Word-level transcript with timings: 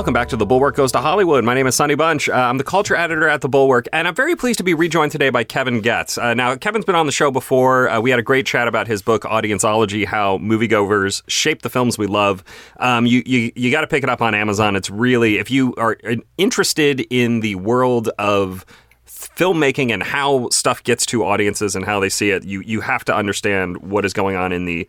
welcome 0.00 0.14
back 0.14 0.30
to 0.30 0.36
The 0.38 0.46
Bulwark 0.46 0.76
Goes 0.76 0.92
to 0.92 0.98
Hollywood. 0.98 1.44
My 1.44 1.52
name 1.52 1.66
is 1.66 1.74
Sonny 1.74 1.94
Bunch. 1.94 2.26
Uh, 2.26 2.32
I'm 2.32 2.56
the 2.56 2.64
culture 2.64 2.96
editor 2.96 3.28
at 3.28 3.42
The 3.42 3.50
Bulwark, 3.50 3.86
and 3.92 4.08
I'm 4.08 4.14
very 4.14 4.34
pleased 4.34 4.56
to 4.56 4.64
be 4.64 4.72
rejoined 4.72 5.12
today 5.12 5.28
by 5.28 5.44
Kevin 5.44 5.82
Goetz. 5.82 6.16
Uh, 6.16 6.32
now, 6.32 6.56
Kevin's 6.56 6.86
been 6.86 6.94
on 6.94 7.04
the 7.04 7.12
show 7.12 7.30
before. 7.30 7.86
Uh, 7.86 8.00
we 8.00 8.08
had 8.08 8.18
a 8.18 8.22
great 8.22 8.46
chat 8.46 8.66
about 8.66 8.86
his 8.86 9.02
book, 9.02 9.24
Audienceology 9.24 10.06
How 10.06 10.38
Moviegoers 10.38 11.20
Shape 11.28 11.60
the 11.60 11.68
Films 11.68 11.98
We 11.98 12.06
Love. 12.06 12.42
Um, 12.78 13.04
you 13.04 13.22
you, 13.26 13.52
you 13.54 13.70
got 13.70 13.82
to 13.82 13.86
pick 13.86 14.02
it 14.02 14.08
up 14.08 14.22
on 14.22 14.34
Amazon. 14.34 14.74
It's 14.74 14.88
really, 14.88 15.36
if 15.36 15.50
you 15.50 15.74
are 15.74 15.98
interested 16.38 17.00
in 17.10 17.40
the 17.40 17.56
world 17.56 18.08
of 18.18 18.64
filmmaking 19.06 19.92
and 19.92 20.02
how 20.02 20.48
stuff 20.48 20.82
gets 20.82 21.04
to 21.04 21.26
audiences 21.26 21.76
and 21.76 21.84
how 21.84 22.00
they 22.00 22.08
see 22.08 22.30
it, 22.30 22.42
you, 22.44 22.62
you 22.62 22.80
have 22.80 23.04
to 23.04 23.14
understand 23.14 23.76
what 23.82 24.06
is 24.06 24.14
going 24.14 24.34
on 24.34 24.50
in 24.50 24.64
the 24.64 24.88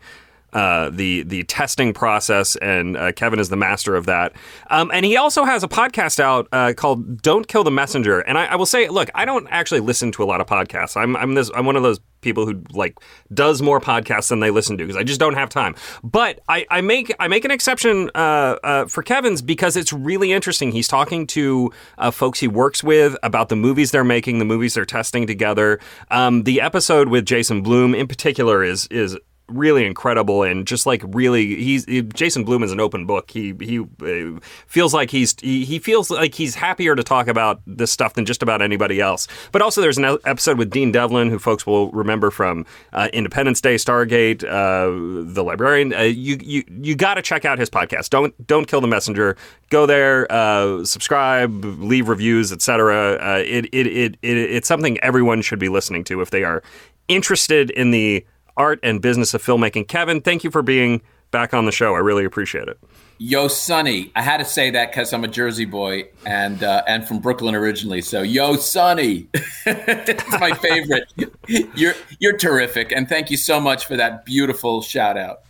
uh, 0.52 0.90
the 0.90 1.22
the 1.22 1.44
testing 1.44 1.92
process, 1.92 2.56
and 2.56 2.96
uh, 2.96 3.12
Kevin 3.12 3.38
is 3.38 3.48
the 3.48 3.56
master 3.56 3.96
of 3.96 4.06
that. 4.06 4.32
Um, 4.70 4.90
and 4.92 5.04
he 5.04 5.16
also 5.16 5.44
has 5.44 5.62
a 5.62 5.68
podcast 5.68 6.20
out 6.20 6.48
uh, 6.52 6.74
called 6.76 7.22
"Don't 7.22 7.48
Kill 7.48 7.64
the 7.64 7.70
Messenger." 7.70 8.20
And 8.20 8.36
I, 8.36 8.46
I, 8.46 8.56
will 8.56 8.66
say, 8.66 8.88
look, 8.88 9.10
I 9.14 9.24
don't 9.24 9.46
actually 9.50 9.80
listen 9.80 10.12
to 10.12 10.22
a 10.22 10.26
lot 10.26 10.40
of 10.40 10.46
podcasts. 10.46 10.96
I'm 10.96 11.16
I'm 11.16 11.34
this 11.34 11.50
I'm 11.54 11.66
one 11.66 11.76
of 11.76 11.82
those 11.82 12.00
people 12.22 12.46
who 12.46 12.62
like 12.72 12.98
does 13.34 13.60
more 13.60 13.80
podcasts 13.80 14.28
than 14.28 14.40
they 14.40 14.50
listen 14.50 14.78
to 14.78 14.84
because 14.84 14.96
I 14.96 15.02
just 15.02 15.20
don't 15.20 15.34
have 15.34 15.48
time. 15.48 15.74
But 16.02 16.40
I, 16.48 16.66
I 16.70 16.80
make 16.80 17.14
I 17.20 17.28
make 17.28 17.44
an 17.44 17.50
exception 17.50 18.10
uh, 18.14 18.56
uh, 18.62 18.86
for 18.86 19.02
Kevin's 19.02 19.42
because 19.42 19.76
it's 19.76 19.92
really 19.92 20.32
interesting. 20.32 20.72
He's 20.72 20.88
talking 20.88 21.26
to 21.28 21.70
uh, 21.98 22.10
folks 22.10 22.40
he 22.40 22.48
works 22.48 22.82
with 22.82 23.16
about 23.22 23.48
the 23.48 23.56
movies 23.56 23.90
they're 23.90 24.04
making, 24.04 24.38
the 24.38 24.44
movies 24.44 24.74
they're 24.74 24.84
testing 24.84 25.26
together. 25.26 25.80
Um, 26.10 26.44
the 26.44 26.60
episode 26.60 27.08
with 27.08 27.26
Jason 27.26 27.62
Blum 27.62 27.94
in 27.94 28.06
particular 28.06 28.62
is 28.62 28.86
is 28.88 29.16
really 29.52 29.84
incredible 29.84 30.42
and 30.42 30.66
just 30.66 30.86
like 30.86 31.02
really 31.06 31.56
he's 31.56 31.84
he, 31.84 32.02
Jason 32.02 32.44
Blum 32.44 32.62
is 32.62 32.72
an 32.72 32.80
open 32.80 33.06
book. 33.06 33.30
He 33.30 33.54
he 33.60 33.78
uh, 33.80 34.40
feels 34.66 34.94
like 34.94 35.10
he's 35.10 35.34
he, 35.40 35.64
he, 35.64 35.78
feels 35.78 36.10
like 36.10 36.34
he's 36.34 36.54
happier 36.54 36.94
to 36.94 37.02
talk 37.02 37.28
about 37.28 37.60
this 37.66 37.90
stuff 37.90 38.14
than 38.14 38.24
just 38.24 38.42
about 38.42 38.62
anybody 38.62 39.00
else. 39.00 39.28
But 39.52 39.62
also 39.62 39.80
there's 39.80 39.98
an 39.98 40.04
episode 40.24 40.58
with 40.58 40.70
Dean 40.70 40.92
Devlin 40.92 41.30
who 41.30 41.38
folks 41.38 41.66
will 41.66 41.90
remember 41.90 42.30
from 42.30 42.66
uh, 42.92 43.08
Independence 43.12 43.60
Day, 43.60 43.76
Stargate, 43.76 44.44
uh, 44.44 45.32
The 45.32 45.42
Librarian. 45.42 45.94
Uh, 45.94 46.02
you 46.02 46.38
you 46.40 46.64
you 46.68 46.94
got 46.94 47.14
to 47.14 47.22
check 47.22 47.44
out 47.44 47.58
his 47.58 47.70
podcast. 47.70 48.10
Don't 48.10 48.46
don't 48.46 48.66
kill 48.66 48.80
the 48.80 48.88
messenger. 48.88 49.36
Go 49.70 49.86
there, 49.86 50.30
uh, 50.30 50.84
subscribe, 50.84 51.64
leave 51.64 52.08
reviews, 52.08 52.52
etc. 52.52 53.18
Uh, 53.20 53.42
it, 53.44 53.66
it, 53.72 53.86
it 53.86 54.18
it 54.22 54.36
it's 54.36 54.68
something 54.68 54.98
everyone 55.00 55.42
should 55.42 55.58
be 55.58 55.68
listening 55.68 56.04
to 56.04 56.20
if 56.20 56.30
they 56.30 56.44
are 56.44 56.62
interested 57.08 57.70
in 57.70 57.90
the 57.90 58.24
art 58.56 58.80
and 58.82 59.00
business 59.00 59.34
of 59.34 59.42
filmmaking. 59.42 59.88
Kevin, 59.88 60.20
thank 60.20 60.44
you 60.44 60.50
for 60.50 60.62
being 60.62 61.02
back 61.30 61.54
on 61.54 61.66
the 61.66 61.72
show. 61.72 61.94
I 61.94 61.98
really 61.98 62.24
appreciate 62.24 62.68
it. 62.68 62.78
Yo, 63.18 63.48
Sonny. 63.48 64.10
I 64.16 64.22
had 64.22 64.38
to 64.38 64.44
say 64.44 64.70
that 64.70 64.90
because 64.90 65.12
I'm 65.12 65.22
a 65.22 65.28
Jersey 65.28 65.64
boy 65.64 66.08
and 66.26 66.62
uh, 66.62 66.82
and 66.88 67.06
from 67.06 67.20
Brooklyn 67.20 67.54
originally. 67.54 68.00
So, 68.02 68.22
yo, 68.22 68.56
Sonny, 68.56 69.28
it's 69.66 70.40
my 70.40 70.52
favorite. 70.54 71.12
You're 71.76 71.94
you're 72.18 72.36
terrific, 72.36 72.92
and 72.92 73.08
thank 73.08 73.30
you 73.30 73.36
so 73.36 73.60
much 73.60 73.86
for 73.86 73.96
that 73.96 74.24
beautiful 74.24 74.82
shout 74.82 75.16
out. 75.16 75.42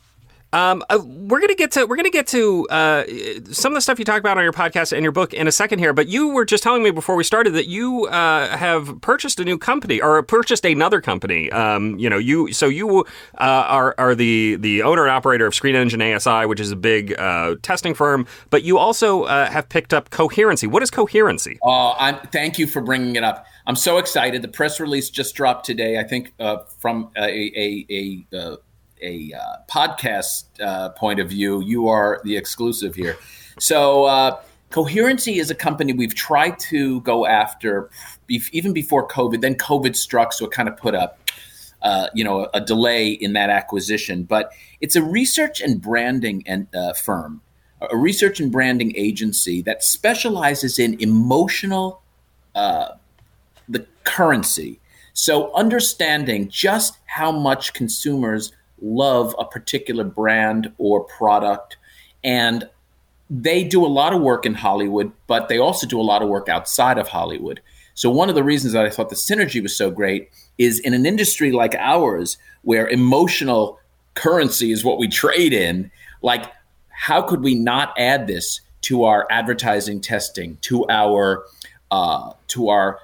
Um, 0.53 0.85
uh, 0.91 1.01
we're 1.03 1.41
gonna 1.41 1.55
get 1.55 1.73
to 1.73 1.87
we're 1.87 1.97
gonna 1.97 2.11
get 2.11 2.27
to 2.29 2.69
uh, 2.69 3.05
some 3.51 3.73
of 3.73 3.77
the 3.77 3.81
stuff 3.81 3.99
you 3.99 4.05
talk 4.05 4.21
about 4.21 4.37
on 4.37 4.45
your 4.45 4.53
podcast 4.53 4.93
and 4.93 5.03
your 5.03 5.13
book 5.13 5.33
in 5.33 5.49
a 5.49 5.53
second 5.53 5.79
here. 5.79 5.95
But 5.95 6.09
you 6.09 6.29
were 6.29 6.45
just 6.45 6.63
telling 6.63 6.83
me 6.83 6.91
before 6.91 7.17
we 7.17 7.25
started 7.25 7.55
that 7.55 7.69
you 7.69 8.07
uh, 8.07 8.57
have 8.57 9.01
purchased 9.01 9.41
a 9.41 9.45
new 9.45 9.57
company 9.57 10.01
or 10.01 10.23
purchased 10.23 10.67
another 10.67 11.01
company. 11.01 11.51
Um, 11.51 11.99
you 11.99 12.11
know, 12.11 12.19
you 12.19 12.53
so 12.53 12.67
you 12.67 13.01
uh, 13.01 13.05
are 13.39 13.95
are 13.97 14.15
the 14.15 14.57
the 14.57 14.83
owner 14.83 15.03
and 15.03 15.11
operator 15.11 15.47
of 15.47 15.55
Screen 15.55 15.75
Engine 15.75 16.03
ASI, 16.03 16.45
which 16.47 16.61
is 16.61 16.71
a 16.71 16.77
big 16.77 17.19
uh, 17.19 17.57
testing 17.63 17.95
firm. 17.95 18.27
But 18.51 18.63
you 18.63 18.77
also 18.77 19.23
uh, 19.23 19.51
have 19.51 19.71
picked 19.71 19.95
up 19.95 20.11
Coherency. 20.11 20.67
What 20.67 20.83
is 20.83 20.91
Coherency? 20.91 21.59
Oh, 21.63 21.95
I'm, 21.99 22.19
thank 22.29 22.59
you 22.59 22.67
for 22.67 22.83
bringing 22.83 23.17
it 23.17 23.25
up. 23.25 23.47
I'm 23.67 23.77
so 23.77 23.97
excited. 23.97 24.43
The 24.43 24.49
press 24.49 24.81
release 24.81 25.09
just 25.09 25.35
dropped 25.35 25.65
today. 25.65 25.99
I 25.99 26.05
think 26.05 26.35
from 26.79 27.11
a, 27.17 27.23
a, 27.23 28.27
a 28.35 28.57
a 29.03 29.33
uh, 29.35 29.57
podcast 29.69 30.45
uh, 30.61 30.91
point 30.91 31.21
of 31.21 31.29
view, 31.29 31.61
you 31.63 31.89
are 31.89 32.21
the 32.25 32.37
exclusive 32.37 32.95
here. 32.95 33.17
So, 33.59 34.05
uh, 34.05 34.41
Coherency 34.73 35.39
is 35.39 35.51
a 35.51 35.55
company 35.55 35.93
we've 35.93 36.15
tried 36.15 36.59
to 36.59 37.03
go 37.03 37.27
after 37.27 37.91
even 38.29 38.73
before 38.73 39.07
COVID. 39.07 39.43
Then 39.43 39.55
COVID 39.55 39.95
struck, 39.95 40.33
so 40.33 40.47
it 40.47 40.51
kind 40.51 40.67
of 40.67 40.79
put 40.79 40.95
up, 40.95 41.19
uh, 41.83 42.07
you 42.15 42.25
know, 42.25 42.49
a 42.55 42.61
delay 42.61 43.11
in 43.11 43.35
that 43.35 43.51
acquisition. 43.51 44.23
But 44.23 44.51
it's 44.81 44.97
a 44.97 45.03
research 45.03 45.61
and 45.61 45.81
branding 45.81 46.43
and 46.47 46.67
uh, 46.75 46.95
firm, 46.95 47.43
a 47.83 47.97
research 47.97 48.41
and 48.41 48.51
branding 48.51 48.95
agency 48.97 49.61
that 49.63 49.85
specializes 49.85 50.79
in 50.79 50.99
emotional, 51.01 52.01
uh, 52.55 52.93
the 53.69 53.87
currency. 54.05 54.81
So 55.13 55.53
understanding 55.55 56.49
just 56.49 56.97
how 57.05 57.31
much 57.31 57.75
consumers 57.75 58.53
love 58.83 59.35
a 59.39 59.45
particular 59.45 60.05
brand 60.05 60.73
or 60.77 61.05
product. 61.05 61.77
And 62.23 62.69
they 63.31 63.65
do 63.65 63.85
a 63.85 63.89
lot 63.89 64.13
of 64.13 64.21
work 64.21 64.45
in 64.45 64.55
Hollywood, 64.55 65.13
but 65.27 65.49
they 65.49 65.59
also 65.59 65.87
do 65.87 66.01
a 66.01 66.03
lot 66.03 66.23
of 66.23 66.29
work 66.29 66.49
outside 66.49 66.99
of 66.99 67.09
Hollywood. 67.09 67.61
So, 67.95 68.11
one 68.11 68.29
of 68.29 68.35
the 68.35 68.45
reasons 68.45 68.73
that 68.73 68.85
I 68.85 68.91
thought 68.91 69.11
the 69.11 69.17
synergy 69.17 69.63
was 69.63 69.77
so 69.77 69.91
great 69.91 70.31
is 70.59 70.79
in 70.81 70.95
an 70.95 71.07
industry 71.07 71.53
like 71.53 71.75
ours, 71.77 72.37
where 72.63 72.89
emotional 72.89 73.79
currency 74.15 74.73
is 74.73 74.85
what 74.85 74.99
we 74.99 75.09
trade 75.09 75.53
in, 75.53 75.91
like, 76.21 76.51
how 76.89 77.23
could 77.23 77.43
we 77.43 77.55
not 77.55 77.95
add 77.99 78.27
this 78.27 78.61
to 78.83 79.05
our 79.05 79.27
advertising 79.31 80.01
testing, 80.01 80.59
to 80.63 80.87
our 80.89 81.45
uh, 81.91 82.33
to 82.49 82.69
our 82.69 82.99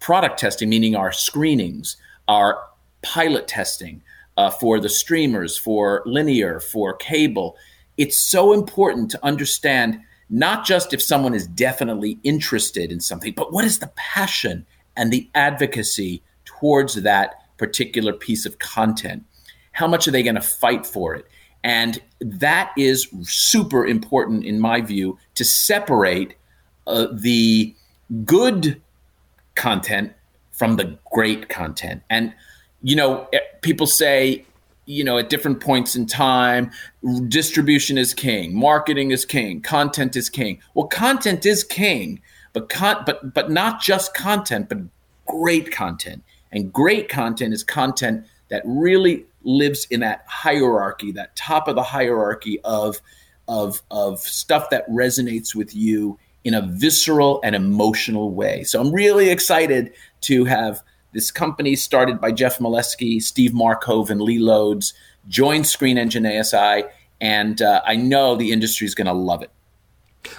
product 0.00 0.38
testing, 0.38 0.68
meaning 0.68 0.96
our 0.96 1.12
screenings, 1.12 1.96
our 2.28 2.62
pilot 3.02 3.46
testing, 3.46 4.02
uh, 4.36 4.50
for 4.50 4.80
the 4.80 4.88
streamers, 4.88 5.56
for 5.56 6.02
linear, 6.06 6.60
for 6.60 6.94
cable. 6.94 7.56
It's 7.96 8.18
so 8.18 8.52
important 8.52 9.10
to 9.10 9.24
understand 9.24 10.00
not 10.30 10.64
just 10.64 10.94
if 10.94 11.02
someone 11.02 11.34
is 11.34 11.46
definitely 11.46 12.18
interested 12.22 12.90
in 12.90 13.00
something, 13.00 13.34
but 13.34 13.52
what 13.52 13.64
is 13.64 13.78
the 13.78 13.92
passion 13.96 14.64
and 14.96 15.12
the 15.12 15.28
advocacy 15.34 16.22
towards 16.44 16.94
that 16.94 17.34
particular 17.58 18.12
piece 18.12 18.46
of 18.46 18.58
content? 18.58 19.24
How 19.72 19.86
much 19.86 20.08
are 20.08 20.10
they 20.10 20.22
going 20.22 20.34
to 20.36 20.40
fight 20.40 20.86
for 20.86 21.14
it? 21.14 21.26
And 21.64 22.00
that 22.20 22.72
is 22.76 23.08
super 23.22 23.86
important, 23.86 24.44
in 24.44 24.58
my 24.58 24.80
view, 24.80 25.18
to 25.34 25.44
separate 25.44 26.34
uh, 26.86 27.06
the 27.12 27.74
good 28.24 28.80
content 29.54 30.12
from 30.50 30.76
the 30.76 30.98
great 31.12 31.48
content. 31.48 32.02
And 32.10 32.34
you 32.82 32.96
know, 32.96 33.28
eh, 33.32 33.38
people 33.60 33.86
say, 33.86 34.44
you 34.86 35.04
know, 35.04 35.18
at 35.18 35.30
different 35.30 35.60
points 35.60 35.94
in 35.94 36.06
time, 36.06 36.70
distribution 37.28 37.96
is 37.96 38.12
king, 38.12 38.54
marketing 38.54 39.12
is 39.12 39.24
king, 39.24 39.60
content 39.60 40.16
is 40.16 40.28
king. 40.28 40.60
Well, 40.74 40.88
content 40.88 41.46
is 41.46 41.62
king, 41.62 42.20
but 42.52 42.68
con- 42.68 43.04
but 43.06 43.32
but 43.32 43.50
not 43.50 43.80
just 43.80 44.14
content, 44.14 44.68
but 44.68 44.78
great 45.26 45.70
content. 45.70 46.24
And 46.50 46.72
great 46.72 47.08
content 47.08 47.54
is 47.54 47.64
content 47.64 48.26
that 48.48 48.62
really 48.66 49.24
lives 49.44 49.86
in 49.90 50.00
that 50.00 50.24
hierarchy, 50.26 51.12
that 51.12 51.34
top 51.36 51.68
of 51.68 51.76
the 51.76 51.82
hierarchy 51.82 52.60
of 52.64 53.00
of 53.48 53.82
of 53.90 54.20
stuff 54.20 54.70
that 54.70 54.88
resonates 54.88 55.54
with 55.54 55.74
you 55.74 56.18
in 56.44 56.54
a 56.54 56.62
visceral 56.62 57.40
and 57.44 57.54
emotional 57.54 58.30
way. 58.30 58.64
So 58.64 58.80
I'm 58.80 58.92
really 58.92 59.30
excited 59.30 59.92
to 60.22 60.44
have 60.44 60.82
this 61.12 61.30
company 61.30 61.76
started 61.76 62.20
by 62.20 62.32
Jeff 62.32 62.58
Molesky, 62.58 63.22
Steve 63.22 63.54
Markov, 63.54 64.10
and 64.10 64.20
Lee 64.20 64.38
Lodes 64.38 64.94
joined 65.28 65.66
Screen 65.66 65.98
Engine 65.98 66.26
ASI, 66.26 66.84
and 67.20 67.62
uh, 67.62 67.82
I 67.86 67.96
know 67.96 68.34
the 68.34 68.52
industry 68.52 68.86
is 68.86 68.94
going 68.94 69.06
to 69.06 69.12
love 69.12 69.42
it. 69.42 69.50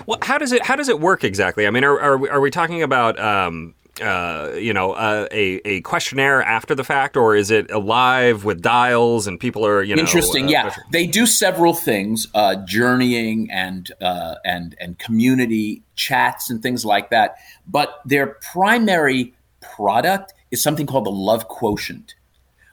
Well, 0.06 0.20
how 0.22 0.38
does 0.38 0.52
it 0.52 0.66
how 0.66 0.76
does 0.76 0.90
it 0.90 1.00
work 1.00 1.24
exactly? 1.24 1.68
I 1.68 1.70
mean, 1.70 1.84
are 1.84 2.00
are 2.00 2.18
we, 2.18 2.30
are 2.30 2.40
we 2.40 2.50
talking 2.50 2.84
about 2.84 3.20
um, 3.20 3.76
uh, 4.02 4.52
you 4.56 4.74
know 4.74 4.94
uh, 4.94 5.28
a 5.32 5.62
a 5.66 5.82
questionnaire 5.82 6.42
after 6.42 6.74
the 6.74 6.84
fact, 6.84 7.18
or 7.18 7.36
is 7.36 7.52
it 7.52 7.70
alive 7.70 8.46
with 8.46 8.62
dials 8.62 9.28
and 9.28 9.40
people 9.40 9.66
are 9.66 9.84
you 9.84 9.96
know 9.96 10.00
interesting? 10.00 10.46
Uh, 10.46 10.52
yeah, 10.52 10.76
they 10.92 11.06
do 11.06 11.26
several 11.26 11.74
things, 11.74 12.28
uh, 12.34 12.56
journeying 12.66 13.52
and 13.52 13.92
uh, 14.02 14.36
and 14.46 14.76
and 14.80 14.98
community 15.00 15.84
chats 15.96 16.50
and 16.50 16.64
things 16.64 16.86
like 16.86 17.10
that. 17.10 17.36
But 17.68 18.02
their 18.06 18.28
primary 18.28 19.34
product 19.62 20.34
is 20.54 20.62
something 20.62 20.86
called 20.86 21.06
the 21.06 21.12
love 21.12 21.48
quotient, 21.48 22.14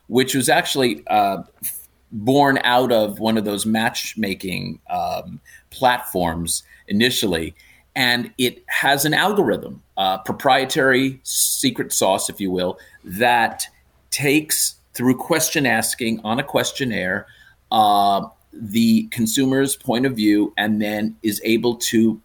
which 0.09 0.35
was 0.35 0.50
actually 0.50 1.03
uh, 1.06 1.38
born 2.12 2.59
out 2.62 2.93
of 2.93 3.21
one 3.21 3.38
of 3.38 3.47
those 3.47 3.65
matchmaking 3.65 4.79
um, 4.91 5.41
platforms 5.71 6.62
initially. 6.88 7.55
And 7.97 8.31
it 8.37 8.62
has 8.67 9.06
an 9.06 9.15
algorithm, 9.15 9.82
uh, 9.97 10.19
proprietary 10.19 11.21
secret 11.23 11.91
sauce, 11.91 12.29
if 12.29 12.38
you 12.38 12.50
will, 12.50 12.79
that 13.03 13.65
takes 14.11 14.77
through 14.93 15.17
question 15.17 15.65
asking 15.65 16.21
on 16.23 16.38
a 16.38 16.44
questionnaire 16.44 17.27
uh, 17.73 18.27
the 18.53 19.05
consumer's 19.05 19.75
point 19.75 20.05
of 20.05 20.15
view 20.15 20.53
and 20.59 20.82
then 20.82 21.17
is 21.23 21.41
able 21.44 21.77
to 21.77 22.21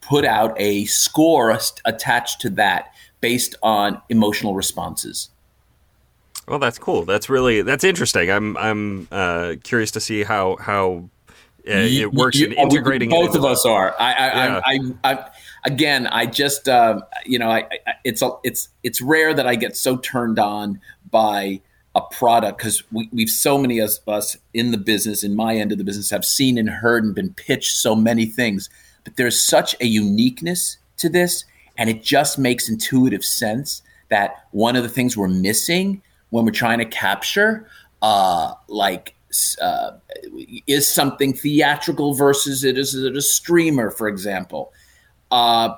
put 0.00 0.24
out 0.24 0.52
a 0.58 0.84
score 0.86 1.56
attached 1.84 2.40
to 2.40 2.50
that 2.50 2.92
based 3.20 3.56
on 3.62 4.00
emotional 4.08 4.54
responses. 4.54 5.30
Well, 6.46 6.58
that's 6.58 6.78
cool. 6.78 7.04
That's 7.04 7.28
really 7.28 7.62
that's 7.62 7.84
interesting. 7.84 8.30
I'm 8.30 8.56
I'm 8.56 9.08
uh, 9.12 9.56
curious 9.62 9.90
to 9.92 10.00
see 10.00 10.22
how 10.22 10.56
how 10.56 11.08
uh, 11.68 11.72
it 11.72 12.12
works 12.12 12.38
you, 12.38 12.46
in 12.46 12.52
integrating. 12.54 13.10
Both 13.10 13.34
of 13.34 13.44
us 13.44 13.66
are. 13.66 13.94
I 13.98 14.12
I, 14.12 14.46
yeah. 14.46 14.60
I, 14.64 14.78
I, 15.04 15.12
I, 15.12 15.30
again, 15.64 16.06
I 16.06 16.26
just 16.26 16.68
uh, 16.68 17.00
you 17.26 17.38
know, 17.38 17.50
I, 17.50 17.68
it's 18.04 18.22
a, 18.22 18.30
it's 18.44 18.70
it's 18.82 19.02
rare 19.02 19.34
that 19.34 19.46
I 19.46 19.56
get 19.56 19.76
so 19.76 19.98
turned 19.98 20.38
on 20.38 20.80
by 21.10 21.60
a 21.94 22.00
product 22.00 22.58
because 22.58 22.82
we, 22.92 23.08
we've 23.12 23.28
so 23.28 23.58
many 23.58 23.78
of 23.78 23.90
us 24.06 24.36
in 24.54 24.70
the 24.70 24.78
business, 24.78 25.22
in 25.22 25.34
my 25.36 25.56
end 25.56 25.72
of 25.72 25.78
the 25.78 25.84
business, 25.84 26.10
have 26.10 26.24
seen 26.24 26.56
and 26.56 26.70
heard 26.70 27.04
and 27.04 27.14
been 27.14 27.34
pitched 27.34 27.76
so 27.76 27.94
many 27.94 28.24
things. 28.24 28.70
But 29.04 29.16
there's 29.16 29.40
such 29.40 29.76
a 29.80 29.86
uniqueness 29.86 30.78
to 30.98 31.08
this, 31.08 31.44
and 31.78 31.88
it 31.88 32.02
just 32.02 32.38
makes 32.38 32.68
intuitive 32.68 33.24
sense 33.24 33.82
that 34.10 34.44
one 34.50 34.76
of 34.76 34.82
the 34.82 34.88
things 34.88 35.16
we're 35.16 35.28
missing 35.28 36.02
when 36.30 36.44
we're 36.44 36.50
trying 36.50 36.78
to 36.78 36.84
capture 36.84 37.66
uh, 38.02 38.52
like 38.68 39.14
uh, 39.60 39.92
is 40.66 40.92
something 40.92 41.32
theatrical 41.32 42.14
versus 42.14 42.64
it 42.64 42.76
is 42.78 42.94
it 42.94 43.16
a 43.16 43.22
streamer, 43.22 43.90
for 43.90 44.08
example. 44.08 44.72
Uh, 45.30 45.74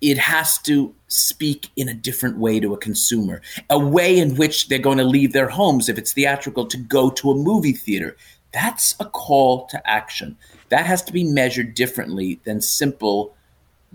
it 0.00 0.18
has 0.18 0.58
to 0.58 0.94
speak 1.08 1.70
in 1.76 1.88
a 1.88 1.94
different 1.94 2.38
way 2.38 2.60
to 2.60 2.74
a 2.74 2.78
consumer, 2.78 3.40
a 3.70 3.78
way 3.78 4.18
in 4.18 4.36
which 4.36 4.68
they're 4.68 4.78
going 4.78 4.98
to 4.98 5.04
leave 5.04 5.32
their 5.32 5.48
homes 5.48 5.88
if 5.88 5.96
it's 5.96 6.12
theatrical 6.12 6.66
to 6.66 6.76
go 6.76 7.10
to 7.10 7.30
a 7.30 7.34
movie 7.34 7.72
theater. 7.72 8.16
That's 8.52 8.94
a 9.00 9.06
call 9.06 9.66
to 9.66 9.90
action. 9.90 10.36
That 10.68 10.86
has 10.86 11.02
to 11.04 11.12
be 11.12 11.24
measured 11.24 11.74
differently 11.74 12.40
than 12.44 12.60
simple, 12.60 13.34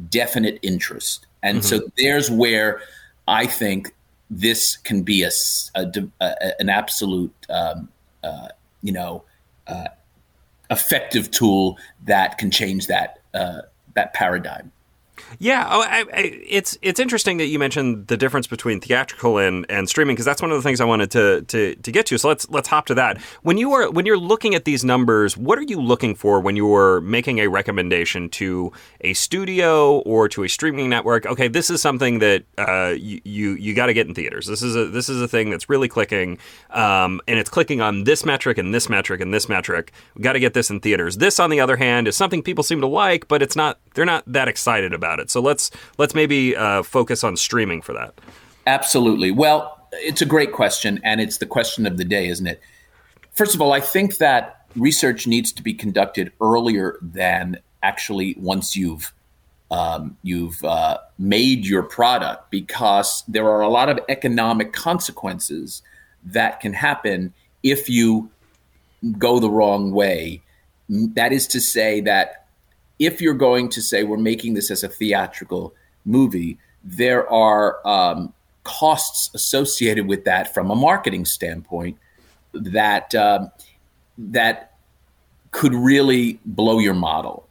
definite 0.10 0.60
interest. 0.62 1.28
And 1.44 1.60
mm-hmm. 1.60 1.68
so 1.68 1.90
there's 1.98 2.30
where 2.30 2.82
I 3.28 3.46
think 3.46 3.94
this 4.30 4.78
can 4.78 5.04
be 5.04 5.24
a, 5.24 5.32
a, 5.76 6.06
a 6.22 6.60
an 6.60 6.70
absolute, 6.70 7.34
um, 7.50 7.90
uh, 8.24 8.50
you 8.82 8.92
know, 8.92 9.24
uh, 9.68 9.90
effective 10.70 11.30
tool 11.32 11.78
that 12.06 12.38
can 12.38 12.50
change 12.50 12.88
that 12.88 13.20
uh, 13.34 13.62
that 13.94 14.14
paradigm. 14.14 14.72
Yeah, 15.40 15.68
oh, 15.70 15.82
I, 15.82 16.06
I, 16.14 16.42
it's 16.48 16.78
it's 16.82 17.00
interesting 17.00 17.38
that 17.38 17.48
you 17.48 17.60
mentioned 17.60 18.08
the 18.08 18.18
difference 18.18 18.48
between 18.48 18.80
theatrical 18.80 19.38
and, 19.38 19.66
and 19.70 19.88
streaming 19.90 20.16
because 20.16 20.26
that's 20.26 20.42
one 20.42 20.52
of 20.52 20.58
the 20.58 20.64
things 20.64 20.82
I 20.82 20.86
wanted 20.86 21.12
to, 21.12 21.42
to 21.44 21.76
to 21.76 21.92
get 21.92 22.06
to. 22.08 22.18
So 22.18 22.28
let's 22.28 22.50
let's 22.50 22.68
hop 22.68 22.86
to 22.88 22.96
that. 22.96 23.20
When 23.42 23.58
you 23.58 23.72
are 23.74 23.90
when 23.90 24.06
you're 24.06 24.18
looking 24.18 24.56
at 24.56 24.66
these 24.66 24.84
numbers, 24.84 25.38
what 25.38 25.58
are 25.58 25.64
you 25.64 25.82
looking 25.82 26.16
for 26.16 26.40
when 26.40 26.56
you 26.56 26.74
are 26.76 27.02
making 27.02 27.40
a 27.40 27.48
recommendation 27.48 28.30
to 28.30 28.72
a 29.02 29.14
studio 29.14 30.00
or 30.00 30.28
to 30.30 30.44
a 30.44 30.50
streaming 30.50 30.90
network? 30.90 31.26
Okay, 31.26 31.48
this 31.48 31.70
is 31.70 31.82
something 31.82 32.20
that 32.20 32.44
uh, 32.58 32.94
you 32.98 33.22
you, 33.24 33.52
you 33.54 33.74
got 33.74 33.88
to 33.88 33.94
get 33.94 34.08
in 34.08 34.14
theaters. 34.14 34.48
This 34.48 34.62
is 34.62 34.76
a 34.76 34.86
this 34.88 35.10
is 35.10 35.22
a 35.22 35.28
thing 35.28 35.50
that's 35.50 35.70
really 35.70 35.88
clicking, 35.88 36.38
um, 36.70 37.22
and 37.28 37.40
it's 37.40 37.50
clicking 37.50 37.82
on 37.82 38.04
this 38.04 38.26
metric 38.26 38.58
and 38.58 38.74
this 38.74 38.90
metric 38.90 39.22
and 39.22 39.34
this 39.34 39.50
metric. 39.50 39.92
We 40.16 40.24
got 40.24 40.34
to 40.34 40.40
get 40.40 40.54
this 40.54 40.70
in 40.70 40.80
theaters. 40.80 41.18
This, 41.18 41.40
on 41.40 41.50
the 41.50 41.60
other 41.60 41.78
hand, 41.78 42.08
is 42.08 42.18
something 42.18 42.44
people 42.44 42.64
seem 42.64 42.82
to 42.82 42.88
like, 42.88 43.28
but 43.28 43.42
it's 43.42 43.56
not 43.56 43.80
they're 43.94 44.06
not 44.06 44.24
that 44.28 44.48
excited 44.48 44.94
about 44.94 45.20
it. 45.20 45.30
So 45.30 45.42
let's 45.42 45.72
let's 45.98 46.16
maybe 46.16 46.56
uh, 46.56 46.84
focus 46.84 47.24
on 47.24 47.38
streaming 47.38 47.82
for 47.82 47.94
that. 47.94 48.14
Absolutely. 48.66 49.32
Well, 49.32 49.88
it's 49.94 50.22
a 50.22 50.26
great 50.26 50.54
question, 50.54 51.00
and 51.04 51.20
it's 51.20 51.38
the 51.38 51.46
question 51.46 51.86
of 51.86 51.98
the 51.98 52.06
day, 52.06 52.28
isn't 52.28 52.48
it? 52.48 52.62
First 53.34 53.56
of 53.56 53.62
all, 53.62 53.74
I 53.74 53.82
think 53.82 54.18
that 54.18 54.66
research 54.76 55.28
needs 55.28 55.52
to 55.54 55.64
be 55.64 55.74
conducted 55.74 56.32
earlier 56.40 56.98
than 57.02 57.60
actually 57.84 58.36
once 58.38 58.76
you've 58.76 59.14
um, 59.70 60.18
you've 60.22 60.64
uh, 60.64 60.98
made 61.18 61.66
your 61.66 61.84
product, 61.84 62.52
because 62.52 63.24
there 63.28 63.50
are 63.50 63.62
a 63.62 63.70
lot 63.70 63.90
of 63.90 64.00
economic 64.10 64.74
consequences 64.74 65.82
that 66.26 66.60
can 66.60 66.74
happen 66.74 67.34
if 67.64 67.90
you 67.90 68.30
go 69.18 69.40
the 69.40 69.50
wrong 69.50 69.92
way. 69.92 70.42
That 70.90 71.32
is 71.32 71.48
to 71.48 71.62
say 71.62 72.02
that 72.02 72.41
if 73.02 73.20
you're 73.20 73.34
going 73.34 73.68
to 73.68 73.82
say 73.82 74.04
we're 74.04 74.18
making 74.18 74.54
this 74.54 74.70
as 74.70 74.84
a 74.84 74.88
theatrical 74.88 75.74
movie, 76.06 76.60
there 76.84 77.28
are 77.30 77.86
um, 77.86 78.32
costs 78.64 79.32
associated 79.34 80.08
with 80.08 80.24
that 80.26 80.54
from 80.54 80.70
a 80.70 80.76
marketing 80.76 81.26
standpoint 81.26 81.98
that 82.54 83.14
um, 83.16 83.50
that 84.20 84.76
could 85.50 85.74
really 85.74 86.40
blow 86.46 86.78
your 86.78 86.94
model. 86.94 87.48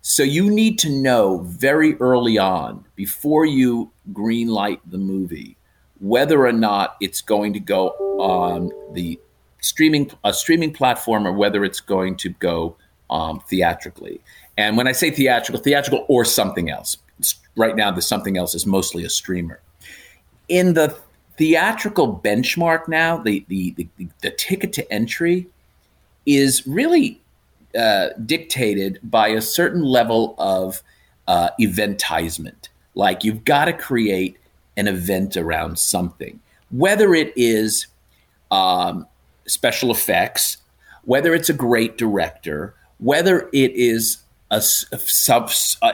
So 0.00 0.22
you 0.22 0.50
need 0.50 0.78
to 0.78 0.88
know 0.88 1.40
very 1.40 1.96
early 1.96 2.38
on 2.38 2.84
before 2.94 3.44
you 3.44 3.90
greenlight 4.12 4.80
the 4.86 4.98
movie 4.98 5.56
whether 6.00 6.46
or 6.46 6.52
not 6.52 6.96
it's 7.00 7.20
going 7.20 7.52
to 7.52 7.60
go 7.60 7.88
on 8.18 8.70
the 8.94 9.18
streaming 9.60 10.10
a 10.24 10.32
streaming 10.32 10.72
platform 10.72 11.26
or 11.26 11.32
whether 11.32 11.64
it's 11.64 11.80
going 11.80 12.16
to 12.16 12.30
go 12.30 12.76
um, 13.10 13.40
theatrically. 13.48 14.20
And 14.56 14.76
when 14.76 14.88
I 14.88 14.92
say 14.92 15.10
theatrical, 15.10 15.62
theatrical 15.62 16.04
or 16.08 16.24
something 16.24 16.70
else. 16.70 16.96
Right 17.56 17.76
now, 17.76 17.90
the 17.90 18.02
something 18.02 18.36
else 18.36 18.54
is 18.54 18.66
mostly 18.66 19.04
a 19.04 19.08
streamer. 19.08 19.60
In 20.48 20.74
the 20.74 20.96
theatrical 21.38 22.20
benchmark 22.22 22.88
now, 22.88 23.16
the 23.16 23.44
the 23.48 23.70
the, 23.72 23.88
the 24.20 24.30
ticket 24.30 24.72
to 24.74 24.92
entry 24.92 25.46
is 26.26 26.66
really 26.66 27.20
uh, 27.76 28.08
dictated 28.24 28.98
by 29.02 29.28
a 29.28 29.40
certain 29.40 29.82
level 29.82 30.34
of 30.38 30.82
uh, 31.28 31.50
eventizement. 31.60 32.68
Like 32.94 33.24
you've 33.24 33.44
got 33.44 33.66
to 33.66 33.72
create 33.72 34.36
an 34.76 34.88
event 34.88 35.36
around 35.36 35.78
something, 35.78 36.40
whether 36.70 37.14
it 37.14 37.32
is 37.36 37.86
um, 38.50 39.06
special 39.46 39.90
effects, 39.90 40.58
whether 41.04 41.34
it's 41.34 41.48
a 41.48 41.54
great 41.54 41.96
director, 41.96 42.74
whether 42.98 43.48
it 43.52 43.72
is 43.72 44.18
a, 44.50 44.60
sub, 44.60 45.50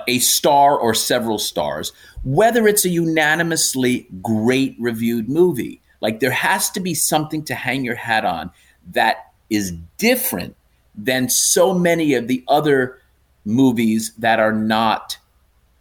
a 0.06 0.19
star 0.19 0.78
or 0.78 0.94
several 0.94 1.38
stars, 1.38 1.93
whether 2.25 2.66
it's 2.66 2.84
a 2.84 2.90
unanimously 2.90 4.06
great 4.20 4.76
reviewed 4.78 5.28
movie. 5.28 5.81
Like 6.00 6.20
there 6.20 6.32
has 6.32 6.70
to 6.70 6.81
be 6.81 6.94
something 6.94 7.44
to 7.44 7.54
hang 7.54 7.84
your 7.84 7.94
hat 7.94 8.25
on 8.25 8.50
that 8.93 9.32
is 9.49 9.72
different 9.99 10.56
than 10.94 11.29
so 11.29 11.72
many 11.72 12.15
of 12.15 12.29
the 12.29 12.44
other 12.48 12.98
movies 13.44 14.12
that 14.19 14.41
are 14.41 14.53
not 14.53 15.17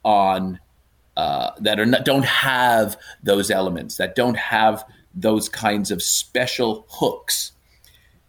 on 0.03 0.59
uh, 1.17 1.51
that 1.59 1.79
are 1.79 1.85
not, 1.85 2.05
don't 2.05 2.25
have 2.25 2.97
those 3.21 3.51
elements 3.51 3.97
that 3.97 4.15
don't 4.15 4.37
have 4.37 4.83
those 5.13 5.49
kinds 5.49 5.91
of 5.91 6.01
special 6.01 6.85
hooks. 6.89 7.51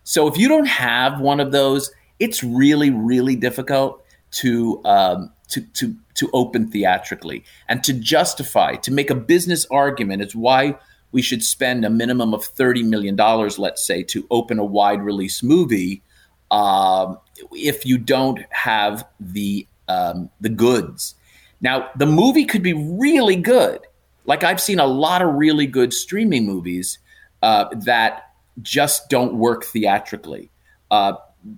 So 0.05 0.27
if 0.27 0.37
you 0.37 0.49
don't 0.49 0.67
have 0.67 1.21
one 1.21 1.39
of 1.39 1.53
those, 1.53 1.91
it's 2.19 2.43
really 2.43 2.91
really 2.91 3.37
difficult 3.37 4.02
to 4.33 4.83
um, 4.85 5.33
to 5.49 5.61
to 5.61 5.95
to 6.15 6.31
open 6.33 6.71
theatrically 6.71 7.45
and 7.69 7.83
to 7.85 7.93
justify 7.93 8.75
to 8.77 8.91
make 8.91 9.11
a 9.11 9.15
business 9.15 9.67
argument. 9.71 10.23
It's 10.23 10.35
why 10.35 10.77
we 11.13 11.23
should 11.23 11.43
spend 11.43 11.85
a 11.85 11.91
minimum 11.91 12.35
of 12.35 12.45
thirty 12.45 12.83
million 12.83 13.17
dollars, 13.17 13.59
let's 13.59 13.85
say, 13.85 14.03
to 14.05 14.27
open 14.31 14.59
a 14.59 14.65
wide 14.65 15.03
release 15.03 15.43
movie. 15.43 16.03
Um, 16.51 17.19
if 17.53 17.87
you 17.87 17.99
don't 17.99 18.41
have 18.51 19.07
the 19.21 19.67
um, 19.89 20.31
the 20.41 20.49
goods, 20.49 21.15
now 21.61 21.91
the 21.97 22.07
movie 22.07 22.45
could 22.45 22.63
be 22.63 22.75
really 22.75 23.37
good. 23.37 23.81
Like 24.25 24.45
I've 24.45 24.61
seen 24.61 24.79
a 24.79 24.87
lot 24.87 25.23
of 25.23 25.35
really 25.35 25.67
good 25.67 25.93
streaming 25.93 26.47
movies 26.47 26.99
uh, 27.43 27.67
that 27.85 28.33
just 28.61 29.09
don't 29.09 29.35
work 29.35 29.65
theatrically. 29.65 30.51
Uh, 30.91 31.15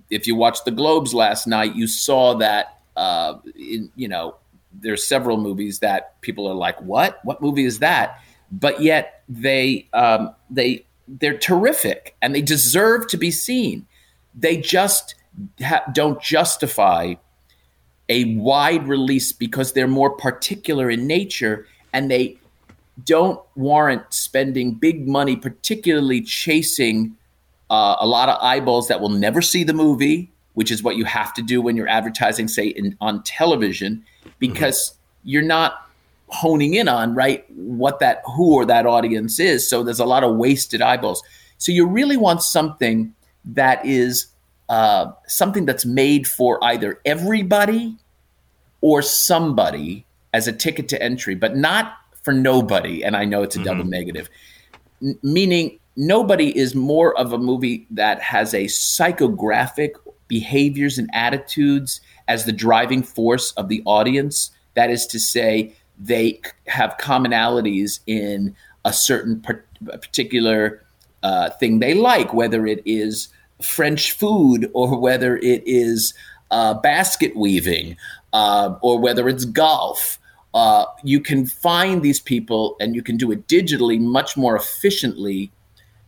if 0.09 0.27
you 0.27 0.35
watched 0.35 0.65
the 0.65 0.71
Globes 0.71 1.13
last 1.13 1.47
night, 1.47 1.75
you 1.75 1.87
saw 1.87 2.35
that 2.35 2.79
uh, 2.95 3.35
in, 3.55 3.91
you 3.95 4.07
know 4.07 4.35
there's 4.81 5.07
several 5.07 5.37
movies 5.37 5.79
that 5.79 6.19
people 6.21 6.47
are 6.47 6.55
like, 6.55 6.81
"What? 6.81 7.19
What 7.23 7.41
movie 7.41 7.65
is 7.65 7.79
that?" 7.79 8.19
But 8.51 8.81
yet 8.81 9.23
they 9.27 9.87
um, 9.93 10.33
they 10.49 10.85
they're 11.07 11.37
terrific 11.37 12.15
and 12.21 12.33
they 12.33 12.41
deserve 12.41 13.07
to 13.07 13.17
be 13.17 13.31
seen. 13.31 13.85
They 14.33 14.57
just 14.57 15.15
ha- 15.61 15.83
don't 15.93 16.21
justify 16.21 17.15
a 18.09 18.35
wide 18.35 18.87
release 18.87 19.31
because 19.31 19.73
they're 19.73 19.87
more 19.87 20.11
particular 20.11 20.89
in 20.89 21.07
nature 21.07 21.67
and 21.93 22.09
they 22.09 22.37
don't 23.03 23.39
warrant 23.55 24.13
spending 24.13 24.73
big 24.73 25.07
money, 25.07 25.35
particularly 25.35 26.21
chasing 26.21 27.17
uh, 27.69 27.95
a 27.99 28.07
lot 28.07 28.29
of 28.29 28.41
eyeballs 28.41 28.87
that 28.87 29.01
will 29.01 29.09
never 29.09 29.41
see 29.41 29.63
the 29.63 29.73
movie, 29.73 30.31
which 30.53 30.71
is 30.71 30.83
what 30.83 30.95
you 30.95 31.05
have 31.05 31.33
to 31.33 31.41
do 31.41 31.61
when 31.61 31.75
you're 31.75 31.87
advertising, 31.87 32.47
say, 32.47 32.67
in, 32.67 32.95
on 33.01 33.23
television, 33.23 34.03
because 34.39 34.91
mm-hmm. 34.91 35.29
you're 35.29 35.41
not 35.41 35.81
honing 36.27 36.73
in 36.73 36.87
on 36.87 37.13
right 37.13 37.45
what 37.51 37.99
that 37.99 38.21
who 38.35 38.55
or 38.55 38.65
that 38.65 38.85
audience 38.85 39.39
is. 39.39 39.69
So 39.69 39.83
there's 39.83 39.99
a 39.99 40.05
lot 40.05 40.23
of 40.23 40.35
wasted 40.35 40.81
eyeballs. 40.81 41.23
So 41.57 41.71
you 41.71 41.87
really 41.87 42.17
want 42.17 42.41
something 42.41 43.13
that 43.45 43.85
is 43.85 44.27
uh, 44.69 45.11
something 45.27 45.65
that's 45.65 45.85
made 45.85 46.27
for 46.27 46.63
either 46.63 46.99
everybody 47.05 47.95
or 48.81 49.01
somebody 49.01 50.05
as 50.33 50.47
a 50.47 50.51
ticket 50.51 50.89
to 50.89 51.01
entry, 51.01 51.35
but 51.35 51.55
not 51.55 51.93
for 52.23 52.33
nobody. 52.33 53.03
And 53.03 53.15
I 53.15 53.25
know 53.25 53.43
it's 53.43 53.55
a 53.55 53.59
mm-hmm. 53.59 53.65
double 53.65 53.85
negative, 53.85 54.29
N- 55.01 55.17
meaning 55.21 55.79
nobody 55.95 56.57
is 56.57 56.75
more 56.75 57.17
of 57.17 57.33
a 57.33 57.37
movie 57.37 57.87
that 57.91 58.21
has 58.21 58.53
a 58.53 58.65
psychographic 58.65 59.91
behaviors 60.27 60.97
and 60.97 61.09
attitudes 61.13 62.01
as 62.27 62.45
the 62.45 62.51
driving 62.51 63.03
force 63.03 63.51
of 63.53 63.69
the 63.69 63.81
audience. 63.85 64.51
That 64.73 64.89
is 64.89 65.05
to 65.07 65.19
say, 65.19 65.73
they 65.97 66.41
have 66.67 66.97
commonalities 66.99 67.99
in 68.05 68.55
a 68.83 68.91
certain 68.91 69.41
particular 70.01 70.83
uh, 71.23 71.49
thing 71.51 71.79
they 71.79 71.93
like, 71.93 72.33
whether 72.33 72.67
it 72.67 72.81
is 72.85 73.29
French 73.61 74.11
food 74.11 74.69
or 74.73 74.99
whether 74.99 75.37
it 75.37 75.63
is 75.65 76.13
uh, 76.51 76.73
basket 76.73 77.35
weaving 77.35 77.95
uh, 78.33 78.75
or 78.81 78.99
whether 78.99 79.29
it's 79.29 79.45
golf. 79.45 80.19
Uh, 80.53 80.85
you 81.03 81.19
can 81.19 81.45
find 81.45 82.01
these 82.01 82.19
people 82.19 82.77
and 82.79 82.95
you 82.95 83.01
can 83.01 83.17
do 83.17 83.31
it 83.31 83.47
digitally 83.47 83.99
much 83.99 84.37
more 84.37 84.55
efficiently 84.55 85.51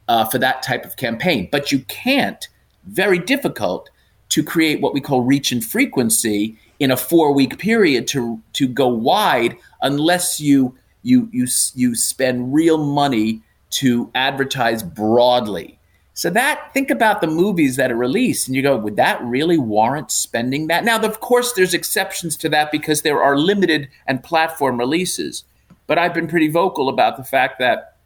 uh, 0.08 0.26
for 0.26 0.38
that 0.40 0.62
type 0.62 0.86
of 0.86 0.96
campaign. 0.96 1.50
But 1.52 1.72
you 1.72 1.80
can't, 1.88 2.48
very 2.86 3.20
difficult, 3.20 3.90
to 4.30 4.44
create 4.44 4.82
what 4.82 4.94
we 4.94 5.02
call 5.02 5.22
reach 5.22 5.52
and 5.52 5.64
frequency 5.64 6.58
in 6.80 6.92
a 6.92 6.98
four 6.98 7.34
week 7.34 7.58
period 7.58 8.08
to, 8.08 8.42
to 8.54 8.68
go 8.68 8.88
wide 8.88 9.58
unless 9.82 10.40
you, 10.40 10.76
you, 11.04 11.30
you, 11.32 11.48
you 11.76 11.96
spend 11.96 12.54
real 12.54 12.78
money 12.78 13.42
to 13.70 14.10
advertise 14.16 14.84
broadly. 14.84 15.78
So 16.14 16.32
that 16.32 16.72
think 16.74 16.90
about 16.90 17.22
the 17.22 17.28
movies 17.28 17.76
that 17.76 17.92
are 17.92 17.96
released 17.96 18.48
and 18.48 18.56
you 18.56 18.64
go, 18.64 18.76
would 18.76 18.96
that 18.96 19.22
really 19.22 19.60
warrant 19.60 20.10
spending 20.10 20.66
that? 20.68 20.84
Now, 20.84 21.00
of 21.00 21.20
course, 21.20 21.54
there's 21.54 21.76
exceptions 21.76 22.36
to 22.38 22.50
that 22.50 22.72
because 22.72 23.04
there 23.04 23.22
are 23.22 23.38
limited 23.38 23.88
and 24.08 24.24
platform 24.24 24.80
releases. 24.80 25.44
But 25.86 26.00
I've 26.00 26.16
been 26.16 26.28
pretty 26.28 26.50
vocal 26.50 26.90
about 26.90 27.18
the 27.18 27.24
fact 27.24 27.60
that 27.60 27.97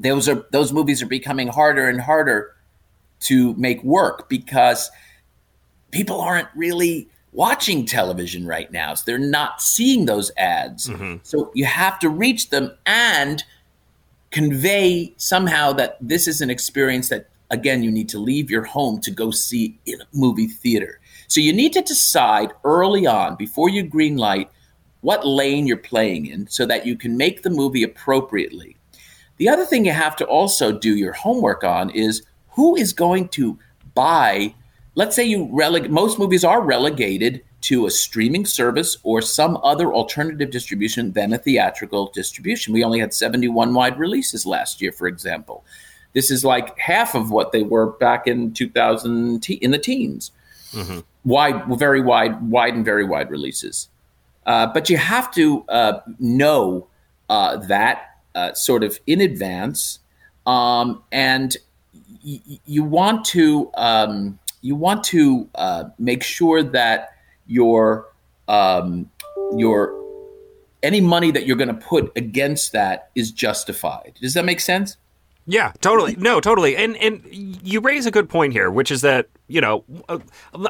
those 0.00 0.28
are 0.28 0.44
those 0.50 0.72
movies 0.72 1.02
are 1.02 1.06
becoming 1.06 1.48
harder 1.48 1.88
and 1.88 2.00
harder 2.00 2.54
to 3.20 3.54
make 3.54 3.82
work 3.84 4.28
because 4.28 4.90
people 5.90 6.20
aren't 6.20 6.48
really 6.54 7.08
watching 7.32 7.84
television 7.84 8.46
right 8.46 8.72
now. 8.72 8.94
So 8.94 9.04
they're 9.06 9.18
not 9.18 9.62
seeing 9.62 10.06
those 10.06 10.32
ads. 10.36 10.88
Mm-hmm. 10.88 11.18
So 11.22 11.52
you 11.54 11.64
have 11.66 11.98
to 12.00 12.08
reach 12.08 12.50
them 12.50 12.72
and 12.86 13.44
convey 14.30 15.14
somehow 15.16 15.72
that 15.74 15.98
this 16.00 16.26
is 16.26 16.40
an 16.40 16.50
experience 16.50 17.08
that 17.10 17.28
again, 17.50 17.82
you 17.82 17.90
need 17.90 18.08
to 18.08 18.18
leave 18.18 18.50
your 18.50 18.64
home 18.64 19.00
to 19.00 19.10
go 19.10 19.30
see 19.30 19.78
in 19.86 20.00
a 20.00 20.06
movie 20.12 20.46
theater. 20.46 21.00
So 21.26 21.40
you 21.40 21.52
need 21.52 21.72
to 21.74 21.82
decide 21.82 22.52
early 22.64 23.06
on 23.06 23.36
before 23.36 23.68
you 23.68 23.82
green 23.82 24.16
light 24.16 24.50
what 25.00 25.26
lane 25.26 25.66
you're 25.66 25.76
playing 25.76 26.26
in 26.26 26.46
so 26.48 26.66
that 26.66 26.86
you 26.86 26.96
can 26.96 27.16
make 27.16 27.42
the 27.42 27.50
movie 27.50 27.82
appropriately. 27.82 28.76
The 29.40 29.48
other 29.48 29.64
thing 29.64 29.86
you 29.86 29.92
have 29.92 30.16
to 30.16 30.26
also 30.26 30.70
do 30.70 30.94
your 30.94 31.14
homework 31.14 31.64
on 31.64 31.88
is 31.90 32.22
who 32.50 32.76
is 32.76 32.92
going 32.92 33.28
to 33.28 33.58
buy 33.94 34.54
let's 34.94 35.16
say 35.16 35.24
you 35.24 35.48
relegate 35.50 35.90
most 35.90 36.18
movies 36.18 36.44
are 36.44 36.60
relegated 36.60 37.42
to 37.62 37.86
a 37.86 37.90
streaming 37.90 38.44
service 38.44 38.98
or 39.02 39.22
some 39.22 39.58
other 39.62 39.92
alternative 39.94 40.50
distribution 40.50 41.12
than 41.12 41.32
a 41.32 41.38
theatrical 41.38 42.10
distribution. 42.12 42.74
We 42.74 42.84
only 42.84 43.00
had 43.00 43.14
71 43.14 43.72
wide 43.72 43.98
releases 43.98 44.44
last 44.44 44.82
year, 44.82 44.92
for 44.92 45.06
example. 45.06 45.64
This 46.12 46.30
is 46.30 46.44
like 46.44 46.78
half 46.78 47.14
of 47.14 47.30
what 47.30 47.52
they 47.52 47.62
were 47.62 47.92
back 47.92 48.26
in 48.26 48.52
2000 48.52 49.48
in 49.48 49.70
the 49.70 49.78
teens. 49.78 50.32
Mm-hmm. 50.72 51.00
Wide, 51.24 51.78
very 51.78 52.02
wide, 52.02 52.42
wide 52.42 52.74
and 52.74 52.84
very 52.84 53.04
wide 53.04 53.30
releases. 53.30 53.88
Uh, 54.44 54.66
but 54.66 54.90
you 54.90 54.98
have 54.98 55.32
to 55.32 55.64
uh, 55.68 56.00
know 56.18 56.88
uh, 57.28 57.56
that 57.56 58.09
uh, 58.34 58.52
sort 58.54 58.84
of 58.84 58.98
in 59.06 59.20
advance, 59.20 60.00
um, 60.46 61.02
and 61.12 61.56
y- 62.24 62.40
you 62.64 62.84
want 62.84 63.24
to 63.26 63.70
um, 63.74 64.38
you 64.62 64.74
want 64.76 65.04
to 65.04 65.48
uh, 65.54 65.84
make 65.98 66.22
sure 66.22 66.62
that 66.62 67.10
your 67.46 68.08
um, 68.48 69.10
your 69.56 69.98
any 70.82 71.00
money 71.00 71.30
that 71.30 71.46
you're 71.46 71.56
going 71.56 71.68
to 71.68 71.74
put 71.74 72.10
against 72.16 72.72
that 72.72 73.10
is 73.14 73.30
justified. 73.30 74.14
Does 74.20 74.34
that 74.34 74.44
make 74.44 74.60
sense? 74.60 74.96
Yeah, 75.46 75.72
totally. 75.80 76.16
No, 76.16 76.40
totally. 76.40 76.76
And 76.76 76.96
and 76.96 77.22
you 77.30 77.80
raise 77.80 78.06
a 78.06 78.10
good 78.10 78.28
point 78.28 78.52
here, 78.52 78.70
which 78.70 78.90
is 78.90 79.00
that 79.00 79.28
you 79.48 79.60
know, 79.60 79.84
uh, 80.08 80.18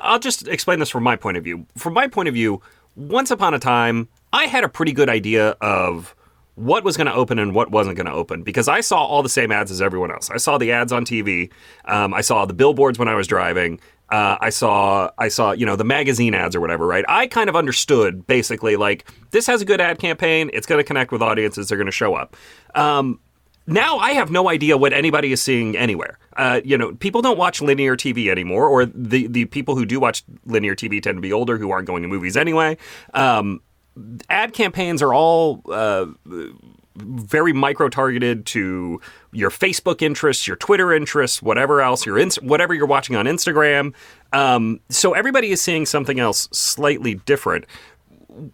I'll 0.00 0.19
just 0.19 0.49
explain 0.49 0.79
this 0.79 0.88
from 0.88 1.02
my 1.02 1.17
point 1.17 1.37
of 1.37 1.45
view. 1.45 1.67
From 1.76 1.93
my 1.93 2.09
point 2.09 2.29
of 2.29 2.35
view, 2.35 2.62
once 2.97 3.31
upon 3.31 3.52
a 3.52 3.59
time, 3.59 4.09
I 4.33 4.47
had 4.47 4.64
a 4.64 4.69
pretty 4.69 4.93
good 4.93 5.11
idea 5.11 5.50
of 5.61 6.14
what 6.61 6.85
was 6.85 6.97
going 6.97 7.07
to 7.07 7.14
open 7.14 7.38
and 7.38 7.55
what 7.55 7.71
wasn't 7.71 7.97
going 7.97 8.07
to 8.07 8.12
open 8.12 8.43
because 8.43 8.69
I 8.69 8.81
saw 8.83 9.05
all 9.05 9.23
the 9.23 9.31
same 9.31 9.50
ads 9.50 9.71
as 9.71 9.81
everyone 9.81 10.11
else. 10.11 10.31
I 10.31 10.37
saw 10.37 10.59
the 10.59 10.73
ads 10.73 10.93
on 10.93 11.05
TV. 11.05 11.50
Um, 11.87 12.12
I 12.12 12.21
saw 12.21 12.45
the 12.45 12.52
billboards 12.52 12.99
when 12.99 13.09
I 13.09 13.14
was 13.14 13.26
driving. 13.26 13.81
Uh, 14.11 14.37
I 14.40 14.50
saw 14.50 15.11
I 15.19 15.29
saw 15.29 15.52
you 15.52 15.64
know 15.64 15.76
the 15.76 15.85
magazine 15.85 16.35
ads 16.35 16.55
or 16.55 16.61
whatever, 16.61 16.87
right? 16.87 17.05
I 17.09 17.29
kind 17.29 17.49
of 17.49 17.57
understood 17.57 18.26
basically 18.26 18.76
like 18.76 19.11
this 19.31 19.47
has 19.47 19.62
a 19.62 19.64
good 19.64 19.81
ad 19.81 19.99
campaign. 19.99 20.50
It's 20.52 20.67
going 20.67 20.79
to 20.81 20.85
connect 20.85 21.12
with 21.12 21.23
audiences. 21.23 21.69
They're 21.69 21.79
going 21.79 21.87
to 21.87 21.93
show 21.93 22.14
up. 22.14 22.37
Um, 22.75 23.21
now 23.67 23.99
I 23.99 24.12
have 24.12 24.31
no 24.31 24.50
idea 24.50 24.76
what 24.76 24.93
anybody 24.93 25.33
is 25.33 25.40
seeing 25.40 25.76
anywhere. 25.76 26.19
Uh, 26.37 26.61
you 26.64 26.76
know, 26.76 26.95
people 26.95 27.23
don't 27.23 27.38
watch 27.38 27.62
linear 27.62 27.97
TV 27.97 28.31
anymore, 28.31 28.69
or 28.69 28.85
the 28.85 29.29
the 29.29 29.45
people 29.47 29.76
who 29.76 29.87
do 29.87 30.00
watch 30.00 30.25
linear 30.45 30.75
TV 30.75 31.00
tend 31.00 31.17
to 31.17 31.23
be 31.23 31.33
older 31.33 31.57
who 31.57 31.71
aren't 31.71 31.87
going 31.87 32.02
to 32.02 32.09
movies 32.09 32.37
anyway. 32.37 32.76
Um, 33.14 33.61
ad 34.28 34.52
campaigns 34.52 35.02
are 35.02 35.14
all 35.14 35.62
uh, 35.71 36.07
very 36.97 37.52
micro 37.52 37.88
targeted 37.88 38.47
to 38.47 39.00
your 39.33 39.50
Facebook 39.50 40.02
interests, 40.02 40.47
your 40.47 40.57
Twitter 40.57 40.92
interests, 40.92 41.42
whatever 41.42 41.80
else, 41.80 42.04
your 42.04 42.25
whatever 42.42 42.75
you're 42.75 42.87
watching 42.87 43.16
on 43.16 43.26
Instagram. 43.26 43.95
Um, 44.33 44.80
so 44.88 45.12
everybody 45.14 45.50
is 45.50 45.61
seeing 45.61 45.87
something 45.87 46.21
else 46.21 46.49
slightly 46.52 47.14
different. 47.14 47.66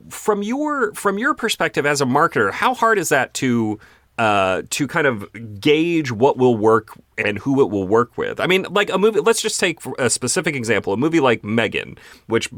From 0.09 0.43
your 0.43 0.93
from 0.95 1.19
your 1.19 1.35
perspective 1.35 1.87
as 1.87 2.01
a 2.01 2.07
marketer, 2.07 2.51
how 2.51 2.75
hard 2.75 2.99
is 2.99 3.11
that 3.11 3.35
to 3.35 3.79
uh, 4.19 4.63
to 4.71 4.87
kind 4.87 5.07
of 5.07 5.27
gauge 5.61 6.11
what 6.11 6.37
will 6.37 6.57
work 6.57 6.99
and 7.19 7.39
who 7.39 7.61
it 7.61 7.71
will 7.71 7.87
work 7.87 8.17
with. 8.17 8.41
I 8.41 8.47
mean, 8.47 8.67
like 8.71 8.91
a 8.91 8.99
movie. 8.99 9.21
Let's 9.21 9.43
just 9.43 9.61
take 9.61 9.79
a 9.99 10.09
specific 10.09 10.55
example: 10.55 10.93
a 10.93 10.97
movie 10.97 11.21
like 11.21 11.45
Megan, 11.45 11.99
which 12.27 12.49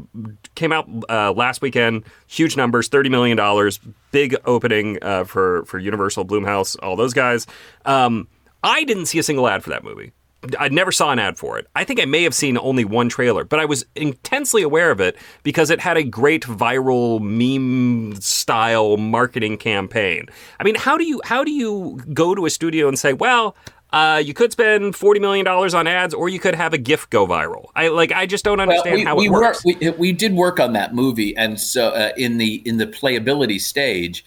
came 0.55 0.71
out 0.71 0.87
uh, 1.09 1.33
last 1.33 1.61
weekend, 1.61 2.03
huge 2.27 2.55
numbers, 2.55 2.87
thirty 2.87 3.09
million 3.09 3.37
dollars, 3.37 3.79
big 4.11 4.35
opening 4.45 4.97
uh, 5.01 5.23
for 5.23 5.65
for 5.65 5.79
Universal, 5.79 6.25
Blumhouse, 6.25 6.77
all 6.81 6.95
those 6.95 7.13
guys. 7.13 7.45
Um, 7.85 8.27
I 8.63 8.83
didn't 8.83 9.07
see 9.07 9.19
a 9.19 9.23
single 9.23 9.47
ad 9.47 9.63
for 9.63 9.69
that 9.69 9.83
movie. 9.83 10.11
I 10.57 10.69
never 10.69 10.91
saw 10.91 11.11
an 11.11 11.19
ad 11.19 11.37
for 11.37 11.57
it. 11.57 11.67
I 11.75 11.83
think 11.83 11.99
I 11.99 12.05
may 12.05 12.23
have 12.23 12.33
seen 12.33 12.57
only 12.57 12.85
one 12.85 13.09
trailer, 13.09 13.43
but 13.43 13.59
I 13.59 13.65
was 13.65 13.85
intensely 13.95 14.61
aware 14.61 14.89
of 14.89 15.01
it 15.01 15.17
because 15.43 15.69
it 15.69 15.81
had 15.81 15.97
a 15.97 16.03
great 16.03 16.43
viral 16.43 17.19
meme 17.19 18.15
style 18.21 18.97
marketing 18.97 19.57
campaign. 19.57 20.27
I 20.59 20.63
mean, 20.63 20.75
how 20.75 20.97
do 20.97 21.03
you 21.03 21.21
how 21.25 21.43
do 21.43 21.51
you 21.51 22.01
go 22.13 22.35
to 22.35 22.45
a 22.45 22.49
studio 22.49 22.87
and 22.87 22.97
say, 22.97 23.11
"Well, 23.13 23.55
uh, 23.91 24.21
you 24.23 24.33
could 24.33 24.51
spend 24.51 24.95
forty 24.95 25.19
million 25.19 25.43
dollars 25.43 25.73
on 25.73 25.87
ads, 25.87 26.13
or 26.13 26.29
you 26.29 26.39
could 26.39 26.55
have 26.55 26.73
a 26.73 26.77
GIF 26.77 27.09
go 27.09 27.25
viral. 27.25 27.69
I 27.75 27.87
like. 27.87 28.11
I 28.11 28.25
just 28.25 28.45
don't 28.45 28.59
understand 28.59 28.91
well, 28.91 28.97
we, 28.97 29.03
how 29.03 29.15
we 29.15 29.25
it 29.25 29.31
works. 29.31 29.65
Work, 29.65 29.79
we, 29.81 29.89
we 29.91 30.11
did 30.13 30.35
work 30.35 30.59
on 30.59 30.73
that 30.73 30.93
movie, 30.93 31.35
and 31.35 31.59
so 31.59 31.89
uh, 31.89 32.11
in 32.15 32.37
the 32.37 32.61
in 32.65 32.77
the 32.77 32.85
playability 32.87 33.59
stage, 33.59 34.23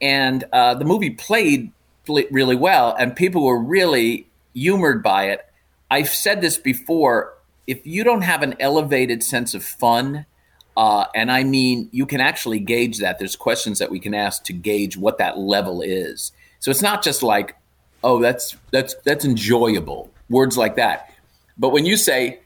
and 0.00 0.44
uh, 0.52 0.74
the 0.74 0.84
movie 0.84 1.10
played 1.10 1.70
really 2.06 2.56
well, 2.56 2.94
and 2.98 3.14
people 3.14 3.44
were 3.44 3.58
really 3.58 4.26
humored 4.52 5.02
by 5.02 5.28
it. 5.28 5.46
I've 5.94 6.08
said 6.08 6.40
this 6.40 6.58
before. 6.58 7.34
If 7.68 7.86
you 7.86 8.02
don't 8.02 8.22
have 8.22 8.42
an 8.42 8.56
elevated 8.58 9.22
sense 9.22 9.54
of 9.54 9.62
fun, 9.62 10.26
uh, 10.76 11.04
and 11.14 11.30
I 11.30 11.44
mean, 11.44 11.88
you 11.92 12.04
can 12.04 12.20
actually 12.20 12.58
gauge 12.58 12.98
that. 12.98 13.20
There's 13.20 13.36
questions 13.36 13.78
that 13.78 13.92
we 13.92 14.00
can 14.00 14.12
ask 14.12 14.42
to 14.46 14.52
gauge 14.52 14.96
what 14.96 15.18
that 15.18 15.38
level 15.38 15.82
is. 15.82 16.32
So 16.58 16.72
it's 16.72 16.82
not 16.82 17.04
just 17.04 17.22
like, 17.22 17.56
oh, 18.02 18.20
that's 18.20 18.56
that's 18.72 18.96
that's 19.04 19.24
enjoyable. 19.24 20.10
Words 20.28 20.58
like 20.58 20.74
that. 20.74 21.14
But 21.56 21.68
when 21.68 21.86
you 21.86 21.96
say, 21.96 22.40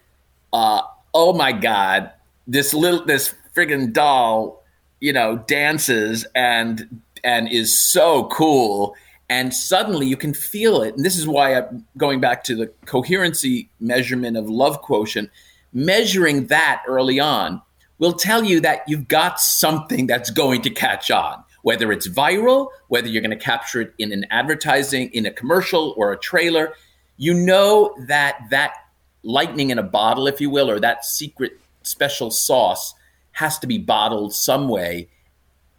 uh, 0.53 0.83
oh 1.15 1.33
my 1.33 1.53
God, 1.53 2.11
this 2.47 2.75
little 2.75 3.03
this 3.07 3.35
friggin' 3.57 3.95
doll, 3.95 4.63
you 5.01 5.15
know, 5.15 5.39
dances 5.39 6.27
and 6.35 7.01
and 7.25 7.51
is 7.51 7.77
so 7.77 8.27
cool 8.27 8.95
and 9.29 9.53
suddenly 9.53 10.07
you 10.07 10.17
can 10.17 10.33
feel 10.33 10.83
it. 10.83 10.95
And 10.95 11.05
this 11.05 11.17
is 11.17 11.27
why 11.27 11.55
I'm 11.55 11.87
going 11.97 12.21
back 12.21 12.45
to 12.45 12.57
the 12.57 12.67
coherency 12.87 13.69
measurement 13.79 14.37
of 14.37 14.49
love 14.49 14.81
quotient. 14.81 15.31
Measuring 15.73 16.47
that 16.47 16.83
early 16.87 17.21
on 17.21 17.61
will 17.99 18.15
tell 18.15 18.43
you 18.43 18.61
that 18.61 18.83
you've 18.87 19.09
got 19.09 19.39
something 19.39 20.07
that's 20.07 20.31
going 20.31 20.63
to 20.63 20.71
catch 20.71 21.11
on, 21.11 21.45
whether 21.63 21.93
it's 21.93 22.09
viral, 22.09 22.69
whether 22.89 23.09
you're 23.09 23.23
going 23.23 23.37
to 23.39 23.45
capture 23.45 23.83
it 23.83 23.95
in 23.99 24.13
an 24.13 24.25
advertising, 24.31 25.11
in 25.11 25.27
a 25.27 25.31
commercial 25.31 25.95
or 25.99 26.13
a 26.13 26.19
trailer. 26.19 26.73
You 27.19 27.35
know 27.35 27.95
that 28.07 28.39
that 28.51 28.75
lightning 29.23 29.71
in 29.71 29.79
a 29.79 29.83
bottle, 29.83 30.27
if 30.27 30.41
you 30.41 30.49
will, 30.49 30.71
or 30.71 30.81
that 30.81 31.05
secret 31.05 31.61
special 31.83 32.31
sauce 32.31 32.95
has 33.33 33.59
to 33.59 33.67
be 33.67 33.79
bottled 33.79 34.33
some 34.33 34.69
way. 34.69 35.09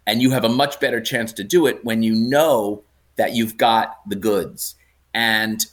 And 0.06 0.22
you 0.22 0.30
have 0.30 0.44
a 0.44 0.48
much 0.48 0.78
better 0.78 1.00
chance 1.00 1.32
to 1.34 1.44
do 1.44 1.66
it 1.66 1.84
when 1.84 2.02
you 2.02 2.14
know 2.14 2.84
that 3.16 3.34
you've 3.34 3.56
got 3.56 3.96
the 4.08 4.16
goods. 4.16 4.74
And 5.14 5.64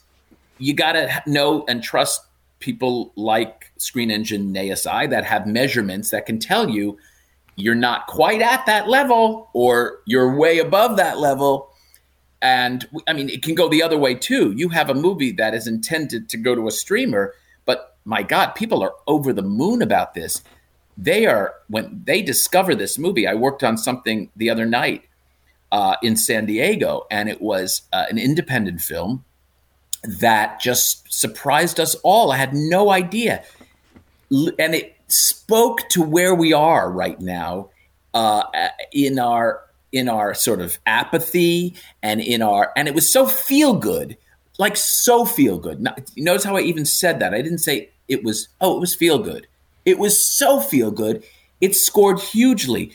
you 0.58 0.74
got 0.74 0.94
to 0.94 1.24
know 1.26 1.66
and 1.68 1.84
trust 1.84 2.22
people 2.60 3.12
like 3.16 3.72
Screen 3.78 4.10
Engine 4.10 4.56
and 4.56 4.72
ASI 4.72 5.08
that 5.08 5.24
have 5.26 5.46
measurements 5.46 6.10
that 6.10 6.26
can 6.26 6.40
tell 6.40 6.70
you 6.70 6.98
you're 7.56 7.76
not 7.76 8.08
quite 8.08 8.42
at 8.42 8.66
that 8.66 8.88
level 8.88 9.50
or 9.54 10.00
you're 10.06 10.36
way 10.36 10.60
above 10.60 10.98
that 10.98 11.20
level. 11.20 11.70
And 12.42 12.88
I 13.08 13.14
mean, 13.14 13.30
it 13.30 13.44
can 13.44 13.56
go 13.56 13.68
the 13.68 13.84
other 13.84 13.98
way 13.98 14.14
too. 14.16 14.54
You 14.56 14.70
have 14.70 14.90
a 14.90 14.94
movie 14.94 15.32
that 15.34 15.54
is 15.54 15.68
intended 15.68 16.30
to 16.30 16.38
go 16.38 16.56
to 16.56 16.68
a 16.68 16.72
streamer, 16.72 17.34
but 17.66 17.98
my 18.06 18.24
God, 18.24 18.52
people 18.52 18.84
are 18.84 18.94
over 19.08 19.34
the 19.34 19.42
moon 19.42 19.82
about 19.82 20.14
this. 20.14 20.44
They 20.98 21.26
are, 21.26 21.56
when 21.68 22.02
they 22.06 22.22
discover 22.22 22.74
this 22.74 22.98
movie, 22.98 23.28
I 23.28 23.34
worked 23.34 23.64
on 23.64 23.78
something 23.78 24.30
the 24.36 24.50
other 24.50 24.66
night 24.66 25.04
uh, 25.72 25.96
in 26.02 26.16
San 26.16 26.46
Diego, 26.46 27.06
and 27.12 27.30
it 27.30 27.42
was 27.42 27.84
uh, 27.94 28.06
an 28.10 28.18
independent 28.18 28.82
film 28.82 29.24
that 30.04 30.60
just 30.60 31.12
surprised 31.12 31.80
us 31.80 31.96
all. 32.04 32.32
I 32.32 32.38
had 32.38 32.54
no 32.54 32.92
idea. 32.92 33.44
And 34.30 34.76
it 34.76 34.96
spoke 35.08 35.88
to 35.90 36.02
where 36.02 36.36
we 36.36 36.54
are 36.54 36.92
right 36.92 37.20
now 37.20 37.70
uh, 38.14 38.44
in 38.92 39.20
our 39.20 39.64
in 39.94 40.10
our 40.10 40.34
sort 40.34 40.60
of 40.60 40.78
apathy 40.86 41.74
and 42.04 42.20
in 42.20 42.42
our 42.42 42.74
and 42.76 42.90
it 42.90 42.94
was 42.94 43.12
so 43.12 43.26
feel 43.26 43.74
good 43.74 44.18
like 44.58 44.76
so 44.76 45.26
feel 45.26 45.58
good. 45.58 45.86
Notice 46.16 46.44
how 46.44 46.58
i 46.58 46.62
even 46.62 46.86
said 46.86 47.20
that. 47.20 47.34
I 47.34 47.42
didn't 47.42 47.60
say 47.60 47.90
it 48.08 48.24
was 48.24 48.50
oh 48.62 48.78
it 48.78 48.80
was 48.80 48.96
feel 48.96 49.20
good. 49.20 49.48
It 49.86 50.00
was 50.00 50.20
so 50.20 50.60
feel 50.60 50.92
good. 50.92 51.24
It 51.62 51.76
scored 51.76 52.20
hugely. 52.20 52.94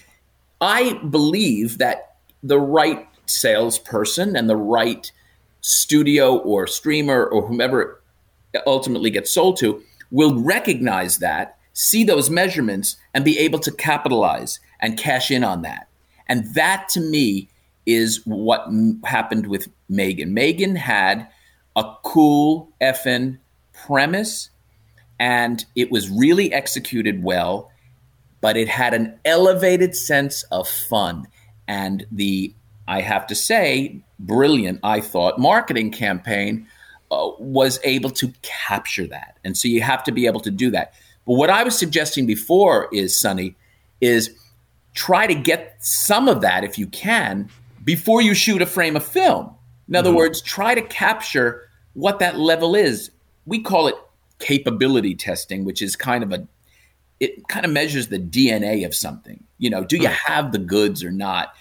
I 0.61 0.95
believe 0.95 1.79
that 1.79 2.12
the 2.43 2.61
right 2.61 3.09
salesperson 3.27 4.37
and 4.37 4.49
the 4.49 4.57
right 4.57 5.11
studio 5.61 6.37
or 6.37 6.67
streamer 6.67 7.25
or 7.25 7.47
whomever 7.47 8.03
ultimately 8.67 9.11
gets 9.11 9.33
sold 9.33 9.57
to 9.59 9.83
will 10.11 10.43
recognize 10.43 11.19
that, 11.19 11.57
see 11.73 12.05
those 12.05 12.29
measurements, 12.29 12.97
and 13.15 13.25
be 13.25 13.39
able 13.39 13.59
to 13.61 13.73
capitalize 13.73 14.61
and 14.81 14.99
cash 14.99 15.31
in 15.31 15.45
on 15.45 15.63
that. 15.63 15.89
And 16.29 16.55
that 16.55 16.89
to 16.91 17.01
me 17.01 17.49
is 17.87 18.23
what 18.25 18.67
m- 18.67 19.01
happened 19.05 19.47
with 19.47 19.69
Megan. 19.89 20.35
Megan 20.35 20.77
had 20.77 21.29
a 21.75 21.85
cool 22.03 22.71
effing 22.81 23.39
premise 23.73 24.51
and 25.19 25.65
it 25.77 25.91
was 25.91 26.11
really 26.11 26.53
executed 26.53 27.23
well, 27.23 27.71
but 28.41 28.57
it 28.57 28.69
had 28.69 28.93
an 28.93 29.19
elevated 29.25 29.95
sense 29.97 30.43
of 30.45 30.69
fun. 30.69 31.27
And 31.69 32.07
the 32.11 32.55
I 32.89 33.01
have 33.01 33.27
to 33.29 33.35
say, 33.35 34.03
brilliant, 34.19 34.81
I 34.83 35.01
thought, 35.01 35.39
marketing 35.39 35.93
campaign 35.93 36.67
uh, 37.11 37.31
was 37.39 37.79
able 37.85 38.11
to 38.11 38.33
capture 38.43 39.07
that. 39.07 39.39
And 39.45 39.57
so 39.57 39.69
you 39.69 39.83
have 39.83 40.03
to 40.05 40.13
be 40.13 40.27
able 40.27 40.41
to 40.41 40.51
do 40.51 40.71
that. 40.73 40.95
But 41.27 41.35
what 41.35 41.51
I 41.51 41.63
was 41.63 41.79
suggesting 41.79 42.27
before 42.27 42.89
is, 42.93 43.19
Sonny, 43.19 43.55
is 44.01 44.35
try 44.95 45.27
to 45.27 45.35
get 45.35 45.77
some 45.79 46.29
of 46.29 46.41
that, 46.41 46.65
if 46.65 46.79
you 46.79 46.87
can, 46.89 47.49
before 47.85 48.21
you 48.21 48.35
shoot 48.35 48.61
a 48.61 48.67
frame 48.67 48.97
of 48.97 49.05
film. 49.05 49.55
In 49.89 49.97
other 49.97 50.11
mm-hmm. 50.11 50.19
words, 50.19 50.43
try 50.43 50.75
to 50.75 50.83
capture 50.83 51.69
what 51.95 52.19
that 52.19 52.39
level 52.39 52.75
is. 52.75 53.11
We 53.47 53.61
call 53.61 53.87
it 53.89 53.95
capability 54.39 55.15
testing, 55.15 55.65
which 55.65 55.83
is 55.83 55.95
kind 55.95 56.25
of 56.25 56.33
a 56.33 56.47
it 57.23 57.47
kind 57.47 57.65
of 57.65 57.71
measures 57.71 58.09
the 58.09 58.19
DNA 58.19 58.85
of 58.85 58.95
something. 58.97 59.43
You 59.59 59.71
know, 59.71 59.85
do 59.85 59.97
you 59.97 60.09
have 60.09 60.51
the 60.51 60.59
goods 60.59 61.05
or 61.05 61.13
not? 61.13 61.55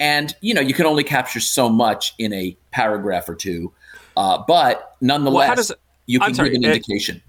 And 0.00 0.34
you 0.40 0.52
know, 0.52 0.60
you 0.60 0.74
can 0.74 0.86
only 0.86 1.04
capture 1.04 1.38
so 1.38 1.68
much 1.68 2.14
in 2.18 2.32
a 2.32 2.56
paragraph 2.72 3.28
or 3.28 3.36
two, 3.36 3.72
uh, 4.16 4.42
but 4.46 4.96
nonetheless, 5.00 5.70
well, 5.70 5.78
you 6.06 6.18
can 6.18 6.34
sorry, 6.34 6.50
give 6.50 6.56
an 6.56 6.64
indication. 6.64 7.22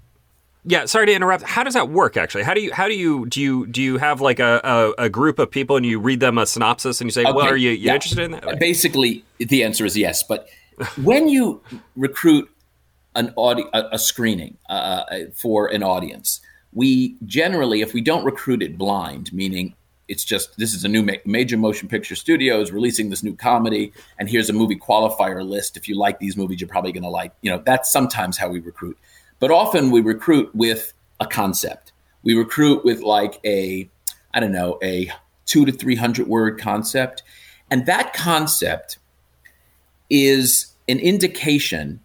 yeah, 0.64 0.86
sorry 0.86 1.06
to 1.06 1.14
interrupt. 1.14 1.44
How 1.44 1.62
does 1.62 1.74
that 1.74 1.88
work? 1.88 2.16
Actually, 2.16 2.42
how 2.42 2.54
do 2.54 2.60
you 2.60 2.72
how 2.72 2.88
do 2.88 2.94
you 2.94 3.26
do 3.26 3.40
you 3.40 3.68
do 3.68 3.80
you 3.80 3.98
have 3.98 4.20
like 4.20 4.40
a, 4.40 4.60
a, 4.64 5.04
a 5.04 5.08
group 5.08 5.38
of 5.38 5.48
people 5.48 5.76
and 5.76 5.86
you 5.86 6.00
read 6.00 6.18
them 6.18 6.38
a 6.38 6.46
synopsis 6.46 7.00
and 7.00 7.06
you 7.06 7.12
say, 7.12 7.22
okay. 7.22 7.32
well, 7.32 7.46
are 7.46 7.56
you, 7.56 7.70
you 7.70 7.76
yeah. 7.76 7.94
interested 7.94 8.24
in 8.24 8.32
that? 8.32 8.58
Basically, 8.58 9.24
the 9.38 9.62
answer 9.62 9.84
is 9.84 9.96
yes. 9.96 10.24
But 10.24 10.48
when 11.00 11.28
you 11.28 11.62
recruit 11.94 12.50
an 13.14 13.32
audi- 13.36 13.68
a, 13.72 13.84
a 13.92 13.98
screening 13.98 14.56
uh, 14.68 15.04
for 15.36 15.68
an 15.68 15.84
audience, 15.84 16.40
we 16.76 17.16
generally, 17.24 17.80
if 17.80 17.94
we 17.94 18.02
don't 18.02 18.22
recruit 18.22 18.62
it 18.62 18.76
blind, 18.76 19.32
meaning 19.32 19.74
it's 20.08 20.24
just 20.24 20.58
this 20.58 20.74
is 20.74 20.84
a 20.84 20.88
new 20.88 21.02
ma- 21.02 21.14
major 21.24 21.56
motion 21.56 21.88
picture 21.88 22.14
studio 22.14 22.60
is 22.60 22.70
releasing 22.70 23.08
this 23.08 23.22
new 23.22 23.34
comedy 23.34 23.92
and 24.18 24.28
here's 24.28 24.50
a 24.50 24.52
movie 24.52 24.76
qualifier 24.76 25.42
list. 25.42 25.78
If 25.78 25.88
you 25.88 25.96
like 25.96 26.20
these 26.20 26.36
movies 26.36 26.60
you're 26.60 26.68
probably 26.68 26.92
going 26.92 27.02
to 27.02 27.08
like 27.08 27.32
you 27.40 27.50
know 27.50 27.62
that's 27.64 27.90
sometimes 27.90 28.36
how 28.36 28.50
we 28.50 28.60
recruit. 28.60 28.96
But 29.40 29.50
often 29.50 29.90
we 29.90 30.02
recruit 30.02 30.54
with 30.54 30.92
a 31.18 31.26
concept. 31.26 31.92
We 32.22 32.34
recruit 32.34 32.84
with 32.84 33.00
like 33.00 33.40
a 33.44 33.88
i 34.34 34.38
don't 34.38 34.52
know 34.52 34.78
a 34.82 35.10
two 35.46 35.64
to 35.64 35.72
three 35.72 35.96
hundred 35.96 36.28
word 36.28 36.60
concept. 36.60 37.22
And 37.70 37.86
that 37.86 38.12
concept 38.12 38.98
is 40.10 40.74
an 40.88 40.98
indication 40.98 42.00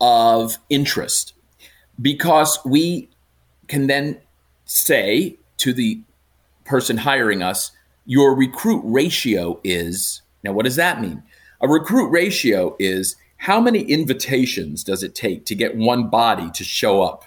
of 0.00 0.56
interest 0.70 1.34
because 2.00 2.58
we 2.64 3.10
can 3.68 3.86
then 3.86 4.20
say 4.64 5.36
to 5.58 5.72
the 5.72 6.00
person 6.64 6.98
hiring 6.98 7.42
us, 7.42 7.72
your 8.04 8.34
recruit 8.34 8.82
ratio 8.84 9.60
is 9.64 10.22
now, 10.46 10.52
what 10.52 10.64
does 10.64 10.76
that 10.76 11.00
mean? 11.00 11.24
A 11.60 11.66
recruit 11.66 12.08
ratio 12.08 12.76
is 12.78 13.16
how 13.38 13.60
many 13.60 13.80
invitations 13.80 14.84
does 14.84 15.02
it 15.02 15.14
take 15.14 15.44
to 15.46 15.56
get 15.56 15.76
one 15.76 16.08
body 16.08 16.50
to 16.52 16.62
show 16.62 17.02
up? 17.02 17.24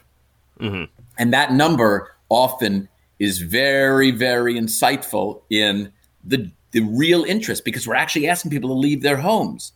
Mm-hmm. 0.60 0.86
And 1.18 1.34
that 1.34 1.52
number 1.52 2.16
often 2.30 2.88
is 3.20 3.40
very, 3.40 4.12
very 4.12 4.56
insightful 4.56 5.42
in 5.50 5.92
the, 6.24 6.50
the 6.72 6.80
real 6.80 7.26
interest 7.26 7.66
because 7.66 7.86
we're 7.86 7.96
actually 7.96 8.30
asking 8.30 8.52
people 8.52 8.70
to 8.70 8.74
leave 8.74 9.02
their 9.02 9.18
homes. 9.18 9.74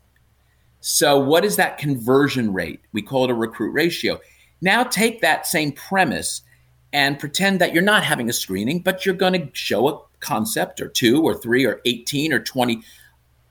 So, 0.79 1.19
what 1.19 1.43
is 1.43 1.57
that 1.57 1.77
conversion 1.77 2.53
rate? 2.53 2.79
We 2.93 3.01
call 3.01 3.25
it 3.25 3.29
a 3.29 3.35
recruit 3.35 3.71
ratio. 3.71 4.19
Now, 4.61 4.83
take 4.83 5.19
that 5.19 5.45
same 5.47 5.73
premise 5.73 6.41
and 6.93 7.19
pretend 7.19 7.59
that 7.59 7.73
you're 7.73 7.81
not 7.81 8.03
having 8.03 8.29
a 8.29 8.33
screening, 8.33 8.79
but 8.79 9.05
you're 9.05 9.15
going 9.15 9.33
to 9.33 9.49
show 9.53 9.89
a 9.89 9.99
concept 10.19 10.79
or 10.79 10.87
two 10.87 11.23
or 11.23 11.33
three 11.33 11.65
or 11.65 11.81
18 11.85 12.31
or 12.31 12.39
20. 12.39 12.81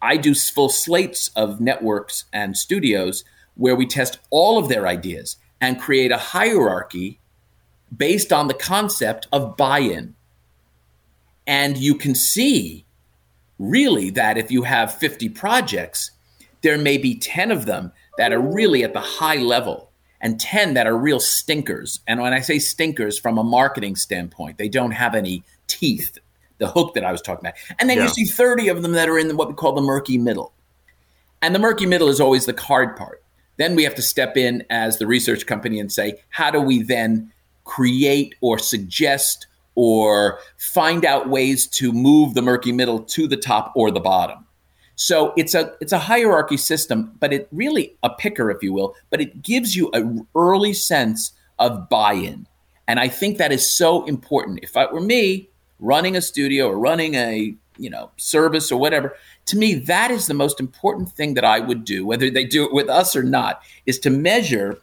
I 0.00 0.16
do 0.16 0.34
full 0.34 0.68
slates 0.68 1.30
of 1.34 1.60
networks 1.60 2.24
and 2.32 2.56
studios 2.56 3.24
where 3.56 3.76
we 3.76 3.86
test 3.86 4.20
all 4.30 4.58
of 4.58 4.68
their 4.68 4.86
ideas 4.86 5.36
and 5.60 5.80
create 5.80 6.12
a 6.12 6.16
hierarchy 6.16 7.18
based 7.94 8.32
on 8.32 8.48
the 8.48 8.54
concept 8.54 9.26
of 9.32 9.56
buy 9.56 9.80
in. 9.80 10.14
And 11.46 11.76
you 11.76 11.96
can 11.96 12.14
see 12.14 12.86
really 13.58 14.10
that 14.10 14.38
if 14.38 14.50
you 14.50 14.62
have 14.62 14.94
50 14.94 15.28
projects, 15.30 16.12
there 16.62 16.78
may 16.78 16.96
be 16.96 17.16
10 17.16 17.50
of 17.50 17.66
them 17.66 17.92
that 18.18 18.32
are 18.32 18.40
really 18.40 18.84
at 18.84 18.92
the 18.92 19.00
high 19.00 19.36
level 19.36 19.91
and 20.22 20.40
10 20.40 20.74
that 20.74 20.86
are 20.86 20.96
real 20.96 21.20
stinkers. 21.20 22.00
And 22.06 22.20
when 22.20 22.32
I 22.32 22.40
say 22.40 22.58
stinkers 22.58 23.18
from 23.18 23.36
a 23.36 23.44
marketing 23.44 23.96
standpoint, 23.96 24.56
they 24.56 24.68
don't 24.68 24.92
have 24.92 25.14
any 25.14 25.42
teeth, 25.66 26.18
the 26.58 26.68
hook 26.68 26.94
that 26.94 27.04
I 27.04 27.10
was 27.10 27.20
talking 27.20 27.44
about. 27.44 27.54
And 27.80 27.90
then 27.90 27.98
yeah. 27.98 28.04
you 28.04 28.08
see 28.08 28.24
30 28.24 28.68
of 28.68 28.82
them 28.82 28.92
that 28.92 29.08
are 29.08 29.18
in 29.18 29.36
what 29.36 29.48
we 29.48 29.54
call 29.54 29.72
the 29.72 29.82
murky 29.82 30.16
middle. 30.16 30.52
And 31.42 31.54
the 31.54 31.58
murky 31.58 31.86
middle 31.86 32.08
is 32.08 32.20
always 32.20 32.46
the 32.46 32.58
hard 32.58 32.96
part. 32.96 33.22
Then 33.56 33.74
we 33.74 33.82
have 33.82 33.96
to 33.96 34.02
step 34.02 34.36
in 34.36 34.64
as 34.70 34.98
the 34.98 35.06
research 35.06 35.46
company 35.46 35.80
and 35.80 35.90
say, 35.90 36.20
how 36.30 36.50
do 36.50 36.60
we 36.60 36.82
then 36.82 37.32
create 37.64 38.34
or 38.40 38.58
suggest 38.58 39.48
or 39.74 40.38
find 40.56 41.04
out 41.04 41.28
ways 41.28 41.66
to 41.66 41.92
move 41.92 42.34
the 42.34 42.42
murky 42.42 42.72
middle 42.72 43.00
to 43.00 43.26
the 43.26 43.36
top 43.36 43.72
or 43.74 43.90
the 43.90 44.00
bottom? 44.00 44.46
So 44.96 45.32
it's 45.36 45.54
a 45.54 45.74
it's 45.80 45.92
a 45.92 45.98
hierarchy 45.98 46.56
system, 46.56 47.12
but 47.18 47.32
it 47.32 47.48
really 47.50 47.96
a 48.02 48.10
picker, 48.10 48.50
if 48.50 48.62
you 48.62 48.72
will, 48.72 48.94
but 49.10 49.20
it 49.20 49.42
gives 49.42 49.74
you 49.74 49.90
an 49.92 50.26
early 50.34 50.72
sense 50.72 51.32
of 51.58 51.88
buy-in. 51.88 52.46
And 52.86 53.00
I 53.00 53.08
think 53.08 53.38
that 53.38 53.52
is 53.52 53.70
so 53.70 54.04
important. 54.04 54.60
If 54.62 54.76
it 54.76 54.92
were 54.92 55.00
me 55.00 55.48
running 55.80 56.16
a 56.16 56.20
studio 56.20 56.68
or 56.68 56.78
running 56.78 57.14
a 57.14 57.54
you 57.78 57.90
know 57.90 58.10
service 58.16 58.70
or 58.70 58.78
whatever, 58.78 59.16
to 59.46 59.56
me 59.56 59.74
that 59.74 60.10
is 60.10 60.26
the 60.26 60.34
most 60.34 60.60
important 60.60 61.10
thing 61.10 61.34
that 61.34 61.44
I 61.44 61.58
would 61.60 61.84
do, 61.84 62.06
whether 62.06 62.30
they 62.30 62.44
do 62.44 62.64
it 62.64 62.72
with 62.72 62.88
us 62.88 63.16
or 63.16 63.22
not, 63.22 63.62
is 63.86 63.98
to 64.00 64.10
measure 64.10 64.78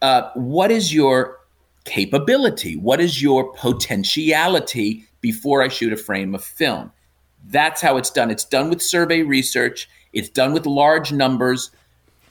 uh, 0.00 0.30
what 0.34 0.70
is 0.70 0.94
your 0.94 1.40
capability, 1.84 2.76
what 2.76 3.00
is 3.00 3.22
your 3.22 3.52
potentiality 3.54 5.06
before 5.20 5.62
I 5.62 5.68
shoot 5.68 5.92
a 5.92 5.96
frame 5.96 6.34
of 6.34 6.44
film. 6.44 6.92
That's 7.46 7.80
how 7.80 7.96
it's 7.96 8.10
done. 8.10 8.30
It's 8.30 8.44
done 8.44 8.70
with 8.70 8.82
survey 8.82 9.22
research. 9.22 9.88
It's 10.12 10.28
done 10.28 10.52
with 10.52 10.66
large 10.66 11.12
numbers. 11.12 11.70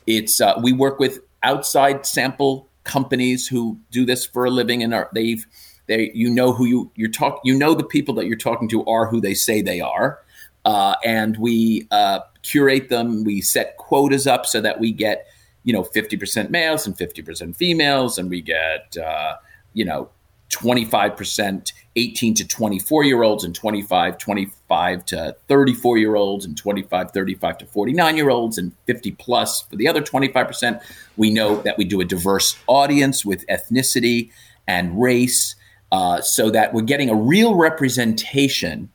It's 0.08 0.42
uh, 0.42 0.60
we 0.62 0.74
work 0.74 1.00
with 1.00 1.20
outside 1.44 2.06
sample 2.06 2.68
companies 2.84 3.48
who 3.48 3.78
do 3.92 4.06
this 4.06 4.26
for 4.26 4.46
a 4.46 4.50
living, 4.50 4.84
and 4.84 4.94
are, 4.94 5.10
they've 5.14 5.46
They, 5.88 6.12
you 6.14 6.30
know 6.30 6.54
who 6.54 6.66
you 6.66 6.92
you're 6.96 7.12
talk, 7.12 7.42
you 7.44 7.58
know 7.58 7.74
the 7.74 7.84
people 7.84 8.16
that 8.16 8.26
you're 8.26 8.38
talking 8.38 8.70
to 8.70 8.86
are 8.86 9.08
who 9.08 9.22
they 9.22 9.34
say 9.34 9.62
they 9.62 9.82
are, 9.82 10.20
uh, 10.66 10.96
and 11.04 11.38
we 11.38 11.88
uh, 11.92 12.20
curate 12.42 12.90
them. 12.90 13.24
We 13.24 13.42
set 13.42 13.78
quotas 13.78 14.28
up 14.28 14.46
so 14.46 14.62
that 14.62 14.80
we 14.80 14.92
get 14.92 15.28
you 15.64 15.74
know 15.74 15.84
50% 15.84 16.50
males 16.50 16.86
and 16.88 16.98
50% 16.98 17.56
females, 17.56 18.18
and 18.18 18.30
we 18.30 18.42
get 18.42 18.98
uh, 18.98 19.36
you 19.74 19.86
know 19.86 20.10
25% 20.56 21.74
18 21.96 22.34
to 22.34 22.48
24 22.48 23.04
year 23.04 23.24
olds 23.24 23.44
and 23.44 23.54
25 23.54 24.18
25 24.18 25.06
to 25.06 25.36
34 25.48 25.98
year 25.98 26.16
olds 26.16 26.46
and 26.46 26.58
25 26.58 27.12
35 27.12 27.58
to 27.60 27.66
49 27.66 28.18
year 28.18 28.30
olds 28.30 28.58
and 28.58 28.72
50 28.86 29.12
plus 29.12 29.62
for 29.64 29.76
the 29.76 29.88
other 29.88 30.02
25% 30.02 30.82
we 31.18 31.30
know 31.30 31.62
that 31.62 31.78
we 31.78 31.86
do 31.86 32.02
a 32.02 32.06
diverse 32.06 32.58
audience 32.68 33.26
with 33.26 33.46
ethnicity 33.48 34.32
and 34.68 35.00
race 35.00 35.56
uh, 35.92 36.22
so 36.22 36.50
that 36.50 36.74
we're 36.74 36.82
getting 36.82 37.10
a 37.10 37.16
real 37.16 37.56
representation 37.56 38.90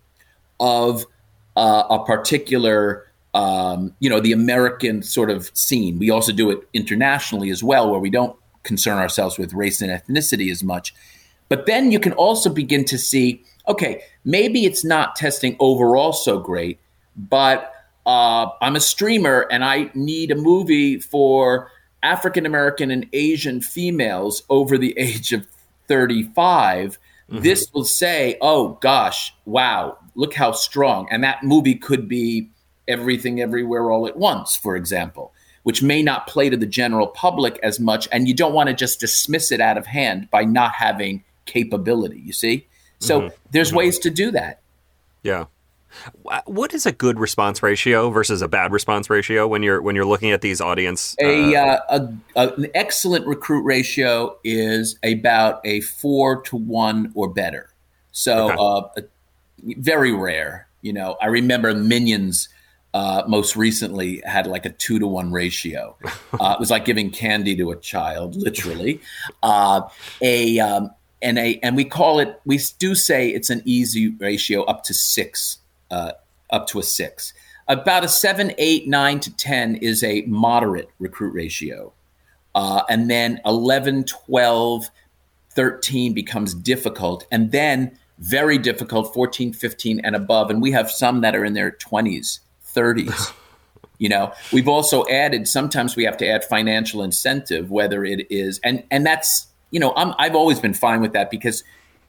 of 0.59 1.07
uh, 1.57 1.85
a 1.91 2.05
particular 2.05 3.05
um, 3.35 3.95
you 4.01 4.11
know 4.11 4.21
the 4.21 4.33
american 4.33 5.03
sort 5.03 5.31
of 5.31 5.51
scene. 5.55 5.99
We 5.99 6.11
also 6.11 6.33
do 6.33 6.51
it 6.51 6.67
internationally 6.73 7.51
as 7.51 7.63
well 7.63 7.91
where 7.91 8.01
we 8.01 8.11
don't 8.11 8.37
concern 8.65 8.99
ourselves 8.99 9.39
with 9.39 9.53
race 9.53 9.81
and 9.81 9.91
ethnicity 9.91 10.51
as 10.51 10.65
much 10.65 10.95
but 11.49 11.67
then 11.67 11.91
you 11.93 12.01
can 12.01 12.13
also 12.13 12.51
begin 12.51 12.85
to 12.87 12.99
see 12.99 13.43
okay, 13.69 14.03
maybe 14.25 14.65
it's 14.65 14.85
not 14.85 15.15
testing 15.15 15.55
overall 15.61 16.13
so 16.13 16.39
great, 16.39 16.81
but 17.15 17.73
uh, 18.07 18.49
I'm 18.63 18.77
a 18.77 18.81
streamer 18.81 19.47
and 19.51 19.63
I 19.63 19.91
need 19.95 20.31
a 20.31 20.35
movie 20.35 20.99
for 20.99 21.71
African 22.03 22.47
American 22.47 22.91
and 22.91 23.07
Asian 23.13 23.61
females 23.61 24.43
over 24.49 24.79
the 24.79 24.95
age 24.99 25.33
of 25.33 25.47
35. 25.89 26.99
Mm-hmm. 27.31 27.43
This 27.43 27.73
will 27.75 27.85
say, 27.85 28.39
oh 28.41 28.79
gosh, 28.81 29.35
wow, 29.45 29.99
look 30.15 30.35
how 30.35 30.53
strong. 30.53 31.07
And 31.11 31.23
that 31.25 31.43
movie 31.43 31.75
could 31.75 32.09
be 32.09 32.51
Everything 32.87 33.43
Everywhere 33.43 33.91
All 33.91 34.07
at 34.07 34.17
Once, 34.17 34.57
for 34.57 34.75
example, 34.75 35.35
which 35.65 35.83
may 35.83 36.03
not 36.03 36.27
play 36.27 36.49
to 36.49 36.57
the 36.57 36.65
general 36.65 37.09
public 37.09 37.59
as 37.63 37.79
much. 37.79 38.09
And 38.11 38.27
you 38.27 38.33
don't 38.33 38.55
want 38.55 38.71
to 38.71 38.75
just 38.75 38.99
dismiss 38.99 39.53
it 39.53 39.61
out 39.61 39.77
of 39.77 39.85
hand 39.85 40.31
by 40.31 40.45
not 40.45 40.73
having 40.73 41.23
capability. 41.49 42.21
You 42.21 42.33
see, 42.33 42.67
so 43.01 43.21
mm-hmm. 43.21 43.35
there's 43.51 43.69
mm-hmm. 43.69 43.79
ways 43.79 43.99
to 44.01 44.11
do 44.11 44.31
that. 44.33 44.61
Yeah. 45.23 45.47
What 46.45 46.75
is 46.75 46.85
a 46.85 46.93
good 46.93 47.19
response 47.19 47.63
ratio 47.63 48.11
versus 48.11 48.43
a 48.43 48.49
bad 48.49 48.73
response 48.73 49.09
ratio 49.09 49.49
when 49.49 49.63
you're 49.63 49.81
when 49.81 49.97
you're 49.97 50.05
looking 50.05 50.31
at 50.31 50.43
these 50.43 50.61
audience? 50.61 51.17
Uh... 51.21 51.27
A, 51.27 51.57
uh, 51.57 51.79
a, 51.89 52.09
a, 52.37 52.55
an 52.55 52.67
excellent 52.75 53.27
recruit 53.27 53.63
ratio 53.63 54.37
is 54.45 54.99
about 55.03 55.61
a 55.65 55.81
four 55.81 56.43
to 56.43 56.57
one 56.57 57.11
or 57.15 57.29
better. 57.33 57.71
So 58.13 58.51
okay. 58.51 59.03
uh, 59.03 59.03
very 59.79 60.13
rare. 60.13 60.69
You 60.83 60.93
know, 60.93 61.17
I 61.21 61.27
remember 61.27 61.75
Minions 61.75 62.49
uh, 62.95 63.23
most 63.27 63.57
recently 63.57 64.23
had 64.25 64.47
like 64.47 64.67
a 64.67 64.71
two 64.71 64.99
to 64.99 65.07
one 65.07 65.33
ratio. 65.33 65.97
Uh, 66.39 66.53
it 66.53 66.61
was 66.61 66.71
like 66.71 66.85
giving 66.85 67.11
candy 67.11 67.57
to 67.57 67.71
a 67.73 67.77
child, 67.77 68.37
literally. 68.37 69.01
Uh, 69.43 69.81
a 70.21 70.61
um, 70.61 70.91
and 71.23 71.39
a 71.39 71.59
and 71.63 71.77
we 71.77 71.85
call 71.85 72.21
it 72.21 72.41
we 72.45 72.61
do 72.79 72.95
say 72.95 73.29
it's 73.29 73.51
an 73.51 73.63
easy 73.65 74.09
ratio 74.09 74.63
up 74.65 74.85
to 74.85 74.95
six 74.95 75.59
uh, 75.91 76.13
up 76.51 76.67
to 76.69 76.79
a 76.79 76.83
six. 76.83 77.33
About 77.67 78.05
a 78.05 78.09
seven 78.09 78.53
eight 78.59 78.89
nine 78.89 79.21
to 79.21 79.35
ten 79.37 79.77
is 79.77 80.03
a 80.03 80.23
moderate 80.23 80.91
recruit 80.99 81.35
ratio. 81.35 81.93
Uh, 82.55 82.83
and 82.89 83.09
then 83.11 83.41
11 83.45 84.05
12 84.05 84.91
13 85.51 86.13
becomes 86.13 86.55
difficult 86.55 87.27
and 87.31 87.53
then 87.53 87.97
very 88.19 88.59
difficult 88.59 89.15
14 89.15 89.53
15 89.53 90.01
and 90.01 90.17
above. 90.17 90.51
And 90.51 90.63
we 90.63 90.73
have 90.73 90.91
some 90.91 91.21
that 91.21 91.37
are 91.37 91.45
in 91.45 91.55
their 91.55 91.73
20s 91.73 92.41
30s 92.75 93.33
you 93.99 94.09
know. 94.09 94.33
We've 94.53 94.69
also 94.69 95.05
added 95.09 95.47
sometimes 95.47 95.95
we 95.95 96.05
have 96.05 96.17
to 96.19 96.27
add 96.27 96.45
financial 96.45 97.03
incentive 97.03 97.71
whether 97.71 98.05
it 98.05 98.27
is 98.31 98.61
and 98.65 98.83
and 98.91 99.05
that's 99.05 99.48
you 99.71 99.81
know, 99.81 99.93
I'm, 99.97 100.15
I've 100.19 100.35
always 100.35 100.61
been 100.61 100.75
fine 100.75 101.01
with 101.01 101.13
that 101.13 101.31
because 101.31 101.65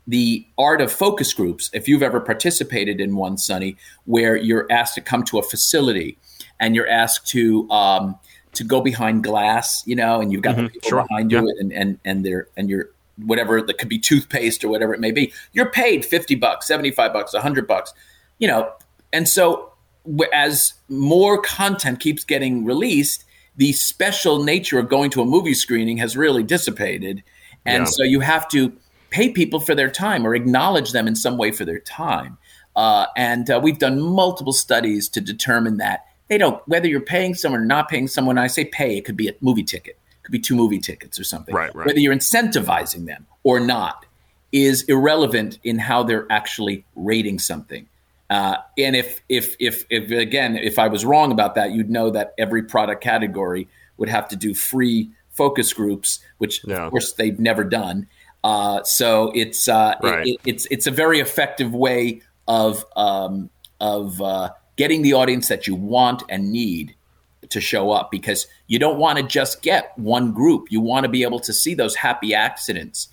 the 0.08 0.46
art 0.58 0.82
of 0.82 0.92
focus 0.92 1.34
groups, 1.34 1.70
if 1.74 1.88
you've 1.88 2.02
ever 2.02 2.20
participated 2.20 3.00
in 3.00 3.16
one, 3.16 3.38
Sonny, 3.38 3.78
where 4.06 4.36
you're 4.36 4.66
asked 4.72 4.96
to 4.96 5.02
come 5.02 5.24
to 5.26 5.38
a 5.38 5.44
facility 5.44 6.18
and 6.60 6.76
you're 6.76 6.88
asked 6.88 7.28
to 7.28 7.70
um, 7.70 8.18
to 8.54 8.64
go 8.64 8.82
behind 8.82 9.24
glass, 9.24 9.84
you 9.86 9.96
know, 9.96 10.20
and 10.20 10.32
you've 10.32 10.42
got 10.42 10.56
mm-hmm. 10.56 10.66
the 10.66 10.70
people 10.72 10.90
sure. 10.90 11.06
behind 11.08 11.32
you 11.32 11.54
and 11.60 11.72
and 11.72 12.00
and 12.06 12.26
they're 12.26 12.48
and 12.58 12.70
you're 12.70 12.90
whatever 13.26 13.62
that 13.62 13.78
could 13.78 13.90
be 13.90 14.00
toothpaste 14.00 14.64
or 14.64 14.70
whatever 14.70 14.94
it 14.94 15.00
may 15.00 15.12
be. 15.12 15.32
You're 15.54 15.70
paid 15.70 16.06
50 16.06 16.36
bucks, 16.36 16.68
75 16.68 17.14
bucks, 17.14 17.34
100 17.34 17.68
bucks, 17.68 17.94
you 18.40 18.48
know. 18.48 18.72
And 19.12 19.28
so 19.28 19.74
as 20.34 20.74
more 20.88 21.42
content 21.42 22.00
keeps 22.00 22.24
getting 22.24 22.66
released, 22.66 23.26
the 23.58 23.74
special 23.74 24.44
nature 24.44 24.80
of 24.80 24.90
going 24.90 25.12
to 25.12 25.22
a 25.22 25.26
movie 25.26 25.54
screening 25.54 25.98
has 25.98 26.16
really 26.16 26.44
dissipated 26.44 27.24
and 27.66 27.82
yeah. 27.82 27.86
so 27.86 28.04
you 28.04 28.20
have 28.20 28.48
to 28.50 28.74
pay 29.10 29.30
people 29.30 29.60
for 29.60 29.76
their 29.76 29.90
time 29.90 30.26
or 30.26 30.36
acknowledge 30.36 30.92
them 30.92 31.08
in 31.08 31.16
some 31.16 31.38
way 31.38 31.52
for 31.52 31.66
their 31.66 31.80
time. 31.80 32.38
Uh, 32.76 33.08
and 33.18 33.50
uh, 33.50 33.60
we've 33.62 33.80
done 33.80 34.00
multiple 34.00 34.54
studies 34.54 35.10
to 35.10 35.22
determine 35.22 35.78
that 35.78 36.06
they 36.28 36.38
don't, 36.38 36.66
whether 36.68 36.88
you're 36.88 37.02
paying 37.02 37.34
someone 37.34 37.62
or 37.62 37.66
not 37.66 37.90
paying 37.90 38.08
someone, 38.08 38.38
I 38.38 38.48
say 38.48 38.66
pay, 38.66 38.98
it 38.98 39.06
could 39.06 39.18
be 39.18 39.28
a 39.28 39.34
movie 39.42 39.64
ticket, 39.64 39.98
it 40.12 40.24
could 40.24 40.32
be 40.32 40.40
two 40.40 40.56
movie 40.56 40.80
tickets 40.80 41.20
or 41.20 41.24
something. 41.24 41.54
Right, 41.54 41.74
right. 41.76 41.88
Whether 41.88 42.00
you're 42.00 42.16
incentivizing 42.16 43.06
them 43.06 43.26
or 43.44 43.60
not 43.60 44.06
is 44.52 44.84
irrelevant 44.84 45.60
in 45.64 45.80
how 45.80 46.04
they're 46.04 46.28
actually 46.32 46.86
rating 46.96 47.40
something. 47.40 47.88
Uh, 48.30 48.58
and 48.78 48.96
if, 48.96 49.22
if, 49.28 49.56
if, 49.60 49.86
if, 49.90 50.12
again, 50.12 50.56
if 50.56 50.78
I 50.78 50.88
was 50.88 51.04
wrong 51.04 51.32
about 51.32 51.56
that, 51.56 51.72
you'd 51.72 51.90
know 51.90 52.12
that 52.12 52.34
every 52.38 52.62
product 52.62 53.04
category 53.04 53.68
would 53.98 54.10
have 54.10 54.30
to 54.30 54.36
do 54.36 54.54
free 54.54 55.10
focus 55.40 55.72
groups, 55.72 56.20
which 56.40 56.62
yeah. 56.66 56.86
of 56.86 56.92
course 56.92 57.14
they've 57.14 57.40
never 57.40 57.64
done. 57.64 58.08
Uh, 58.44 58.84
so 58.84 59.32
it's 59.34 59.70
uh, 59.70 59.96
right. 60.04 60.28
it, 60.28 60.38
it's 60.46 60.68
it's 60.70 60.86
a 60.86 60.92
very 60.92 61.20
effective 61.22 61.74
way 61.74 62.22
of 62.46 62.84
um, 62.98 63.50
of 63.80 64.22
uh, 64.22 64.50
getting 64.76 65.02
the 65.02 65.14
audience 65.14 65.48
that 65.48 65.66
you 65.66 65.76
want 65.76 66.24
and 66.28 66.52
need 66.52 66.94
to 67.50 67.62
show 67.62 67.92
up 67.92 68.12
because 68.12 68.48
you 68.68 68.78
don't 68.78 69.00
want 69.00 69.18
to 69.18 69.24
just 69.24 69.62
get 69.62 69.98
one 69.98 70.34
group. 70.34 70.68
You 70.70 70.82
want 70.82 71.06
to 71.06 71.10
be 71.10 71.24
able 71.24 71.40
to 71.40 71.54
see 71.54 71.74
those 71.74 71.96
happy 71.96 72.34
accidents. 72.34 73.08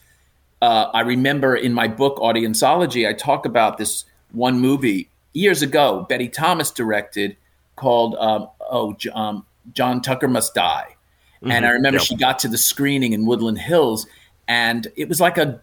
Uh, 0.61 0.91
I 0.93 1.03
remember 1.03 1.55
in 1.55 1.73
my 1.73 1.87
book 1.87 2.17
Audienceology, 2.19 3.09
I 3.09 3.13
talk 3.13 3.47
about 3.47 3.79
this 3.79 4.05
one 4.33 4.59
movie 4.59 5.11
years 5.33 5.63
ago. 5.63 6.07
Betty 6.09 6.29
Thomas 6.29 6.73
directed 6.73 7.37
called 7.77 8.17
um, 8.17 8.49
"Oh 8.61 8.97
um, 9.15 9.47
John 9.73 10.01
Tucker 10.01 10.29
Must 10.29 10.53
Die," 10.55 10.96
Mm-hmm. 11.37 11.51
And 11.51 11.67
I 11.67 11.71
remember 11.71 11.99
yep. 11.99 12.07
she 12.07 12.17
got 12.17 12.39
to 12.41 12.49
the 12.49 12.59
screening 12.59 13.13
in 13.13 13.27
Woodland 13.27 13.59
Hills, 13.59 14.07
and 14.49 14.87
it 14.97 15.09
was 15.09 15.21
like 15.21 15.39
a 15.39 15.61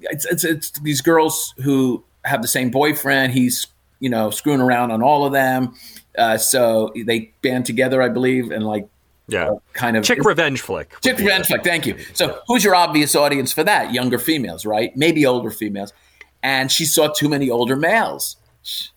it's, 0.00 0.24
it's, 0.26 0.44
it's 0.44 0.70
these 0.80 1.00
girls 1.00 1.54
who 1.58 2.04
have 2.24 2.42
the 2.42 2.48
same 2.48 2.70
boyfriend. 2.70 3.32
He's 3.32 3.66
you 4.00 4.10
know 4.10 4.30
screwing 4.30 4.60
around 4.60 4.90
on 4.90 5.02
all 5.02 5.24
of 5.24 5.32
them. 5.32 5.74
Uh, 6.16 6.36
so 6.36 6.92
they 7.06 7.32
band 7.42 7.66
together, 7.66 8.02
I 8.02 8.08
believe, 8.08 8.50
and 8.50 8.66
like 8.66 8.88
yeah, 9.28 9.50
uh, 9.50 9.54
kind 9.72 9.96
of 9.96 10.04
chick 10.04 10.24
revenge 10.24 10.60
flick. 10.60 11.00
Chick 11.00 11.18
revenge 11.18 11.46
flick. 11.46 11.64
Thank 11.64 11.86
you. 11.86 11.96
So 12.12 12.40
who's 12.46 12.62
your 12.62 12.74
obvious 12.74 13.14
audience 13.16 13.52
for 13.52 13.64
that? 13.64 13.92
Younger 13.92 14.18
females, 14.18 14.66
right? 14.66 14.94
Maybe 14.96 15.24
older 15.24 15.50
females. 15.50 15.92
And 16.42 16.70
she 16.70 16.84
saw 16.84 17.08
too 17.08 17.28
many 17.28 17.48
older 17.48 17.74
males 17.74 18.36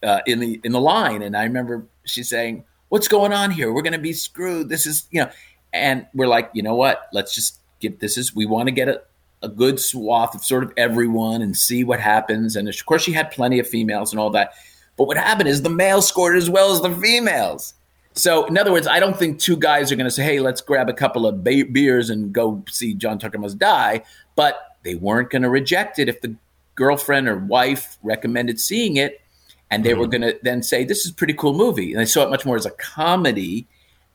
uh, 0.04 0.20
in 0.26 0.40
the 0.40 0.60
in 0.64 0.74
the 0.74 0.82
line, 0.82 1.22
and 1.22 1.36
I 1.36 1.44
remember 1.44 1.86
she 2.06 2.24
saying, 2.24 2.66
"What's 2.90 3.08
going 3.08 3.32
on 3.34 3.52
here? 3.52 3.72
We're 3.72 3.84
going 3.84 3.94
to 3.94 4.00
be 4.00 4.14
screwed. 4.14 4.70
This 4.70 4.86
is 4.86 5.08
you 5.12 5.22
know." 5.22 5.32
And 5.74 6.08
we're 6.14 6.28
like, 6.28 6.50
you 6.54 6.64
know 6.64 6.76
what? 6.76 7.08
Let's 7.14 7.34
just 7.36 7.60
get 7.80 8.00
this 8.00 8.18
is 8.18 8.36
we 8.36 8.46
want 8.46 8.68
to 8.68 8.72
get 8.72 8.88
a, 8.88 9.02
a 9.44 9.50
good 9.50 9.80
swath 9.80 10.34
of 10.34 10.44
sort 10.44 10.64
of 10.64 10.74
everyone 10.78 11.42
and 11.42 11.56
see 11.56 11.84
what 11.84 12.00
happens. 12.00 12.56
And 12.56 12.68
of 12.68 12.86
course, 12.86 13.04
she 13.04 13.12
had 13.12 13.32
plenty 13.32 13.60
of 13.60 13.68
females 13.68 14.12
and 14.12 14.20
all 14.20 14.30
that. 14.32 14.54
But 14.98 15.06
what 15.06 15.18
happened 15.18 15.50
is 15.50 15.62
the 15.62 15.70
males 15.70 16.08
scored 16.08 16.38
as 16.38 16.50
well 16.50 16.72
as 16.72 16.82
the 16.82 16.92
females. 16.92 17.74
So, 18.14 18.46
in 18.46 18.58
other 18.58 18.72
words, 18.72 18.88
I 18.88 19.00
don't 19.00 19.16
think 19.16 19.40
two 19.40 19.56
guys 19.56 19.92
are 19.92 19.96
going 19.96 20.08
to 20.08 20.12
say, 20.12 20.24
hey, 20.24 20.40
let's 20.40 20.60
grab 20.60 20.90
a 20.90 20.94
couple 20.94 21.28
of 21.28 21.44
ba- 21.44 21.66
beers 21.72 22.10
and 22.10 22.34
go 22.34 22.64
see 22.68 22.96
John 22.96 23.20
Tucker 23.20 23.38
Must 23.38 23.60
Die. 23.60 24.04
But 24.36 24.78
they 24.82 24.96
weren't 24.96 25.30
going 25.30 25.44
to 25.44 25.50
reject 25.50 26.00
it 26.00 26.10
if 26.10 26.22
the 26.22 26.36
girlfriend 26.74 27.28
or 27.28 27.38
wife 27.38 27.98
recommended 28.02 28.60
seeing 28.60 28.96
it. 28.98 29.22
And 29.70 29.84
they 29.84 29.92
mm-hmm. 29.92 30.00
were 30.00 30.08
going 30.08 30.22
to 30.22 30.40
then 30.42 30.64
say, 30.64 30.84
this 30.84 31.06
is 31.06 31.12
a 31.12 31.14
pretty 31.14 31.34
cool 31.34 31.54
movie. 31.54 31.92
And 31.92 32.02
they 32.02 32.06
saw 32.06 32.24
it 32.24 32.32
much 32.32 32.46
more 32.46 32.56
as 32.56 32.66
a 32.66 32.72
comedy 32.72 33.68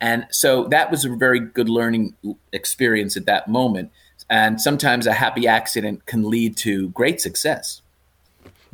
and 0.02 0.26
so 0.30 0.64
that 0.64 0.90
was 0.90 1.04
a 1.04 1.10
very 1.10 1.38
good 1.38 1.68
learning 1.68 2.16
experience 2.52 3.16
at 3.16 3.24
that 3.26 3.46
moment. 3.46 3.92
And 4.28 4.60
sometimes 4.60 5.06
a 5.06 5.12
happy 5.12 5.46
accident 5.46 6.06
can 6.06 6.28
lead 6.28 6.56
to 6.58 6.88
great 6.88 7.20
success. 7.20 7.82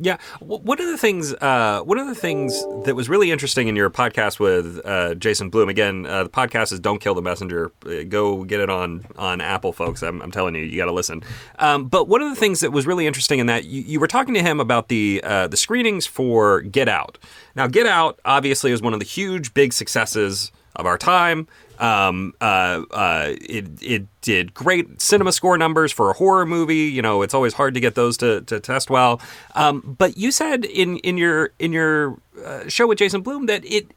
Yeah, 0.01 0.17
one 0.39 0.79
of 0.79 0.87
the 0.87 0.97
things, 0.97 1.33
uh, 1.33 1.81
one 1.81 1.97
of 1.97 2.07
the 2.07 2.15
things 2.15 2.63
that 2.85 2.95
was 2.95 3.09
really 3.09 3.31
interesting 3.31 3.67
in 3.67 3.75
your 3.75 3.89
podcast 3.89 4.39
with 4.39 4.79
uh, 4.85 5.13
Jason 5.15 5.49
Blum. 5.49 5.67
Again, 5.67 6.05
uh, 6.05 6.23
the 6.23 6.29
podcast 6.29 6.71
is 6.71 6.79
"Don't 6.79 6.99
Kill 6.99 7.13
the 7.13 7.21
Messenger." 7.21 7.73
Uh, 7.85 8.03
go 8.07 8.45
get 8.45 8.61
it 8.61 8.69
on 8.69 9.05
on 9.17 9.41
Apple, 9.41 9.73
folks. 9.73 10.01
I'm, 10.01 10.21
I'm 10.21 10.31
telling 10.31 10.55
you, 10.55 10.61
you 10.63 10.77
got 10.77 10.85
to 10.85 10.93
listen. 10.93 11.21
Um, 11.59 11.89
but 11.89 12.07
one 12.07 12.21
of 12.21 12.29
the 12.29 12.37
things 12.37 12.61
that 12.61 12.71
was 12.71 12.87
really 12.87 13.07
interesting 13.07 13.39
in 13.39 13.47
that 13.47 13.65
you, 13.65 13.81
you 13.81 13.99
were 13.99 14.07
talking 14.07 14.33
to 14.35 14.41
him 14.41 14.61
about 14.61 14.87
the 14.87 15.21
uh, 15.21 15.47
the 15.47 15.57
screenings 15.57 16.05
for 16.05 16.61
Get 16.61 16.87
Out. 16.87 17.17
Now, 17.53 17.67
Get 17.67 17.85
Out 17.85 18.21
obviously 18.23 18.71
is 18.71 18.81
one 18.81 18.93
of 18.93 18.99
the 18.99 19.05
huge, 19.05 19.53
big 19.53 19.73
successes 19.73 20.53
of 20.79 20.85
our 20.85 20.97
time. 20.97 21.47
Um, 21.77 22.33
uh, 22.41 22.83
uh, 22.91 23.35
it 23.41 23.67
it 23.81 24.07
did 24.21 24.53
great 24.53 25.01
cinema 25.01 25.31
score 25.31 25.57
numbers 25.57 25.91
for 25.91 26.09
a 26.09 26.13
horror 26.13 26.45
movie. 26.45 26.75
You 26.75 27.01
know, 27.01 27.21
it's 27.21 27.33
always 27.33 27.53
hard 27.53 27.73
to 27.73 27.79
get 27.79 27.95
those 27.95 28.17
to, 28.17 28.41
to 28.41 28.59
test 28.59 28.89
well. 28.89 29.21
Um, 29.55 29.95
but 29.97 30.17
you 30.17 30.31
said 30.31 30.65
in 30.65 30.97
in 30.97 31.17
your 31.17 31.51
in 31.59 31.71
your 31.71 32.17
uh, 32.43 32.67
show 32.67 32.87
with 32.87 32.97
Jason 32.97 33.21
Blum 33.21 33.45
that 33.45 33.63
it 33.65 33.91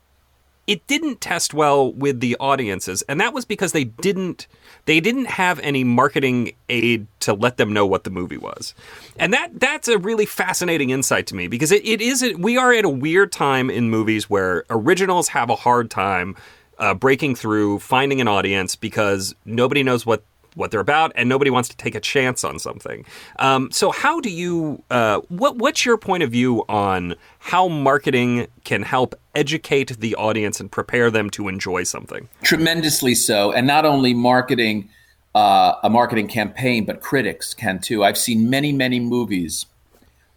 it 0.68 0.86
didn't 0.86 1.20
test 1.20 1.54
well 1.54 1.92
with 1.92 2.20
the 2.20 2.36
audiences, 2.38 3.02
and 3.08 3.20
that 3.20 3.34
was 3.34 3.44
because 3.44 3.72
they 3.72 3.84
didn't 3.84 4.46
they 4.84 5.00
didn't 5.00 5.26
have 5.26 5.58
any 5.60 5.82
marketing 5.82 6.52
aid 6.68 7.06
to 7.20 7.34
let 7.34 7.56
them 7.56 7.72
know 7.72 7.84
what 7.84 8.04
the 8.04 8.10
movie 8.10 8.36
was. 8.36 8.74
And 9.16 9.32
that 9.32 9.58
that's 9.58 9.88
a 9.88 9.98
really 9.98 10.26
fascinating 10.26 10.90
insight 10.90 11.26
to 11.28 11.34
me 11.34 11.48
because 11.48 11.72
it, 11.72 11.84
it 11.84 12.00
is 12.00 12.24
we 12.38 12.56
are 12.56 12.72
at 12.72 12.84
a 12.84 12.88
weird 12.88 13.32
time 13.32 13.70
in 13.70 13.90
movies 13.90 14.30
where 14.30 14.64
originals 14.70 15.28
have 15.28 15.50
a 15.50 15.56
hard 15.56 15.90
time 15.90 16.36
uh, 16.78 16.94
breaking 16.94 17.34
through, 17.34 17.78
finding 17.78 18.20
an 18.20 18.28
audience 18.28 18.76
because 18.76 19.34
nobody 19.44 19.82
knows 19.82 20.06
what 20.06 20.24
what 20.54 20.70
they're 20.70 20.80
about 20.80 21.12
and 21.14 21.30
nobody 21.30 21.50
wants 21.50 21.68
to 21.70 21.76
take 21.76 21.94
a 21.94 22.00
chance 22.00 22.44
on 22.44 22.58
something. 22.58 23.06
Um, 23.38 23.70
so 23.70 23.90
how 23.90 24.20
do 24.20 24.30
you 24.30 24.82
uh, 24.90 25.20
what 25.28 25.56
what's 25.56 25.84
your 25.84 25.96
point 25.96 26.22
of 26.22 26.30
view 26.30 26.64
on 26.68 27.14
how 27.38 27.68
marketing 27.68 28.48
can 28.64 28.82
help 28.82 29.14
educate 29.34 29.98
the 29.98 30.14
audience 30.16 30.60
and 30.60 30.70
prepare 30.70 31.10
them 31.10 31.30
to 31.30 31.48
enjoy 31.48 31.84
something? 31.84 32.28
Tremendously 32.42 33.14
so, 33.14 33.52
and 33.52 33.66
not 33.66 33.84
only 33.84 34.14
marketing. 34.14 34.88
Uh, 35.34 35.78
a 35.82 35.88
marketing 35.88 36.28
campaign, 36.28 36.84
but 36.84 37.00
critics 37.00 37.54
can 37.54 37.78
too. 37.78 38.04
I've 38.04 38.18
seen 38.18 38.50
many, 38.50 38.70
many 38.70 39.00
movies 39.00 39.64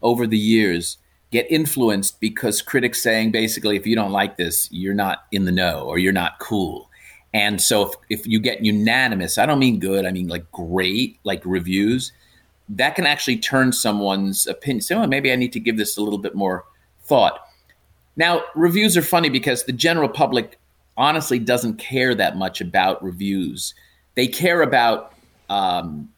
over 0.01 0.25
the 0.25 0.37
years 0.37 0.97
get 1.31 1.49
influenced 1.51 2.19
because 2.19 2.61
critics 2.61 3.01
saying 3.01 3.31
basically, 3.31 3.75
if 3.75 3.85
you 3.85 3.95
don't 3.95 4.11
like 4.11 4.37
this, 4.37 4.69
you're 4.71 4.93
not 4.93 5.25
in 5.31 5.45
the 5.45 5.51
know 5.51 5.81
or 5.81 5.97
you're 5.97 6.13
not 6.13 6.39
cool. 6.39 6.89
And 7.33 7.61
so 7.61 7.87
if, 7.87 8.21
if 8.21 8.27
you 8.27 8.39
get 8.39 8.63
unanimous, 8.63 9.37
I 9.37 9.45
don't 9.45 9.59
mean 9.59 9.79
good, 9.79 10.05
I 10.05 10.11
mean 10.11 10.27
like 10.27 10.49
great, 10.51 11.19
like 11.23 11.41
reviews, 11.43 12.13
that 12.69 12.95
can 12.95 13.05
actually 13.05 13.37
turn 13.37 13.73
someone's 13.73 14.47
opinion. 14.47 14.83
Oh, 14.91 15.05
maybe 15.07 15.31
I 15.31 15.35
need 15.35 15.53
to 15.53 15.59
give 15.59 15.77
this 15.77 15.97
a 15.97 16.01
little 16.01 16.19
bit 16.19 16.35
more 16.35 16.63
thought. 17.03 17.39
Now, 18.15 18.43
reviews 18.55 18.95
are 18.95 19.01
funny 19.01 19.29
because 19.29 19.65
the 19.65 19.73
general 19.73 20.07
public 20.07 20.57
honestly 20.97 21.37
doesn't 21.37 21.77
care 21.77 22.15
that 22.15 22.37
much 22.37 22.61
about 22.61 23.03
reviews. 23.03 23.75
They 24.15 24.27
care 24.27 24.61
about 24.61 25.13
um, 25.49 26.09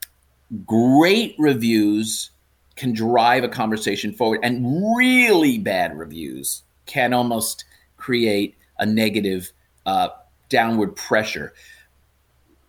great 0.66 1.36
reviews 1.40 2.30
can 2.78 2.94
drive 2.94 3.44
a 3.44 3.50
conversation 3.50 4.14
forward, 4.14 4.40
and 4.44 4.96
really 4.96 5.58
bad 5.58 5.98
reviews 5.98 6.64
can 6.86 7.14
almost 7.14 7.66
create 7.98 8.56
a 8.80 8.86
negative 8.86 9.52
uh, 9.86 10.10
downward 10.50 10.96
pressure. 10.96 11.54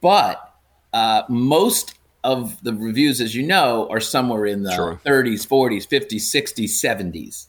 But 0.01 0.55
uh, 0.93 1.23
most 1.29 1.95
of 2.25 2.63
the 2.63 2.75
reviews, 2.75 3.21
as 3.21 3.35
you 3.35 3.43
know, 3.43 3.89
are 3.91 4.01
somewhere 4.01 4.47
in 4.47 4.63
the 4.63 4.75
sure. 4.75 5.01
30s, 5.05 5.47
40s, 5.47 5.87
50s, 5.89 6.23
60s, 6.23 7.13
70s. 7.13 7.47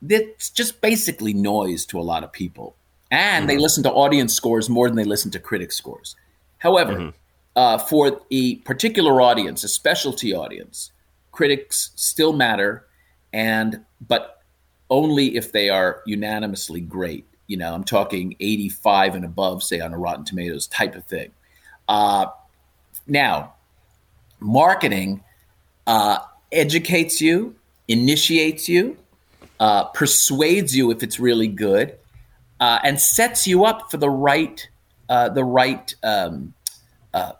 That's 0.00 0.50
just 0.50 0.80
basically 0.80 1.34
noise 1.34 1.84
to 1.86 1.98
a 1.98 2.02
lot 2.02 2.22
of 2.22 2.32
people. 2.32 2.76
And 3.10 3.42
mm-hmm. 3.42 3.48
they 3.48 3.58
listen 3.58 3.82
to 3.84 3.90
audience 3.90 4.34
scores 4.34 4.68
more 4.68 4.88
than 4.88 4.96
they 4.96 5.04
listen 5.04 5.30
to 5.32 5.40
critic 5.40 5.72
scores. 5.72 6.14
However, 6.58 6.92
mm-hmm. 6.92 7.08
uh, 7.56 7.78
for 7.78 8.20
a 8.30 8.56
particular 8.56 9.20
audience, 9.20 9.64
a 9.64 9.68
specialty 9.68 10.34
audience, 10.34 10.92
critics 11.38 11.92
still 11.94 12.32
matter, 12.32 12.84
and 13.32 13.84
but 14.08 14.42
only 14.90 15.36
if 15.36 15.52
they 15.52 15.68
are 15.68 16.02
unanimously 16.04 16.80
great. 16.80 17.28
You 17.46 17.56
know, 17.58 17.72
I'm 17.72 17.84
talking 17.84 18.34
85 18.40 19.14
and 19.14 19.24
above, 19.24 19.62
say 19.62 19.78
on 19.78 19.94
a 19.94 19.98
Rotten 19.98 20.24
Tomatoes 20.24 20.66
type 20.66 20.96
of 20.96 21.04
thing. 21.04 21.30
Uh, 21.86 22.26
now, 23.06 23.54
marketing 24.40 25.22
uh, 25.86 26.18
educates 26.50 27.20
you, 27.20 27.54
initiates 27.86 28.68
you, 28.68 28.96
uh, 29.60 29.84
persuades 29.84 30.76
you 30.76 30.90
if 30.90 31.04
it's 31.04 31.20
really 31.20 31.46
good, 31.46 31.96
uh, 32.58 32.80
and 32.82 33.00
sets 33.00 33.46
you 33.46 33.64
up 33.64 33.92
for 33.92 33.98
the 33.98 34.10
right, 34.10 34.68
uh, 35.08 35.28
the 35.28 35.44
right, 35.44 35.94
um, 36.02 36.52
uh, 37.14 37.34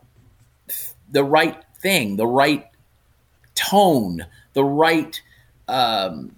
the 1.10 1.24
right 1.24 1.64
thing, 1.80 2.14
the 2.14 2.26
right 2.28 2.68
tone, 3.58 4.24
the 4.52 4.64
right, 4.64 5.20
um, 5.66 6.34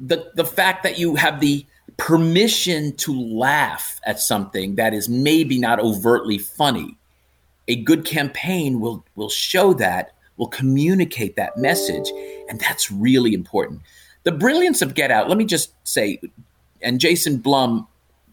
the 0.00 0.30
the 0.34 0.44
fact 0.44 0.82
that 0.82 0.98
you 0.98 1.14
have 1.14 1.40
the 1.40 1.66
permission 1.96 2.96
to 2.96 3.12
laugh 3.12 4.00
at 4.04 4.18
something 4.18 4.74
that 4.76 4.92
is 4.92 5.08
maybe 5.08 5.58
not 5.58 5.78
overtly 5.78 6.38
funny. 6.38 6.96
A 7.68 7.76
good 7.76 8.04
campaign 8.04 8.80
will 8.80 9.04
will 9.14 9.30
show 9.30 9.74
that, 9.74 10.12
will 10.36 10.48
communicate 10.48 11.36
that 11.36 11.56
message, 11.56 12.10
and 12.48 12.58
that's 12.60 12.90
really 12.90 13.34
important. 13.34 13.82
The 14.24 14.32
brilliance 14.32 14.80
of 14.80 14.94
Get 14.94 15.10
Out, 15.10 15.28
let 15.28 15.36
me 15.36 15.44
just 15.44 15.72
say, 15.86 16.18
and 16.80 16.98
Jason 16.98 17.38
Blum 17.38 17.86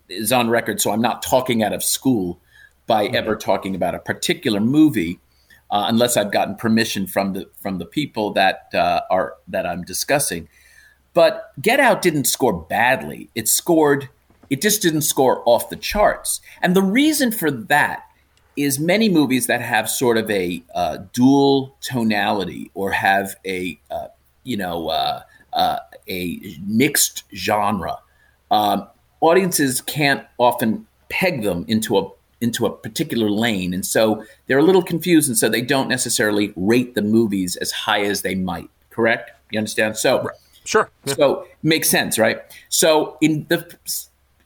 is 0.07 0.31
on 0.31 0.49
record, 0.49 0.79
so 0.81 0.91
I'm 0.91 1.01
not 1.01 1.21
talking 1.21 1.63
out 1.63 1.73
of 1.73 1.83
school 1.83 2.39
by 2.87 3.05
mm-hmm. 3.05 3.15
ever 3.15 3.35
talking 3.35 3.75
about 3.75 3.95
a 3.95 3.99
particular 3.99 4.59
movie 4.59 5.19
uh, 5.71 5.85
unless 5.87 6.17
I've 6.17 6.31
gotten 6.31 6.55
permission 6.55 7.07
from 7.07 7.33
the 7.33 7.49
from 7.55 7.77
the 7.77 7.85
people 7.85 8.33
that 8.33 8.69
uh, 8.73 9.01
are 9.09 9.35
that 9.47 9.65
I'm 9.65 9.83
discussing. 9.83 10.49
But 11.13 11.51
Get 11.61 11.79
Out 11.79 12.01
didn't 12.01 12.25
score 12.25 12.53
badly. 12.53 13.29
It 13.35 13.47
scored. 13.47 14.09
It 14.49 14.61
just 14.61 14.81
didn't 14.81 15.01
score 15.03 15.41
off 15.45 15.69
the 15.69 15.75
charts. 15.77 16.41
And 16.61 16.75
the 16.75 16.83
reason 16.83 17.31
for 17.31 17.49
that 17.49 18.03
is 18.57 18.79
many 18.79 19.07
movies 19.07 19.47
that 19.47 19.61
have 19.61 19.89
sort 19.89 20.17
of 20.17 20.29
a 20.29 20.61
uh, 20.75 20.97
dual 21.13 21.75
tonality 21.81 22.69
or 22.73 22.91
have 22.91 23.35
a 23.45 23.79
uh, 23.89 24.07
you 24.43 24.57
know 24.57 24.89
uh, 24.89 25.21
uh, 25.53 25.77
a 26.07 26.57
mixed 26.65 27.23
genre. 27.33 27.97
Um, 28.49 28.87
audiences 29.21 29.79
can't 29.81 30.25
often 30.37 30.85
peg 31.09 31.43
them 31.43 31.63
into 31.67 31.97
a 31.97 32.09
into 32.41 32.65
a 32.65 32.75
particular 32.75 33.29
lane. 33.29 33.73
And 33.73 33.85
so 33.85 34.25
they're 34.47 34.57
a 34.57 34.63
little 34.63 34.83
confused. 34.83 35.29
And 35.29 35.37
so 35.37 35.47
they 35.47 35.61
don't 35.61 35.87
necessarily 35.87 36.51
rate 36.55 36.95
the 36.95 37.01
movies 37.01 37.55
as 37.55 37.71
high 37.71 38.01
as 38.01 38.23
they 38.23 38.35
might. 38.35 38.69
Correct? 38.89 39.31
You 39.51 39.59
understand? 39.59 39.95
So, 39.97 40.23
right. 40.23 40.35
sure. 40.65 40.89
Yeah. 41.05 41.13
So 41.13 41.47
makes 41.63 41.89
sense, 41.89 42.17
right? 42.17 42.41
So 42.69 43.17
in 43.21 43.45
the 43.49 43.77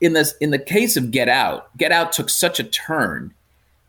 in 0.00 0.12
this 0.12 0.34
in 0.40 0.50
the 0.50 0.58
case 0.58 0.96
of 0.96 1.10
Get 1.10 1.28
Out, 1.28 1.76
Get 1.76 1.92
Out 1.92 2.12
took 2.12 2.28
such 2.28 2.60
a 2.60 2.64
turn, 2.64 3.34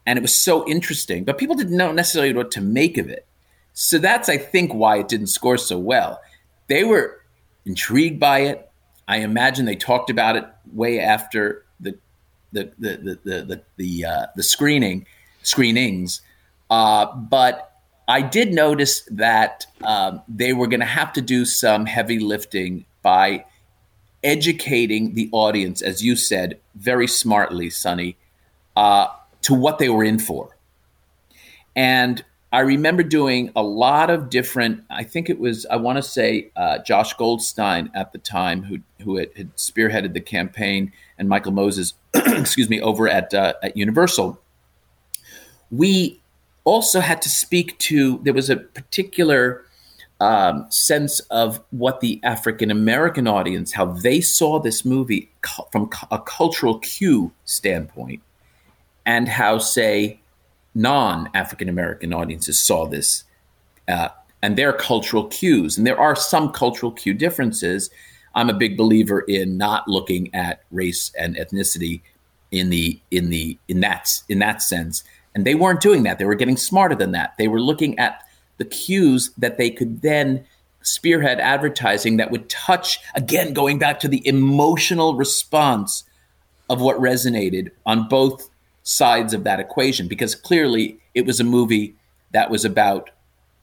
and 0.05 0.17
it 0.17 0.21
was 0.21 0.33
so 0.33 0.67
interesting, 0.67 1.23
but 1.23 1.37
people 1.37 1.55
didn't 1.55 1.77
know 1.77 1.91
necessarily 1.91 2.33
what 2.33 2.51
to 2.51 2.61
make 2.61 2.97
of 2.97 3.09
it. 3.09 3.25
So 3.73 3.97
that's 3.97 4.29
I 4.29 4.37
think 4.37 4.73
why 4.73 4.97
it 4.99 5.07
didn't 5.07 5.27
score 5.27 5.57
so 5.57 5.77
well. 5.77 6.21
They 6.67 6.83
were 6.83 7.21
intrigued 7.65 8.19
by 8.19 8.39
it. 8.39 8.69
I 9.07 9.17
imagine 9.17 9.65
they 9.65 9.75
talked 9.75 10.09
about 10.09 10.35
it 10.35 10.45
way 10.73 10.99
after 10.99 11.63
the 12.79 12.97
the 12.97 13.19
the 13.23 13.41
the 13.41 13.61
the, 13.77 14.05
uh, 14.05 14.25
the 14.35 14.43
screening 14.43 15.05
screenings, 15.43 16.21
uh, 16.69 17.05
but 17.15 17.71
I 18.07 18.21
did 18.21 18.53
notice 18.53 19.01
that 19.11 19.65
um, 19.83 20.21
they 20.27 20.53
were 20.53 20.67
going 20.67 20.79
to 20.79 20.85
have 20.85 21.13
to 21.13 21.21
do 21.21 21.45
some 21.45 21.85
heavy 21.85 22.19
lifting 22.19 22.85
by 23.01 23.45
educating 24.23 25.13
the 25.13 25.29
audience, 25.31 25.81
as 25.81 26.03
you 26.03 26.15
said 26.15 26.59
very 26.75 27.07
smartly, 27.07 27.69
Sonny, 27.69 28.17
uh, 28.75 29.07
to 29.41 29.53
what 29.53 29.79
they 29.79 29.89
were 29.89 30.03
in 30.03 30.19
for. 30.19 30.57
And 31.75 32.23
I 32.51 32.61
remember 32.61 33.03
doing 33.03 33.51
a 33.55 33.61
lot 33.61 34.09
of 34.09 34.29
different. 34.29 34.83
I 34.89 35.03
think 35.03 35.29
it 35.29 35.37
was 35.37 35.65
I 35.65 35.75
want 35.75 35.97
to 35.97 36.03
say 36.03 36.49
uh, 36.55 36.79
Josh 36.79 37.13
Goldstine 37.13 37.91
at 37.93 38.13
the 38.13 38.19
time 38.19 38.63
who 38.63 38.79
who 39.03 39.17
had, 39.17 39.29
had, 39.35 39.55
spearheaded 39.57 40.13
the 40.13 40.21
campaign, 40.21 40.93
and 41.17 41.27
Michael 41.27 41.51
Moses, 41.51 41.93
excuse 42.39 42.69
me, 42.69 42.81
over 42.81 43.07
at 43.07 43.33
uh, 43.33 43.53
at 43.63 43.75
Universal. 43.77 44.39
We 45.71 46.19
also 46.63 46.99
had 46.99 47.21
to 47.23 47.29
speak 47.29 47.77
to. 47.79 48.19
There 48.23 48.33
was 48.33 48.49
a 48.49 48.57
particular 48.57 49.63
um, 50.19 50.65
sense 50.69 51.19
of 51.31 51.61
what 51.71 51.99
the 51.99 52.19
African 52.23 52.71
American 52.71 53.27
audience, 53.27 53.73
how 53.73 53.85
they 53.85 54.21
saw 54.21 54.59
this 54.59 54.83
movie 54.83 55.29
from 55.71 55.89
a 56.11 56.19
cultural 56.19 56.79
cue 56.79 57.31
standpoint, 57.45 58.21
and 59.05 59.27
how 59.27 59.59
say 59.59 60.19
non 60.73 61.29
African 61.33 61.69
American 61.69 62.13
audiences 62.13 62.61
saw 62.61 62.85
this 62.85 63.23
uh, 63.87 64.09
and 64.41 64.57
their 64.57 64.73
cultural 64.73 65.25
cues. 65.25 65.77
And 65.77 65.85
there 65.85 65.99
are 65.99 66.15
some 66.15 66.51
cultural 66.51 66.91
cue 66.91 67.13
differences. 67.13 67.89
I'm 68.37 68.49
a 68.49 68.53
big 68.53 68.77
believer 68.77 69.21
in 69.21 69.57
not 69.57 69.87
looking 69.87 70.33
at 70.33 70.61
race 70.71 71.11
and 71.17 71.35
ethnicity 71.35 72.01
in 72.51 72.69
the 72.69 72.99
in 73.11 73.29
the 73.29 73.57
in 73.67 73.81
that 73.81 74.21
in 74.29 74.39
that 74.39 74.61
sense. 74.61 75.03
And 75.35 75.45
they 75.45 75.55
weren't 75.55 75.81
doing 75.81 76.03
that. 76.03 76.19
They 76.19 76.25
were 76.25 76.35
getting 76.35 76.57
smarter 76.57 76.95
than 76.95 77.11
that. 77.11 77.35
They 77.37 77.47
were 77.47 77.61
looking 77.61 77.97
at 77.99 78.23
the 78.57 78.65
cues 78.65 79.31
that 79.37 79.57
they 79.57 79.69
could 79.69 80.01
then 80.01 80.45
spearhead 80.81 81.39
advertising 81.39 82.17
that 82.17 82.31
would 82.31 82.49
touch 82.49 82.99
again 83.13 83.53
going 83.53 83.77
back 83.77 83.99
to 83.99 84.07
the 84.07 84.25
emotional 84.27 85.15
response 85.15 86.03
of 86.69 86.79
what 86.79 86.97
resonated 86.97 87.71
on 87.85 88.07
both 88.07 88.49
sides 88.83 89.33
of 89.33 89.43
that 89.43 89.59
equation 89.59 90.07
because 90.07 90.33
clearly 90.33 90.99
it 91.13 91.25
was 91.25 91.39
a 91.39 91.43
movie 91.43 91.95
that 92.31 92.49
was 92.49 92.63
about 92.63 93.09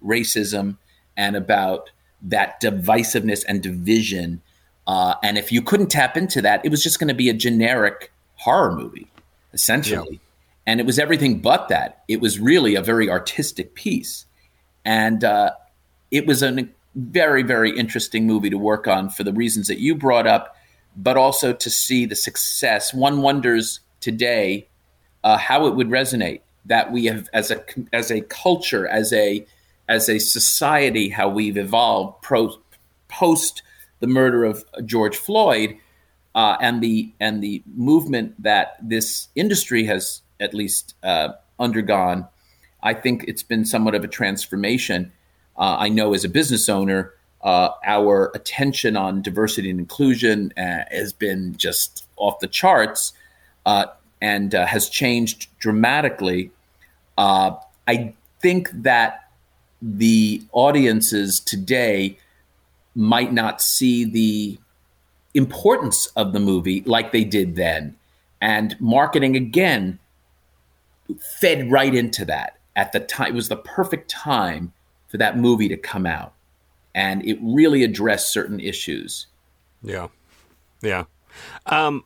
racism 0.04 0.76
and 1.16 1.37
about 1.37 1.90
that 2.20 2.60
divisiveness 2.60 3.44
and 3.46 3.62
division. 3.62 4.42
Uh, 4.86 5.14
and 5.22 5.38
if 5.38 5.50
you 5.50 5.62
couldn't 5.62 5.88
tap 5.88 6.16
into 6.16 6.42
that, 6.42 6.64
it 6.64 6.70
was 6.70 6.82
just 6.82 6.98
going 6.98 7.08
to 7.08 7.14
be 7.14 7.28
a 7.28 7.34
generic 7.34 8.12
horror 8.36 8.74
movie, 8.74 9.10
essentially. 9.52 10.12
Yeah. 10.12 10.18
And 10.66 10.80
it 10.80 10.86
was 10.86 10.98
everything 10.98 11.40
but 11.40 11.68
that. 11.68 12.02
It 12.08 12.20
was 12.20 12.38
really 12.38 12.74
a 12.74 12.82
very 12.82 13.10
artistic 13.10 13.74
piece. 13.74 14.26
And 14.84 15.24
uh, 15.24 15.52
it 16.10 16.26
was 16.26 16.42
a 16.42 16.68
very, 16.94 17.42
very 17.42 17.76
interesting 17.76 18.26
movie 18.26 18.50
to 18.50 18.58
work 18.58 18.86
on 18.86 19.10
for 19.10 19.24
the 19.24 19.32
reasons 19.32 19.68
that 19.68 19.78
you 19.78 19.94
brought 19.94 20.26
up, 20.26 20.56
but 20.96 21.16
also 21.16 21.52
to 21.52 21.70
see 21.70 22.06
the 22.06 22.16
success. 22.16 22.94
One 22.94 23.22
wonders 23.22 23.80
today 24.00 24.68
uh, 25.24 25.38
how 25.38 25.66
it 25.66 25.74
would 25.74 25.88
resonate 25.88 26.40
that 26.66 26.92
we 26.92 27.06
have 27.06 27.28
as 27.32 27.50
a 27.50 27.62
as 27.92 28.10
a 28.10 28.20
culture 28.22 28.86
as 28.88 29.12
a 29.12 29.46
as 29.88 30.08
a 30.08 30.18
society 30.18 31.08
how 31.08 31.28
we've 31.28 31.56
evolved 31.56 32.22
pro, 32.22 32.56
post 33.08 33.62
the 34.04 34.12
murder 34.12 34.44
of 34.44 34.62
George 34.84 35.16
Floyd 35.16 35.78
uh, 36.34 36.58
and 36.60 36.82
the 36.82 37.10
and 37.20 37.42
the 37.42 37.62
movement 37.74 38.34
that 38.42 38.76
this 38.82 39.28
industry 39.34 39.86
has 39.86 40.20
at 40.40 40.52
least 40.52 40.94
uh, 41.02 41.30
undergone. 41.58 42.28
I 42.82 42.92
think 42.92 43.24
it's 43.26 43.42
been 43.42 43.64
somewhat 43.64 43.94
of 43.94 44.04
a 44.04 44.08
transformation. 44.08 45.10
Uh, 45.56 45.76
I 45.78 45.88
know 45.88 46.12
as 46.12 46.22
a 46.22 46.28
business 46.28 46.68
owner, 46.68 47.14
uh, 47.42 47.70
our 47.86 48.30
attention 48.34 48.94
on 48.94 49.22
diversity 49.22 49.70
and 49.70 49.80
inclusion 49.80 50.52
uh, 50.58 50.84
has 50.90 51.14
been 51.14 51.56
just 51.56 52.06
off 52.18 52.40
the 52.40 52.48
charts. 52.48 53.14
Uh, 53.64 53.86
and 54.20 54.52
has 54.54 54.88
changed 54.88 55.48
dramatically. 55.58 56.50
I 57.18 58.14
think 58.40 58.70
that 58.72 59.28
the 59.82 60.42
audiences 60.52 61.40
today 61.40 62.16
might 62.94 63.33
not 63.33 63.61
see 63.61 64.04
the 64.04 64.59
importance 65.35 66.07
of 66.16 66.33
the 66.33 66.40
movie 66.40 66.83
like 66.87 67.12
they 67.12 67.24
did 67.24 67.57
then. 67.57 67.96
And 68.40 68.76
marketing 68.80 69.37
again 69.37 69.98
fed 71.40 71.70
right 71.70 71.94
into 71.94 72.24
that 72.24 72.59
at 72.76 72.92
the 72.92 73.00
time. 73.00 73.28
It 73.28 73.35
was 73.35 73.48
the 73.48 73.57
perfect 73.57 74.09
time 74.11 74.72
for 75.09 75.16
that 75.18 75.38
movie 75.38 75.68
to 75.68 75.76
come 75.76 76.07
out. 76.07 76.35
And 76.94 77.26
it 77.26 77.38
really 77.42 77.83
addressed 77.83 78.33
certain 78.33 78.61
issues. 78.61 79.26
Yeah. 79.83 80.09
Yeah. 80.80 81.04
Um, 81.66 82.04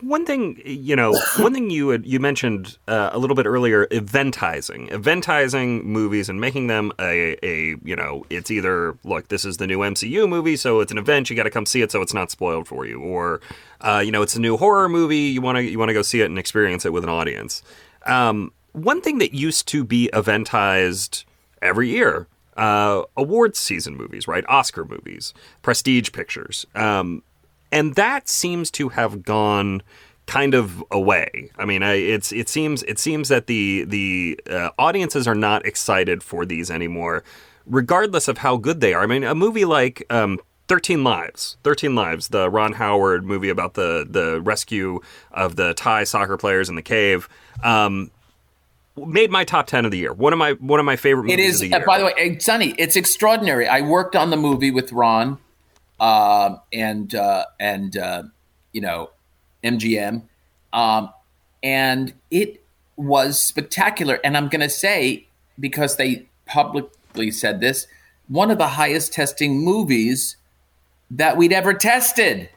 one 0.00 0.26
thing, 0.26 0.60
you 0.64 0.96
know, 0.96 1.12
one 1.38 1.52
thing 1.52 1.70
you 1.70 1.90
had, 1.90 2.06
you 2.06 2.20
mentioned 2.20 2.78
uh, 2.88 3.10
a 3.12 3.18
little 3.18 3.36
bit 3.36 3.46
earlier, 3.46 3.86
eventizing, 3.86 4.90
eventizing 4.90 5.84
movies 5.84 6.28
and 6.28 6.40
making 6.40 6.66
them 6.66 6.92
a, 6.98 7.36
a, 7.44 7.76
you 7.84 7.96
know, 7.96 8.24
it's 8.30 8.50
either 8.50 8.96
look, 9.04 9.28
this 9.28 9.44
is 9.44 9.56
the 9.56 9.66
new 9.66 9.78
MCU 9.78 10.28
movie, 10.28 10.56
so 10.56 10.80
it's 10.80 10.92
an 10.92 10.98
event, 10.98 11.30
you 11.30 11.36
got 11.36 11.44
to 11.44 11.50
come 11.50 11.66
see 11.66 11.82
it, 11.82 11.92
so 11.92 12.02
it's 12.02 12.14
not 12.14 12.30
spoiled 12.30 12.66
for 12.66 12.86
you, 12.86 13.00
or, 13.00 13.40
uh, 13.80 14.02
you 14.04 14.10
know, 14.12 14.22
it's 14.22 14.36
a 14.36 14.40
new 14.40 14.56
horror 14.56 14.88
movie, 14.88 15.16
you 15.16 15.40
want 15.40 15.56
to 15.56 15.62
you 15.62 15.78
want 15.78 15.88
to 15.88 15.94
go 15.94 16.02
see 16.02 16.20
it 16.20 16.26
and 16.26 16.38
experience 16.38 16.84
it 16.84 16.92
with 16.92 17.04
an 17.04 17.10
audience. 17.10 17.62
Um, 18.06 18.52
one 18.72 19.00
thing 19.00 19.18
that 19.18 19.34
used 19.34 19.68
to 19.68 19.84
be 19.84 20.08
eventized 20.12 21.24
every 21.60 21.90
year 21.90 22.26
uh, 22.56 23.02
awards 23.16 23.58
season 23.58 23.96
movies, 23.96 24.28
right? 24.28 24.44
Oscar 24.48 24.84
movies, 24.84 25.32
prestige 25.62 26.12
pictures. 26.12 26.66
Um, 26.74 27.22
and 27.72 27.94
that 27.94 28.28
seems 28.28 28.70
to 28.72 28.90
have 28.90 29.24
gone 29.24 29.82
kind 30.26 30.54
of 30.54 30.84
away. 30.90 31.50
I 31.58 31.64
mean, 31.64 31.82
I, 31.82 31.94
it's 31.94 32.32
it 32.32 32.48
seems 32.48 32.82
it 32.84 32.98
seems 32.98 33.28
that 33.28 33.46
the 33.46 33.84
the 33.84 34.38
uh, 34.48 34.70
audiences 34.78 35.26
are 35.26 35.34
not 35.34 35.66
excited 35.66 36.22
for 36.22 36.44
these 36.46 36.70
anymore, 36.70 37.24
regardless 37.66 38.28
of 38.28 38.38
how 38.38 38.56
good 38.56 38.80
they 38.80 38.94
are. 38.94 39.02
I 39.02 39.06
mean, 39.06 39.24
a 39.24 39.34
movie 39.34 39.64
like 39.64 40.04
um, 40.10 40.38
13 40.68 41.02
Lives, 41.02 41.56
13 41.64 41.94
Lives, 41.94 42.28
the 42.28 42.48
Ron 42.48 42.74
Howard 42.74 43.24
movie 43.24 43.48
about 43.48 43.74
the 43.74 44.06
the 44.08 44.40
rescue 44.40 45.00
of 45.32 45.56
the 45.56 45.74
Thai 45.74 46.04
soccer 46.04 46.36
players 46.36 46.68
in 46.68 46.76
the 46.76 46.82
cave. 46.82 47.28
Um, 47.64 48.10
made 48.96 49.30
my 49.30 49.42
top 49.42 49.66
10 49.66 49.86
of 49.86 49.90
the 49.90 49.98
year. 49.98 50.12
One 50.12 50.32
of 50.32 50.38
my 50.38 50.52
one 50.52 50.78
of 50.78 50.86
my 50.86 50.96
favorite 50.96 51.24
movies 51.24 51.38
it 51.38 51.40
is, 51.40 51.54
of 51.56 51.60
the 51.60 51.68
year. 51.68 51.82
Uh, 51.82 51.86
by 51.86 51.98
the 51.98 52.04
way, 52.04 52.38
Sonny, 52.38 52.74
it's 52.78 52.96
extraordinary. 52.96 53.66
I 53.66 53.80
worked 53.80 54.14
on 54.14 54.30
the 54.30 54.36
movie 54.36 54.70
with 54.70 54.92
Ron 54.92 55.38
uh, 56.02 56.56
and 56.72 57.14
uh, 57.14 57.44
and 57.60 57.96
uh, 57.96 58.24
you 58.72 58.80
know 58.80 59.10
MGM, 59.62 60.24
um, 60.72 61.10
and 61.62 62.12
it 62.30 62.62
was 62.96 63.40
spectacular. 63.40 64.18
And 64.24 64.36
I'm 64.36 64.48
going 64.48 64.60
to 64.60 64.68
say 64.68 65.28
because 65.58 65.96
they 65.96 66.26
publicly 66.44 67.30
said 67.30 67.60
this, 67.60 67.86
one 68.26 68.50
of 68.50 68.58
the 68.58 68.66
highest 68.66 69.12
testing 69.12 69.64
movies 69.64 70.36
that 71.08 71.36
we'd 71.36 71.52
ever 71.52 71.72
tested. 71.72 72.48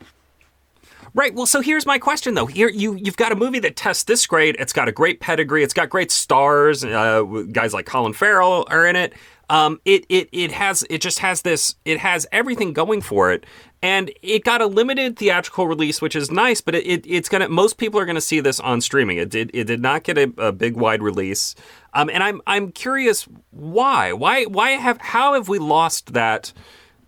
Right. 1.14 1.34
Well, 1.34 1.46
so 1.46 1.62
here's 1.62 1.86
my 1.86 2.00
question 2.00 2.34
though. 2.34 2.48
Here 2.48 2.68
you 2.68 2.96
you've 2.96 3.16
got 3.16 3.32
a 3.32 3.36
movie 3.36 3.60
that 3.60 3.76
tests 3.76 4.04
this 4.04 4.26
great. 4.26 4.56
It's 4.58 4.74
got 4.74 4.90
a 4.90 4.92
great 4.92 5.20
pedigree. 5.20 5.64
It's 5.64 5.74
got 5.74 5.90
great 5.90 6.12
stars. 6.12 6.84
Uh, 6.84 7.22
guys 7.52 7.74
like 7.74 7.86
Colin 7.86 8.12
Farrell 8.12 8.68
are 8.70 8.86
in 8.88 8.96
it. 8.96 9.14
Um, 9.50 9.80
it 9.86 10.06
it 10.10 10.30
it 10.32 10.52
has 10.52 10.86
it 10.90 11.00
just 11.00 11.20
has 11.20 11.42
this 11.44 11.76
it 11.86 12.00
has 12.00 12.26
everything 12.32 12.74
going 12.74 13.02
for 13.02 13.32
it, 13.32 13.46
and 13.82 14.12
it 14.22 14.44
got 14.44 14.62
a 14.62 14.68
limited 14.68 15.18
theatrical 15.18 15.68
release, 15.68 16.02
which 16.02 16.16
is 16.16 16.32
nice. 16.32 16.62
But 16.62 16.76
it, 16.76 16.86
it 16.86 17.06
it's 17.08 17.30
gonna 17.30 17.50
most 17.50 17.78
people 17.78 18.00
are 18.00 18.06
gonna 18.06 18.22
see 18.22 18.40
this 18.40 18.60
on 18.60 18.82
streaming. 18.82 19.18
It 19.18 19.30
did 19.30 19.52
it 19.54 19.66
did 19.66 19.82
not 19.82 20.04
get 20.04 20.18
a, 20.18 20.34
a 20.38 20.52
big 20.52 20.76
wide 20.76 21.04
release, 21.04 21.56
um, 21.94 22.10
and 22.10 22.24
I'm 22.24 22.42
I'm 22.48 22.72
curious 22.72 23.28
why 23.52 24.14
why 24.14 24.46
why 24.46 24.72
have 24.72 25.00
how 25.00 25.34
have 25.34 25.48
we 25.48 25.60
lost 25.60 26.14
that 26.14 26.52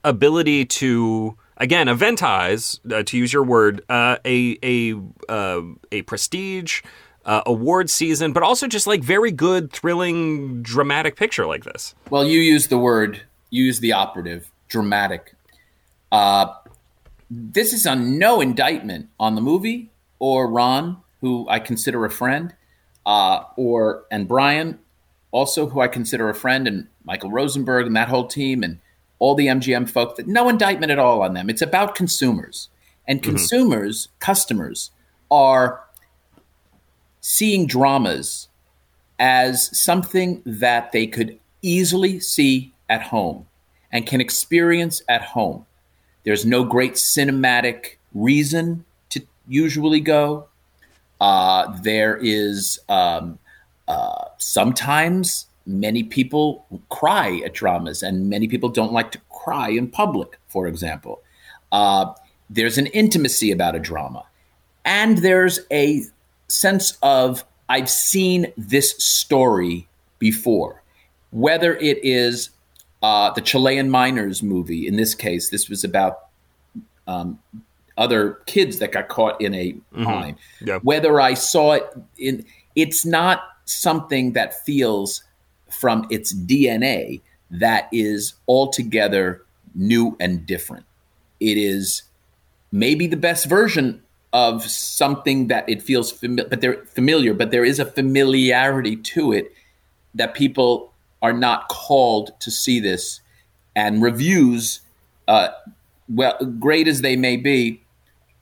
ability 0.04 0.65
to 0.65 1.38
again 1.58 1.88
eventize 1.88 2.80
uh, 2.91 3.04
to 3.04 3.17
use 3.17 3.34
your 3.34 3.43
word 3.43 3.82
uh, 3.89 4.17
a 4.26 4.58
a 4.63 4.95
uh, 5.28 5.62
a 5.91 6.04
prestige 6.04 6.82
uh, 7.28 7.42
award 7.46 7.90
season, 7.90 8.32
but 8.32 8.42
also 8.42 8.68
just 8.68 8.88
like 8.88 9.04
very 9.04 9.32
good, 9.32 9.72
thrilling, 9.72 10.63
dramatic 10.63 11.18
picture 11.18 11.46
like 11.46 11.66
this. 11.66 11.94
Well, 12.10 12.26
you 12.26 12.40
use 12.40 12.68
the 12.68 12.78
word, 12.78 13.22
use 13.50 13.82
the 13.82 13.92
operative, 13.92 14.50
dramatic. 14.70 15.36
Uh, 16.12 16.54
this 17.30 17.74
is 17.74 17.86
a 17.86 17.96
no 17.96 18.40
indictment 18.40 19.10
on 19.20 19.36
the 19.36 19.42
movie 19.42 19.92
or 20.20 20.50
Ron, 20.50 20.98
who 21.20 21.46
I 21.50 21.60
consider 21.60 22.06
a 22.06 22.10
friend, 22.10 22.56
uh, 23.06 23.44
or 23.58 24.06
and 24.10 24.28
Brian, 24.28 24.80
also 25.32 25.68
who 25.68 25.82
I 25.82 25.90
consider 25.90 26.30
a 26.30 26.36
friend, 26.36 26.68
and 26.68 26.88
Michael 27.04 27.30
Rosenberg 27.30 27.86
and 27.88 27.96
that 27.96 28.08
whole 28.08 28.28
team, 28.28 28.63
and 28.63 28.80
all 29.20 29.36
the 29.36 29.48
MGM 29.48 29.90
folks. 29.90 30.22
No 30.26 30.48
indictment 30.48 30.92
at 30.92 31.00
all 31.00 31.22
on 31.22 31.34
them. 31.34 31.50
It's 31.50 31.62
about 31.62 31.94
consumers, 31.94 32.70
and 33.06 33.22
mm-hmm. 33.22 33.32
consumers, 33.32 34.08
mm-hmm. 34.08 34.20
customers, 34.20 34.92
are 35.30 35.82
seeing 37.28 37.68
dramas 37.68 38.48
as 39.20 39.78
something 39.78 40.42
that 40.46 40.94
they 40.94 41.06
could 41.06 41.38
easily 41.62 42.22
see 42.22 42.72
at 42.88 43.02
home 43.02 43.46
and 43.92 44.08
can 44.08 44.22
experience 44.22 45.02
at 45.10 45.22
home. 45.22 45.66
There's 46.24 46.46
no 46.46 46.63
great 46.63 46.94
cinematic 46.94 47.98
reason 48.13 48.86
to 49.10 49.22
usually 49.46 50.00
go. 50.00 50.48
Uh, 51.20 51.78
there 51.82 52.17
is 52.21 52.80
um, 52.88 53.38
uh, 53.90 54.23
sometimes 54.38 55.48
many 55.65 56.04
people 56.04 56.65
cry 56.88 57.42
at 57.44 57.54
dramas, 57.54 58.02
and 58.04 58.30
many 58.30 58.48
people 58.48 58.69
don't 58.69 58.94
like 58.94 59.12
to 59.12 59.19
cry 59.30 59.67
in 59.67 59.90
public, 59.90 60.40
for 60.48 60.65
example. 60.65 61.21
Uh, 61.73 62.13
there's 62.50 62.78
an 62.78 62.86
intimacy 62.88 63.52
about 63.52 63.75
a 63.75 63.80
drama, 63.80 64.25
and 64.86 65.17
there's 65.17 65.60
a 65.71 66.06
sense 66.48 66.98
of 67.02 67.43
I've 67.69 67.89
seen 67.89 68.52
this 68.58 68.91
story 68.98 69.87
before, 70.19 70.81
whether 71.31 71.75
it 71.75 72.00
is 72.04 72.50
uh, 73.04 73.31
the 73.31 73.41
Chilean 73.41 73.89
miners 73.89 74.41
movie. 74.41 74.87
In 74.87 74.95
this 74.95 75.13
case, 75.13 75.50
this 75.50 75.69
was 75.69 75.83
about 75.83 76.19
um, 77.08 77.39
other 77.98 78.39
kids 78.45 78.79
that 78.79 78.91
got 78.91 79.08
caught 79.08 79.39
in 79.41 79.54
a 79.54 79.73
mm-hmm. 79.73 80.04
mine. 80.04 80.37
Yeah. 80.62 80.79
Whether 80.79 81.19
I 81.19 81.33
saw 81.33 81.73
it 81.73 81.83
in, 82.17 82.45
it's 82.75 83.06
not 83.06 83.43
something 83.65 84.33
that 84.33 84.65
feels 84.65 85.23
from 85.69 86.08
its 86.10 86.33
DNA 86.33 87.21
that 87.52 87.89
is 87.91 88.33
altogether 88.48 89.43
new 89.75 90.15
and 90.19 90.45
different. 90.45 90.85
It 91.39 91.58
is 91.58 92.04
maybe 92.71 93.08
the 93.08 93.17
best 93.17 93.45
version 93.45 94.02
of 94.34 94.63
something 94.63 95.48
that 95.48 95.67
it 95.69 95.82
feels 95.82 96.12
familiar, 96.12 96.50
but 96.50 96.62
they're 96.62 96.86
familiar, 96.86 97.34
but 97.34 97.52
there 97.52 97.65
is 97.65 97.80
a 97.80 97.86
familiarity 97.86 98.96
to 98.96 99.32
it 99.32 99.52
that 100.13 100.34
people 100.34 100.94
are 101.21 101.34
not 101.34 101.67
called 101.69 102.32
to 102.42 102.52
see 102.52 102.80
this. 102.80 103.21
And 103.75 104.02
reviews, 104.02 104.82
uh, 105.28 105.50
well, 106.10 106.38
great 106.60 106.88
as 106.88 107.02
they 107.02 107.15
may 107.15 107.38
be, 107.38 107.82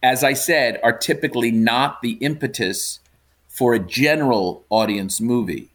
as 0.01 0.23
I 0.23 0.33
said, 0.33 0.79
are 0.83 0.97
typically 0.97 1.51
not 1.51 2.01
the 2.01 2.13
impetus 2.13 2.99
for 3.47 3.73
a 3.73 3.79
general 3.79 4.63
audience 4.69 5.21
movie. 5.21 5.69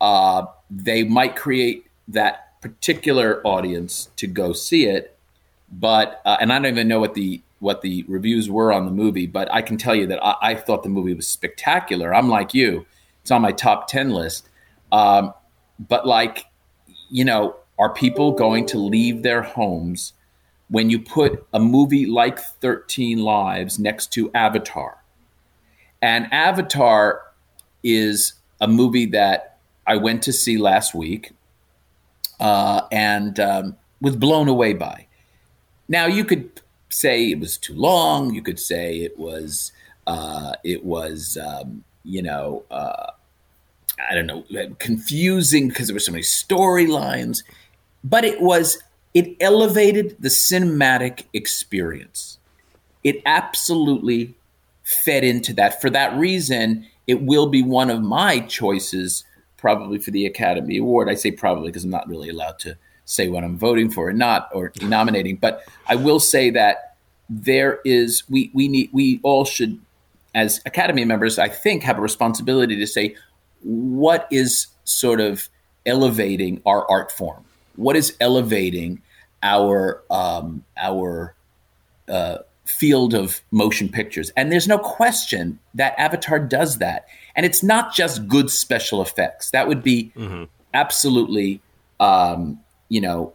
Uh, 0.00 0.46
they 0.70 1.04
might 1.04 1.36
create 1.36 1.86
that 2.08 2.60
particular 2.60 3.40
audience 3.46 4.08
to 4.16 4.26
go 4.26 4.52
see 4.52 4.86
it, 4.86 5.16
but 5.70 6.20
uh, 6.24 6.36
and 6.40 6.52
I 6.52 6.58
don't 6.58 6.66
even 6.66 6.88
know 6.88 7.00
what 7.00 7.14
the 7.14 7.40
what 7.62 7.80
the 7.80 8.04
reviews 8.08 8.50
were 8.50 8.72
on 8.72 8.84
the 8.84 8.90
movie, 8.90 9.26
but 9.26 9.50
I 9.52 9.62
can 9.62 9.76
tell 9.76 9.94
you 9.94 10.06
that 10.08 10.22
I, 10.22 10.36
I 10.42 10.54
thought 10.54 10.82
the 10.82 10.88
movie 10.88 11.14
was 11.14 11.28
spectacular. 11.28 12.14
I'm 12.14 12.28
like 12.28 12.52
you; 12.52 12.86
it's 13.22 13.30
on 13.30 13.42
my 13.42 13.52
top 13.52 13.88
ten 13.88 14.10
list. 14.10 14.48
Um, 14.90 15.32
but 15.78 16.06
like, 16.06 16.44
you 17.10 17.24
know, 17.24 17.56
are 17.78 17.92
people 17.92 18.32
going 18.32 18.66
to 18.66 18.78
leave 18.78 19.22
their 19.22 19.42
homes 19.42 20.12
when 20.72 20.88
you 20.88 20.98
put 20.98 21.46
a 21.52 21.60
movie 21.60 22.06
like 22.06 22.38
13 22.38 23.18
Lives 23.18 23.78
next 23.78 24.10
to 24.14 24.30
Avatar. 24.32 25.04
And 26.00 26.32
Avatar 26.32 27.20
is 27.82 28.32
a 28.58 28.66
movie 28.66 29.04
that 29.06 29.58
I 29.86 29.96
went 29.96 30.22
to 30.22 30.32
see 30.32 30.56
last 30.56 30.94
week 30.94 31.32
uh, 32.40 32.82
and 32.90 33.38
um, 33.38 33.76
was 34.00 34.16
blown 34.16 34.48
away 34.48 34.72
by. 34.72 35.08
Now, 35.88 36.06
you 36.06 36.24
could 36.24 36.62
say 36.92 37.30
it 37.30 37.40
was 37.40 37.56
too 37.56 37.74
long. 37.74 38.34
You 38.34 38.42
could 38.42 38.60
say 38.60 38.98
it 38.98 39.18
was, 39.18 39.72
uh, 40.06 40.54
it 40.64 40.84
was, 40.84 41.38
um, 41.38 41.84
you 42.04 42.22
know, 42.22 42.64
uh, 42.70 43.12
I 44.10 44.14
don't 44.14 44.26
know, 44.26 44.44
confusing 44.78 45.68
because 45.68 45.88
there 45.88 45.94
were 45.94 46.00
so 46.00 46.12
many 46.12 46.24
storylines. 46.24 47.42
But 48.04 48.24
it 48.24 48.40
was 48.40 48.78
it 49.14 49.36
elevated 49.40 50.16
the 50.20 50.28
cinematic 50.28 51.24
experience. 51.32 52.38
It 53.04 53.22
absolutely 53.26 54.34
fed 54.82 55.24
into 55.24 55.52
that. 55.54 55.80
For 55.80 55.90
that 55.90 56.16
reason, 56.16 56.86
it 57.06 57.22
will 57.22 57.48
be 57.48 57.62
one 57.62 57.90
of 57.90 58.02
my 58.02 58.40
choices, 58.40 59.24
probably 59.56 59.98
for 59.98 60.10
the 60.10 60.26
Academy 60.26 60.78
Award. 60.78 61.08
I 61.08 61.14
say 61.14 61.30
probably 61.30 61.68
because 61.68 61.84
I'm 61.84 61.90
not 61.90 62.08
really 62.08 62.30
allowed 62.30 62.58
to 62.60 62.76
say 63.12 63.28
what 63.28 63.44
I'm 63.44 63.58
voting 63.58 63.90
for 63.90 64.08
or 64.08 64.12
not 64.12 64.48
or 64.52 64.72
nominating. 64.82 65.36
But 65.36 65.62
I 65.86 65.96
will 65.96 66.20
say 66.20 66.50
that 66.50 66.96
there 67.28 67.80
is 67.84 68.24
we 68.28 68.50
we 68.52 68.68
need 68.68 68.90
we 68.92 69.20
all 69.22 69.44
should, 69.44 69.78
as 70.34 70.60
Academy 70.66 71.04
members, 71.04 71.38
I 71.38 71.48
think, 71.48 71.82
have 71.82 71.98
a 71.98 72.02
responsibility 72.02 72.76
to 72.76 72.86
say 72.86 73.16
what 73.62 74.26
is 74.30 74.66
sort 74.84 75.20
of 75.20 75.48
elevating 75.86 76.60
our 76.66 76.88
art 76.90 77.10
form 77.12 77.44
what 77.76 77.96
is 77.96 78.16
elevating 78.20 79.02
our 79.42 80.02
um, 80.10 80.64
our 80.76 81.34
uh, 82.08 82.38
field 82.64 83.14
of 83.14 83.40
motion 83.50 83.88
pictures. 83.88 84.30
And 84.36 84.52
there's 84.52 84.68
no 84.68 84.78
question 84.78 85.58
that 85.74 85.94
Avatar 85.98 86.38
does 86.38 86.78
that. 86.78 87.06
And 87.34 87.44
it's 87.44 87.62
not 87.62 87.94
just 87.94 88.28
good 88.28 88.50
special 88.50 89.02
effects. 89.02 89.50
That 89.50 89.68
would 89.68 89.82
be 89.82 90.12
mm-hmm. 90.16 90.44
absolutely, 90.74 91.60
um, 91.98 92.60
you 92.92 93.00
know, 93.00 93.32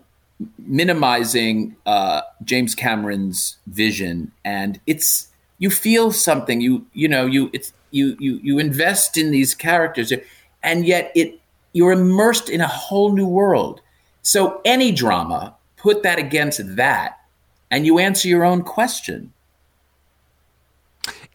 minimizing 0.59 1.75
uh, 1.87 2.21
James 2.43 2.75
Cameron's 2.75 3.57
vision. 3.65 4.31
And 4.45 4.79
it's 4.85 5.29
you 5.57 5.71
feel 5.71 6.11
something. 6.11 6.61
You 6.61 6.85
you 6.93 7.07
know 7.07 7.25
you 7.25 7.49
it's 7.53 7.73
you 7.89 8.15
you 8.19 8.39
you 8.43 8.59
invest 8.59 9.17
in 9.17 9.31
these 9.31 9.55
characters, 9.55 10.13
and 10.61 10.85
yet 10.85 11.11
it 11.15 11.39
you're 11.73 11.91
immersed 11.91 12.49
in 12.49 12.61
a 12.61 12.67
whole 12.67 13.11
new 13.11 13.27
world. 13.27 13.81
So 14.21 14.61
any 14.63 14.91
drama, 14.91 15.55
put 15.75 16.03
that 16.03 16.19
against 16.19 16.75
that, 16.75 17.17
and 17.71 17.87
you 17.87 17.97
answer 17.97 18.27
your 18.27 18.45
own 18.45 18.61
question. 18.61 19.33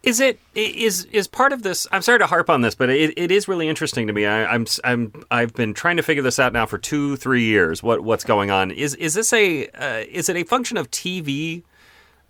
Is 0.03 0.19
it 0.19 0.41
is 0.57 1.05
is 1.07 1.29
part 1.29 1.53
of 1.53 1.63
this? 1.63 1.87
I'm 1.93 2.03
sorry 2.03 2.19
to 2.19 2.27
harp 2.27 2.51
on 2.51 2.63
this, 2.63 2.75
but 2.75 2.91
it, 2.91 3.17
it 3.17 3.31
is 3.31 3.47
really 3.47 3.69
interesting 3.69 4.09
to 4.09 4.13
me. 4.13 4.27
I, 4.27 4.53
am 4.53 4.67
I'm, 4.83 5.13
I'm 5.15 5.25
I've 5.31 5.55
been 5.55 5.75
trying 5.75 5.97
to 5.97 6.03
figure 6.03 6.25
this 6.25 6.41
out 6.41 6.53
now 6.53 6.67
for 6.67 6.77
two 6.77 7.15
three 7.17 7.45
years. 7.45 7.85
What 7.85 8.01
what's 8.01 8.25
going 8.25 8.51
on? 8.51 8.73
Is 8.73 8.97
is 8.97 9.15
this 9.15 9.33
a 9.33 9.69
uh, 9.69 10.05
is 10.11 10.29
it 10.29 10.37
a 10.37 10.43
function 10.43 10.77
of 10.77 10.91
TV? 10.91 11.63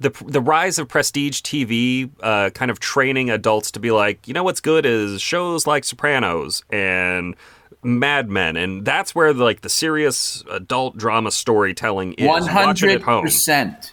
The, 0.01 0.11
the 0.27 0.41
rise 0.41 0.81
of 0.81 0.89
prestige 0.89 1.43
TV 1.43 2.11
uh, 2.21 2.51
kind 2.51 2.73
of 2.73 2.81
training 2.81 3.31
adults 3.31 3.71
to 3.71 3.81
be 3.81 3.93
like, 3.93 4.27
you 4.27 4.35
know 4.35 4.43
what's 4.43 4.61
good 4.61 4.85
is 4.85 5.23
shows 5.23 5.65
like 5.65 5.85
Sopranos 5.85 6.65
and 6.71 7.37
Mad 7.85 8.29
Men, 8.29 8.57
and 8.57 8.85
that's 8.85 9.15
where 9.15 9.33
the, 9.33 9.45
like 9.45 9.61
the 9.61 9.69
serious 9.69 10.43
adult 10.51 10.99
drama 10.99 11.31
storytelling 11.31 12.15
is. 12.15 12.27
One 12.27 12.47
hundred 12.47 13.01
percent. 13.03 13.93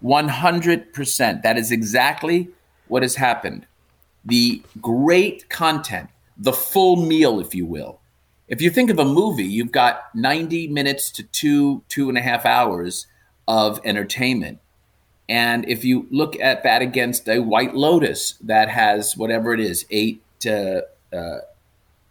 One 0.00 0.28
hundred 0.28 0.92
percent. 0.92 1.44
That 1.44 1.56
is 1.56 1.70
exactly 1.70 2.50
what 2.94 3.02
has 3.02 3.16
happened. 3.16 3.66
The 4.24 4.62
great 4.80 5.48
content, 5.48 6.10
the 6.36 6.52
full 6.52 6.94
meal, 6.94 7.40
if 7.40 7.52
you 7.52 7.66
will. 7.66 7.98
If 8.46 8.62
you 8.62 8.70
think 8.70 8.88
of 8.88 9.00
a 9.00 9.04
movie, 9.04 9.42
you've 9.42 9.72
got 9.72 10.14
ninety 10.14 10.68
minutes 10.68 11.10
to 11.16 11.24
two 11.24 11.82
two 11.88 12.08
and 12.08 12.16
a 12.16 12.20
half 12.20 12.46
hours 12.46 13.08
of 13.48 13.80
entertainment. 13.84 14.60
And 15.28 15.68
if 15.68 15.84
you 15.84 16.06
look 16.12 16.38
at 16.38 16.62
that 16.62 16.82
against 16.82 17.28
a 17.28 17.40
White 17.40 17.74
Lotus 17.74 18.34
that 18.44 18.68
has 18.68 19.16
whatever 19.16 19.52
it 19.52 19.58
is, 19.58 19.86
eight 19.90 20.22
uh, 20.46 20.82
uh, 21.12 21.38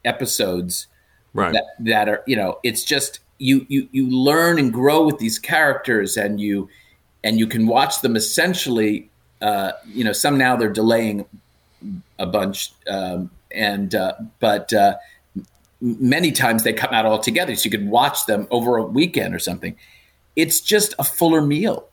episodes 0.04 0.88
right. 1.34 1.54
that, 1.54 1.64
that 1.80 2.10
are 2.10 2.24
you 2.28 2.36
know 2.36 2.60
it's 2.62 2.84
just 2.84 3.22
you 3.38 3.66
you 3.70 3.88
you 3.94 4.10
learn 4.10 4.60
and 4.60 4.74
grow 4.74 5.06
with 5.06 5.18
these 5.18 5.40
characters 5.40 6.18
and 6.18 6.42
you 6.42 6.68
and 7.24 7.40
you 7.40 7.48
can 7.48 7.68
watch 7.68 8.02
them 8.02 8.18
essentially 8.18 9.10
uh, 9.44 9.74
you 9.88 10.04
know 10.04 10.14
some 10.14 10.38
now 10.38 10.56
they're 10.56 10.70
delaying 10.72 11.26
a 12.18 12.26
bunch 12.26 12.72
um, 12.88 13.30
and 13.52 13.94
uh, 13.94 14.14
but 14.40 14.74
uh, 14.74 14.96
many 15.82 16.32
times 16.32 16.64
they 16.64 16.74
come 16.74 16.94
out 16.94 17.06
all 17.06 17.20
together 17.20 17.56
so 17.56 17.66
you 17.66 17.72
could 17.72 17.88
watch 17.88 18.26
them 18.26 18.48
over 18.50 18.78
a 18.78 18.84
weekend 18.84 19.36
or 19.36 19.40
something 19.40 19.76
it's 20.36 20.62
just 20.62 20.96
a 20.98 21.04
fuller 21.04 21.42
meal 21.42 21.88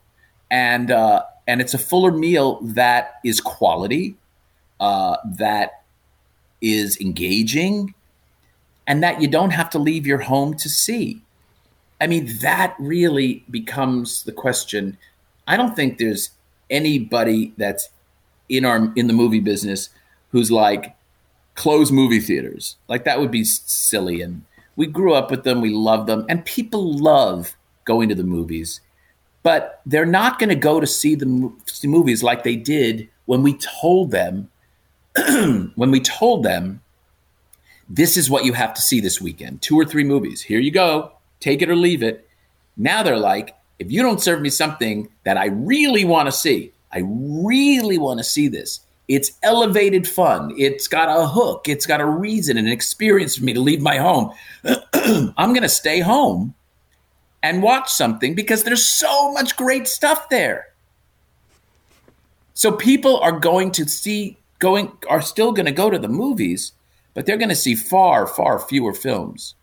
and 0.49 0.89
uh, 0.91 1.21
and 1.47 1.61
it's 1.61 1.73
a 1.73 1.77
fuller 1.77 2.11
meal 2.11 2.59
that 2.61 3.15
is 3.23 3.39
quality 3.39 4.15
uh, 4.79 5.17
that 5.25 5.83
is 6.61 6.99
engaging 6.99 7.93
and 8.87 9.03
that 9.03 9.21
you 9.21 9.27
don't 9.27 9.51
have 9.51 9.69
to 9.69 9.79
leave 9.79 10.05
your 10.07 10.19
home 10.19 10.55
to 10.55 10.69
see. 10.69 11.21
I 11.99 12.07
mean, 12.07 12.29
that 12.39 12.75
really 12.79 13.43
becomes 13.49 14.23
the 14.23 14.31
question. 14.31 14.97
I 15.47 15.55
don't 15.55 15.75
think 15.75 15.97
there's 15.97 16.31
anybody 16.71 17.53
that's 17.57 17.89
in 18.49 18.65
our 18.65 18.91
in 18.95 19.07
the 19.07 19.13
movie 19.13 19.39
business 19.39 19.89
who's 20.29 20.51
like 20.51 20.95
close 21.55 21.91
movie 21.91 22.19
theaters. 22.19 22.77
Like 22.87 23.03
that 23.05 23.19
would 23.19 23.31
be 23.31 23.43
silly 23.43 24.21
and 24.21 24.43
we 24.75 24.87
grew 24.87 25.13
up 25.13 25.29
with 25.29 25.43
them, 25.43 25.61
we 25.61 25.69
love 25.69 26.07
them, 26.07 26.25
and 26.29 26.45
people 26.45 26.97
love 26.97 27.55
going 27.85 28.09
to 28.09 28.15
the 28.15 28.23
movies. 28.23 28.81
But 29.43 29.81
they're 29.85 30.05
not 30.05 30.39
going 30.39 30.49
to 30.49 30.55
go 30.55 30.79
to 30.79 30.87
see 30.87 31.15
the 31.15 31.51
see 31.65 31.87
movies 31.87 32.23
like 32.23 32.43
they 32.43 32.55
did 32.55 33.09
when 33.25 33.43
we 33.43 33.57
told 33.57 34.11
them 34.11 34.49
when 35.75 35.91
we 35.91 35.99
told 35.99 36.43
them 36.43 36.81
this 37.89 38.15
is 38.15 38.29
what 38.29 38.45
you 38.45 38.53
have 38.53 38.73
to 38.73 38.81
see 38.81 39.01
this 39.01 39.19
weekend 39.19 39.61
two 39.61 39.77
or 39.77 39.85
three 39.85 40.03
movies. 40.03 40.41
Here 40.41 40.59
you 40.59 40.71
go, 40.71 41.11
take 41.39 41.61
it 41.61 41.69
or 41.69 41.75
leave 41.75 42.03
it. 42.03 42.27
Now 42.77 43.03
they're 43.03 43.17
like, 43.17 43.55
if 43.81 43.91
you 43.91 44.01
don't 44.01 44.21
serve 44.21 44.41
me 44.41 44.49
something 44.49 45.09
that 45.23 45.37
I 45.37 45.47
really 45.47 46.05
want 46.05 46.27
to 46.27 46.31
see, 46.31 46.71
I 46.91 47.03
really 47.05 47.97
want 47.97 48.19
to 48.19 48.23
see 48.23 48.47
this. 48.47 48.81
It's 49.07 49.31
elevated 49.43 50.07
fun. 50.07 50.53
It's 50.57 50.87
got 50.87 51.09
a 51.09 51.27
hook. 51.27 51.67
It's 51.67 51.85
got 51.85 51.99
a 51.99 52.05
reason 52.05 52.57
and 52.57 52.67
an 52.67 52.73
experience 52.73 53.37
for 53.37 53.43
me 53.43 53.53
to 53.53 53.59
leave 53.59 53.81
my 53.81 53.97
home. 53.97 54.31
I'm 55.35 55.53
going 55.53 55.63
to 55.63 55.69
stay 55.69 55.99
home 55.99 56.53
and 57.43 57.63
watch 57.63 57.91
something 57.91 58.35
because 58.35 58.63
there's 58.63 58.85
so 58.85 59.33
much 59.33 59.57
great 59.57 59.87
stuff 59.87 60.29
there. 60.29 60.67
So 62.53 62.71
people 62.71 63.17
are 63.19 63.37
going 63.39 63.71
to 63.71 63.87
see 63.87 64.37
going 64.59 64.91
are 65.09 65.21
still 65.21 65.51
going 65.51 65.65
to 65.65 65.71
go 65.71 65.89
to 65.89 65.97
the 65.97 66.07
movies 66.07 66.73
but 67.13 67.25
they're 67.25 67.37
going 67.37 67.49
to 67.49 67.55
see 67.55 67.75
far, 67.75 68.27
far 68.27 68.59
fewer 68.59 68.93
films. 68.93 69.55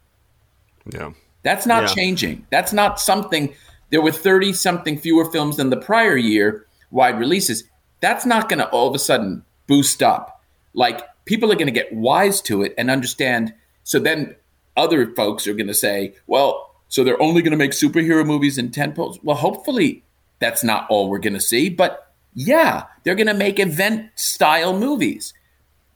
Yeah. 0.92 1.12
That's 1.42 1.66
not 1.66 1.84
yeah. 1.84 1.94
changing. 1.94 2.46
That's 2.50 2.72
not 2.72 3.00
something. 3.00 3.54
There 3.90 4.02
were 4.02 4.12
30 4.12 4.52
something 4.52 4.98
fewer 4.98 5.30
films 5.30 5.56
than 5.56 5.70
the 5.70 5.76
prior 5.76 6.16
year, 6.16 6.66
wide 6.90 7.18
releases. 7.18 7.64
That's 8.00 8.26
not 8.26 8.48
going 8.48 8.58
to 8.58 8.68
all 8.68 8.88
of 8.88 8.94
a 8.94 8.98
sudden 8.98 9.44
boost 9.66 10.02
up. 10.02 10.42
Like 10.74 11.02
people 11.24 11.50
are 11.50 11.56
going 11.56 11.66
to 11.66 11.72
get 11.72 11.92
wise 11.92 12.40
to 12.42 12.62
it 12.62 12.74
and 12.76 12.90
understand. 12.90 13.54
So 13.84 13.98
then 13.98 14.36
other 14.76 15.14
folks 15.14 15.46
are 15.46 15.54
going 15.54 15.66
to 15.66 15.74
say, 15.74 16.14
well, 16.26 16.74
So 16.88 17.04
they're 17.04 17.20
only 17.20 17.42
going 17.42 17.52
to 17.52 17.58
make 17.58 17.72
superhero 17.72 18.24
movies 18.24 18.56
in 18.56 18.70
tentpoles. 18.70 19.18
Well, 19.22 19.36
hopefully 19.36 20.02
that's 20.38 20.64
not 20.64 20.86
all 20.88 21.10
we're 21.10 21.18
going 21.18 21.34
to 21.34 21.40
see, 21.40 21.68
but 21.68 22.12
yeah, 22.34 22.84
they're 23.04 23.14
going 23.14 23.26
to 23.26 23.34
make 23.34 23.58
event 23.58 24.10
style 24.14 24.78
movies. 24.78 25.34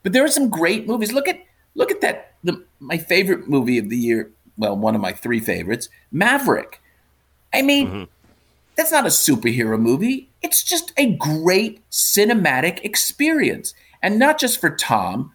But 0.03 0.13
there 0.13 0.25
are 0.25 0.29
some 0.29 0.51
great 0.51 0.87
movies. 0.87 1.13
Look 1.13 1.29
at 1.29 1.41
look 1.75 1.91
at 1.91 2.01
that. 2.03 2.35
The, 2.45 2.65
my 2.81 2.99
favorite 2.99 3.49
movie 3.49 3.79
of 3.79 3.89
the 3.89 3.97
year. 3.97 4.31
Well, 4.59 4.77
one 4.77 4.95
of 4.95 5.01
my 5.01 5.13
three 5.13 5.41
favorites, 5.41 5.89
Maverick. 6.11 6.82
I 7.53 7.63
mean, 7.63 7.87
mm-hmm. 7.87 8.05
that's 8.77 8.93
not 8.93 9.05
a 9.05 9.11
superhero 9.11 9.79
movie. 9.79 10.29
It's 10.43 10.63
just 10.63 10.93
a 10.97 11.13
great 11.15 11.89
cinematic 11.91 12.85
experience, 12.85 13.75
and 14.03 14.19
not 14.19 14.39
just 14.39 14.61
for 14.61 14.71
Tom, 14.71 15.33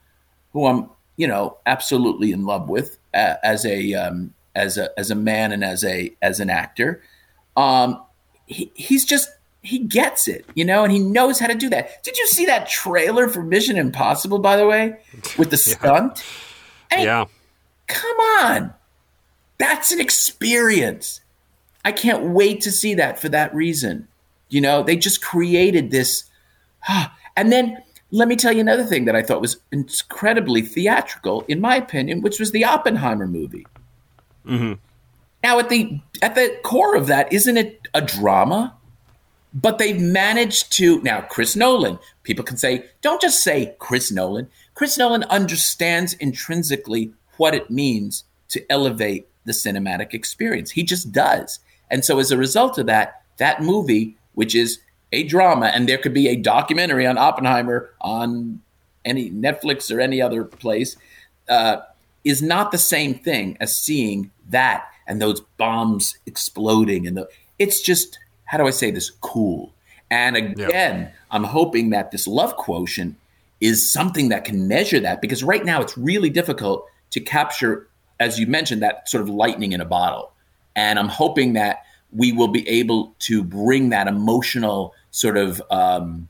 who 0.53 0.65
I'm 0.65 0.89
you 1.15 1.28
know 1.28 1.57
absolutely 1.65 2.32
in 2.32 2.45
love 2.45 2.70
with 2.70 2.97
uh, 3.13 3.36
as 3.43 3.65
a 3.65 3.93
um, 3.93 4.34
as 4.55 4.78
a 4.78 4.89
as 4.99 5.11
a 5.11 5.15
man 5.15 5.51
and 5.51 5.63
as 5.63 5.84
a 5.84 6.13
as 6.22 6.39
an 6.39 6.49
actor. 6.49 7.01
Um, 7.55 8.03
he, 8.45 8.72
he's 8.76 9.05
just 9.05 9.30
he 9.61 9.80
gets 9.80 10.28
it, 10.28 10.45
you 10.55 10.63
know, 10.63 10.84
and 10.84 10.91
he 10.91 10.99
knows 10.99 11.39
how 11.39 11.47
to 11.47 11.55
do 11.55 11.70
that. 11.70 12.03
Did 12.03 12.18
you 12.18 12.28
see 12.28 12.45
that 12.45 12.70
trailer 12.70 13.28
for 13.28 13.43
Mission 13.43 13.78
Impossible, 13.78 14.39
by 14.39 14.55
the 14.55 14.65
way, 14.65 14.97
with 15.38 15.49
the 15.49 15.57
yeah. 15.68 15.78
stunt? 15.78 16.24
I 16.91 16.97
mean, 16.97 17.05
yeah. 17.05 17.26
Come 17.88 18.18
on. 18.20 18.74
That's 19.57 19.91
an 19.91 19.99
experience. 19.99 21.22
I 21.86 21.91
can't 21.91 22.32
wait 22.32 22.61
to 22.61 22.71
see 22.71 22.93
that 22.95 23.19
for 23.19 23.30
that 23.30 23.53
reason. 23.53 24.07
You 24.49 24.61
know, 24.61 24.84
they 24.84 24.95
just 24.95 25.21
created 25.21 25.91
this. 25.91 26.23
And 27.36 27.51
then 27.51 27.78
let 28.11 28.28
me 28.28 28.36
tell 28.36 28.53
you 28.53 28.61
another 28.61 28.84
thing 28.84 29.05
that 29.05 29.15
I 29.15 29.21
thought 29.21 29.41
was 29.41 29.57
incredibly 29.71 30.61
theatrical, 30.61 31.43
in 31.47 31.59
my 31.59 31.75
opinion, 31.75 32.21
which 32.21 32.39
was 32.39 32.51
the 32.51 32.65
Oppenheimer 32.65 33.28
movie. 33.28 33.67
Mm-hmm. 34.45 34.73
Now, 35.43 35.59
at 35.59 35.69
the 35.69 35.99
at 36.21 36.36
the 36.36 36.57
core 36.63 36.95
of 36.95 37.07
that, 37.07 37.32
isn't 37.32 37.57
it 37.57 37.88
a 37.93 38.01
drama? 38.01 38.73
But 39.53 39.78
they've 39.78 39.99
managed 39.99 40.71
to 40.73 41.01
now. 41.01 41.21
Chris 41.21 41.55
Nolan. 41.55 41.99
People 42.23 42.43
can 42.43 42.57
say, 42.57 42.86
don't 43.01 43.21
just 43.21 43.43
say 43.43 43.75
Chris 43.80 44.11
Nolan. 44.11 44.49
Chris 44.73 44.97
Nolan 44.97 45.23
understands 45.25 46.13
intrinsically 46.13 47.13
what 47.38 47.53
it 47.53 47.69
means 47.69 48.23
to 48.49 48.65
elevate 48.71 49.28
the 49.45 49.51
cinematic 49.51 50.13
experience. 50.13 50.71
He 50.71 50.84
just 50.84 51.11
does. 51.11 51.59
And 51.89 52.03
so, 52.03 52.19
as 52.19 52.31
a 52.31 52.38
result 52.38 52.77
of 52.77 52.85
that, 52.88 53.21
that 53.38 53.61
movie, 53.61 54.17
which 54.33 54.55
is 54.55 54.79
a 55.11 55.23
drama, 55.23 55.67
and 55.67 55.88
there 55.88 55.97
could 55.97 56.13
be 56.13 56.27
a 56.27 56.35
documentary 56.35 57.05
on 57.05 57.17
Oppenheimer 57.17 57.89
on 58.01 58.61
any 59.05 59.29
Netflix 59.31 59.93
or 59.93 59.99
any 59.99 60.21
other 60.21 60.43
place, 60.43 60.97
uh, 61.47 61.77
is 62.23 62.41
not 62.41 62.71
the 62.71 62.77
same 62.77 63.13
thing 63.15 63.57
as 63.59 63.77
seeing 63.77 64.31
that 64.49 64.85
and 65.07 65.21
those 65.21 65.41
bombs 65.57 66.17
exploding. 66.25 67.07
And 67.07 67.15
the, 67.15 67.29
it's 67.57 67.81
just, 67.81 68.19
how 68.45 68.57
do 68.57 68.67
I 68.67 68.71
say 68.71 68.91
this? 68.91 69.09
Cool. 69.09 69.73
And 70.11 70.35
again, 70.35 70.99
yep. 70.99 71.15
I'm 71.31 71.45
hoping 71.45 71.89
that 71.91 72.11
this 72.11 72.27
love 72.27 72.55
quotient 72.57 73.15
is 73.59 73.91
something 73.91 74.29
that 74.29 74.45
can 74.45 74.67
measure 74.67 74.99
that 74.99 75.21
because 75.21 75.43
right 75.43 75.65
now 75.65 75.81
it's 75.81 75.97
really 75.97 76.29
difficult 76.29 76.85
to 77.11 77.19
capture, 77.19 77.88
as 78.19 78.39
you 78.39 78.47
mentioned, 78.47 78.81
that 78.81 79.09
sort 79.09 79.21
of 79.21 79.29
lightning 79.29 79.71
in 79.71 79.81
a 79.81 79.85
bottle. 79.85 80.31
And 80.78 80.99
I'm 80.99 81.09
hoping 81.09 81.53
that 81.53 81.82
we 82.11 82.32
will 82.32 82.47
be 82.47 82.65
able 82.69 83.15
to 83.19 83.43
bring 83.43 83.89
that 83.89 84.07
emotional 84.07 84.93
sort 85.11 85.36
of 85.36 85.61
um, 85.69 86.30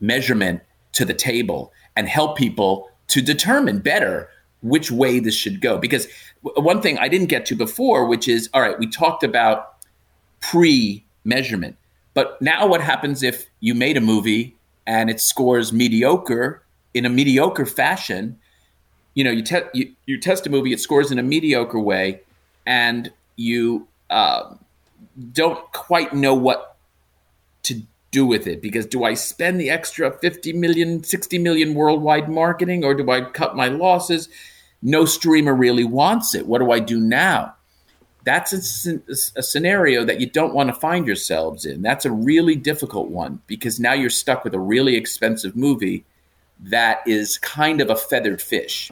measurement 0.00 0.60
to 0.92 1.04
the 1.04 1.14
table 1.14 1.72
and 1.96 2.08
help 2.08 2.36
people 2.36 2.90
to 3.06 3.22
determine 3.22 3.78
better 3.78 4.28
which 4.62 4.90
way 4.90 5.20
this 5.20 5.34
should 5.34 5.60
go. 5.60 5.78
Because 5.78 6.08
one 6.42 6.82
thing 6.82 6.98
I 6.98 7.08
didn't 7.08 7.28
get 7.28 7.46
to 7.46 7.54
before, 7.54 8.06
which 8.06 8.28
is 8.28 8.50
all 8.52 8.60
right, 8.60 8.78
we 8.78 8.88
talked 8.88 9.22
about 9.22 9.76
pre 10.40 11.04
measurement, 11.24 11.76
but 12.14 12.40
now 12.42 12.66
what 12.66 12.80
happens 12.80 13.22
if 13.22 13.46
you 13.60 13.74
made 13.74 13.96
a 13.96 14.00
movie 14.00 14.56
and 14.86 15.08
it 15.08 15.20
scores 15.20 15.72
mediocre 15.72 16.62
in 16.94 17.06
a 17.06 17.08
mediocre 17.08 17.66
fashion? 17.66 18.38
You 19.14 19.22
know, 19.22 19.30
you, 19.30 19.42
te- 19.42 19.70
you, 19.72 19.92
you 20.06 20.18
test 20.18 20.46
a 20.46 20.50
movie, 20.50 20.72
it 20.72 20.80
scores 20.80 21.12
in 21.12 21.18
a 21.20 21.22
mediocre 21.22 21.78
way, 21.78 22.22
and 22.66 23.12
you 23.36 23.88
uh, 24.10 24.54
don't 25.32 25.60
quite 25.72 26.12
know 26.12 26.34
what 26.34 26.76
to 27.64 27.82
do 28.10 28.24
with 28.24 28.46
it 28.46 28.62
because 28.62 28.86
do 28.86 29.04
I 29.04 29.14
spend 29.14 29.60
the 29.60 29.70
extra 29.70 30.10
50 30.10 30.52
million, 30.52 31.02
60 31.02 31.38
million 31.38 31.74
worldwide 31.74 32.28
marketing 32.28 32.84
or 32.84 32.94
do 32.94 33.10
I 33.10 33.22
cut 33.22 33.56
my 33.56 33.68
losses? 33.68 34.28
No 34.82 35.04
streamer 35.04 35.54
really 35.54 35.84
wants 35.84 36.34
it. 36.34 36.46
What 36.46 36.60
do 36.60 36.70
I 36.70 36.78
do 36.78 37.00
now? 37.00 37.54
That's 38.24 38.86
a, 38.86 39.00
a 39.36 39.42
scenario 39.42 40.04
that 40.04 40.20
you 40.20 40.30
don't 40.30 40.54
want 40.54 40.68
to 40.68 40.74
find 40.74 41.06
yourselves 41.06 41.66
in. 41.66 41.82
That's 41.82 42.04
a 42.04 42.10
really 42.10 42.56
difficult 42.56 43.10
one 43.10 43.42
because 43.46 43.78
now 43.80 43.92
you're 43.92 44.10
stuck 44.10 44.44
with 44.44 44.54
a 44.54 44.60
really 44.60 44.96
expensive 44.96 45.56
movie 45.56 46.04
that 46.60 47.00
is 47.06 47.36
kind 47.38 47.80
of 47.80 47.90
a 47.90 47.96
feathered 47.96 48.40
fish. 48.40 48.90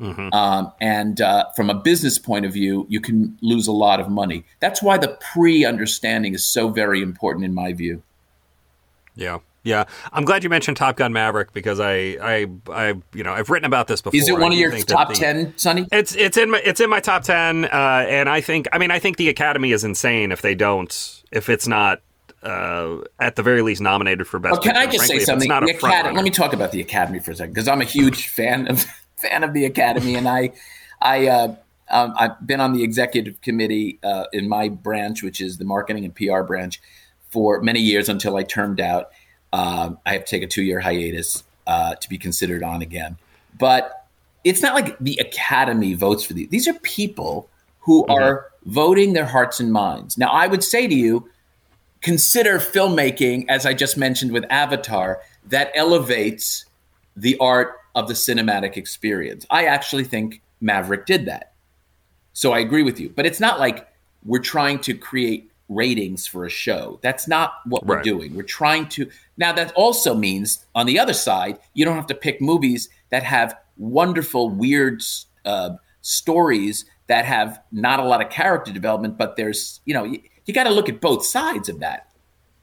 Mm-hmm. 0.00 0.32
Um, 0.32 0.72
and 0.80 1.20
uh, 1.20 1.46
from 1.54 1.68
a 1.68 1.74
business 1.74 2.18
point 2.18 2.46
of 2.46 2.52
view, 2.52 2.86
you 2.88 3.00
can 3.00 3.36
lose 3.42 3.66
a 3.66 3.72
lot 3.72 4.00
of 4.00 4.08
money. 4.08 4.44
That's 4.60 4.82
why 4.82 4.98
the 4.98 5.18
pre 5.32 5.64
understanding 5.64 6.34
is 6.34 6.44
so 6.44 6.70
very 6.70 7.02
important, 7.02 7.44
in 7.44 7.54
my 7.54 7.72
view. 7.72 8.02
Yeah. 9.14 9.38
Yeah, 9.62 9.84
I'm 10.10 10.24
glad 10.24 10.42
you 10.42 10.48
mentioned 10.48 10.78
Top 10.78 10.96
Gun 10.96 11.12
Maverick 11.12 11.52
because 11.52 11.80
I, 11.80 12.16
I, 12.22 12.46
I, 12.70 12.94
you 13.12 13.22
know, 13.22 13.34
I've 13.34 13.50
written 13.50 13.66
about 13.66 13.88
this 13.88 14.00
before. 14.00 14.18
Is 14.18 14.26
it 14.26 14.38
one 14.38 14.52
of 14.52 14.58
your 14.58 14.70
top 14.80 15.08
the, 15.08 15.14
ten, 15.14 15.52
Sonny? 15.58 15.86
It's 15.92 16.14
it's 16.14 16.38
in 16.38 16.50
my 16.50 16.62
it's 16.64 16.80
in 16.80 16.88
my 16.88 17.00
top 17.00 17.24
ten, 17.24 17.66
uh, 17.66 18.06
and 18.08 18.30
I 18.30 18.40
think 18.40 18.68
I 18.72 18.78
mean 18.78 18.90
I 18.90 18.98
think 18.98 19.18
the 19.18 19.28
Academy 19.28 19.72
is 19.72 19.84
insane 19.84 20.32
if 20.32 20.40
they 20.40 20.54
don't 20.54 21.22
if 21.30 21.50
it's 21.50 21.68
not 21.68 22.00
uh, 22.42 22.98
at 23.18 23.36
the 23.36 23.42
very 23.42 23.60
least 23.60 23.82
nominated 23.82 24.26
for 24.26 24.38
best. 24.38 24.52
Well, 24.52 24.62
can 24.62 24.72
picture. 24.72 24.80
I 24.80 24.86
just 24.86 24.96
Frankly, 24.96 25.18
say 25.18 25.24
something? 25.26 25.50
Academy, 25.50 26.16
let 26.16 26.24
me 26.24 26.30
talk 26.30 26.54
about 26.54 26.72
the 26.72 26.80
Academy 26.80 27.18
for 27.18 27.32
a 27.32 27.36
second 27.36 27.52
because 27.52 27.68
I'm 27.68 27.82
a 27.82 27.84
huge 27.84 28.28
fan 28.34 28.66
of 28.66 28.86
fan 29.20 29.44
of 29.44 29.52
the 29.52 29.64
Academy, 29.64 30.14
and 30.14 30.28
I, 30.28 30.52
I, 31.00 31.26
uh, 31.28 31.54
um, 31.90 32.14
I've 32.16 32.46
been 32.46 32.60
on 32.60 32.72
the 32.72 32.82
executive 32.82 33.40
committee 33.40 33.98
uh, 34.02 34.26
in 34.32 34.48
my 34.48 34.68
branch, 34.68 35.22
which 35.22 35.40
is 35.40 35.58
the 35.58 35.64
marketing 35.64 36.04
and 36.04 36.14
PR 36.14 36.42
branch, 36.42 36.80
for 37.30 37.60
many 37.60 37.80
years 37.80 38.08
until 38.08 38.36
I 38.36 38.42
termed 38.42 38.80
out. 38.80 39.10
Um, 39.52 39.98
I 40.06 40.12
have 40.12 40.24
to 40.24 40.30
take 40.30 40.42
a 40.42 40.46
two 40.46 40.62
year 40.62 40.80
hiatus 40.80 41.42
uh, 41.66 41.94
to 41.96 42.08
be 42.08 42.18
considered 42.18 42.62
on 42.62 42.82
again, 42.82 43.16
but 43.58 44.06
it's 44.44 44.62
not 44.62 44.74
like 44.74 44.98
the 44.98 45.16
Academy 45.20 45.94
votes 45.94 46.24
for 46.24 46.32
these. 46.32 46.48
These 46.48 46.68
are 46.68 46.74
people 46.74 47.48
who 47.80 48.02
mm-hmm. 48.02 48.12
are 48.12 48.46
voting 48.64 49.12
their 49.12 49.26
hearts 49.26 49.60
and 49.60 49.72
minds. 49.72 50.16
Now, 50.16 50.28
I 50.28 50.46
would 50.46 50.62
say 50.62 50.86
to 50.86 50.94
you, 50.94 51.28
consider 52.00 52.58
filmmaking, 52.58 53.46
as 53.48 53.66
I 53.66 53.74
just 53.74 53.96
mentioned 53.96 54.32
with 54.32 54.44
Avatar, 54.50 55.20
that 55.46 55.70
elevates 55.74 56.64
the 57.16 57.36
art 57.38 57.79
of 57.94 58.08
the 58.08 58.14
cinematic 58.14 58.76
experience. 58.76 59.46
I 59.50 59.64
actually 59.64 60.04
think 60.04 60.42
Maverick 60.60 61.06
did 61.06 61.26
that. 61.26 61.52
So 62.32 62.52
I 62.52 62.60
agree 62.60 62.82
with 62.82 63.00
you. 63.00 63.10
But 63.10 63.26
it's 63.26 63.40
not 63.40 63.58
like 63.58 63.88
we're 64.24 64.38
trying 64.38 64.78
to 64.80 64.94
create 64.94 65.50
ratings 65.68 66.26
for 66.26 66.44
a 66.44 66.50
show. 66.50 66.98
That's 67.02 67.28
not 67.28 67.54
what 67.66 67.86
right. 67.86 67.98
we're 67.98 68.02
doing. 68.02 68.34
We're 68.34 68.42
trying 68.42 68.88
to. 68.90 69.08
Now, 69.36 69.52
that 69.52 69.72
also 69.72 70.14
means 70.14 70.66
on 70.74 70.86
the 70.86 70.98
other 70.98 71.14
side, 71.14 71.58
you 71.74 71.84
don't 71.84 71.96
have 71.96 72.08
to 72.08 72.14
pick 72.14 72.40
movies 72.40 72.88
that 73.10 73.22
have 73.22 73.56
wonderful, 73.78 74.50
weird 74.50 75.02
uh, 75.44 75.70
stories 76.02 76.84
that 77.06 77.24
have 77.24 77.60
not 77.72 78.00
a 78.00 78.04
lot 78.04 78.20
of 78.24 78.30
character 78.30 78.72
development, 78.72 79.16
but 79.16 79.36
there's, 79.36 79.80
you 79.84 79.94
know, 79.94 80.04
you, 80.04 80.20
you 80.44 80.54
got 80.54 80.64
to 80.64 80.70
look 80.70 80.88
at 80.88 81.00
both 81.00 81.24
sides 81.24 81.68
of 81.68 81.80
that. 81.80 82.09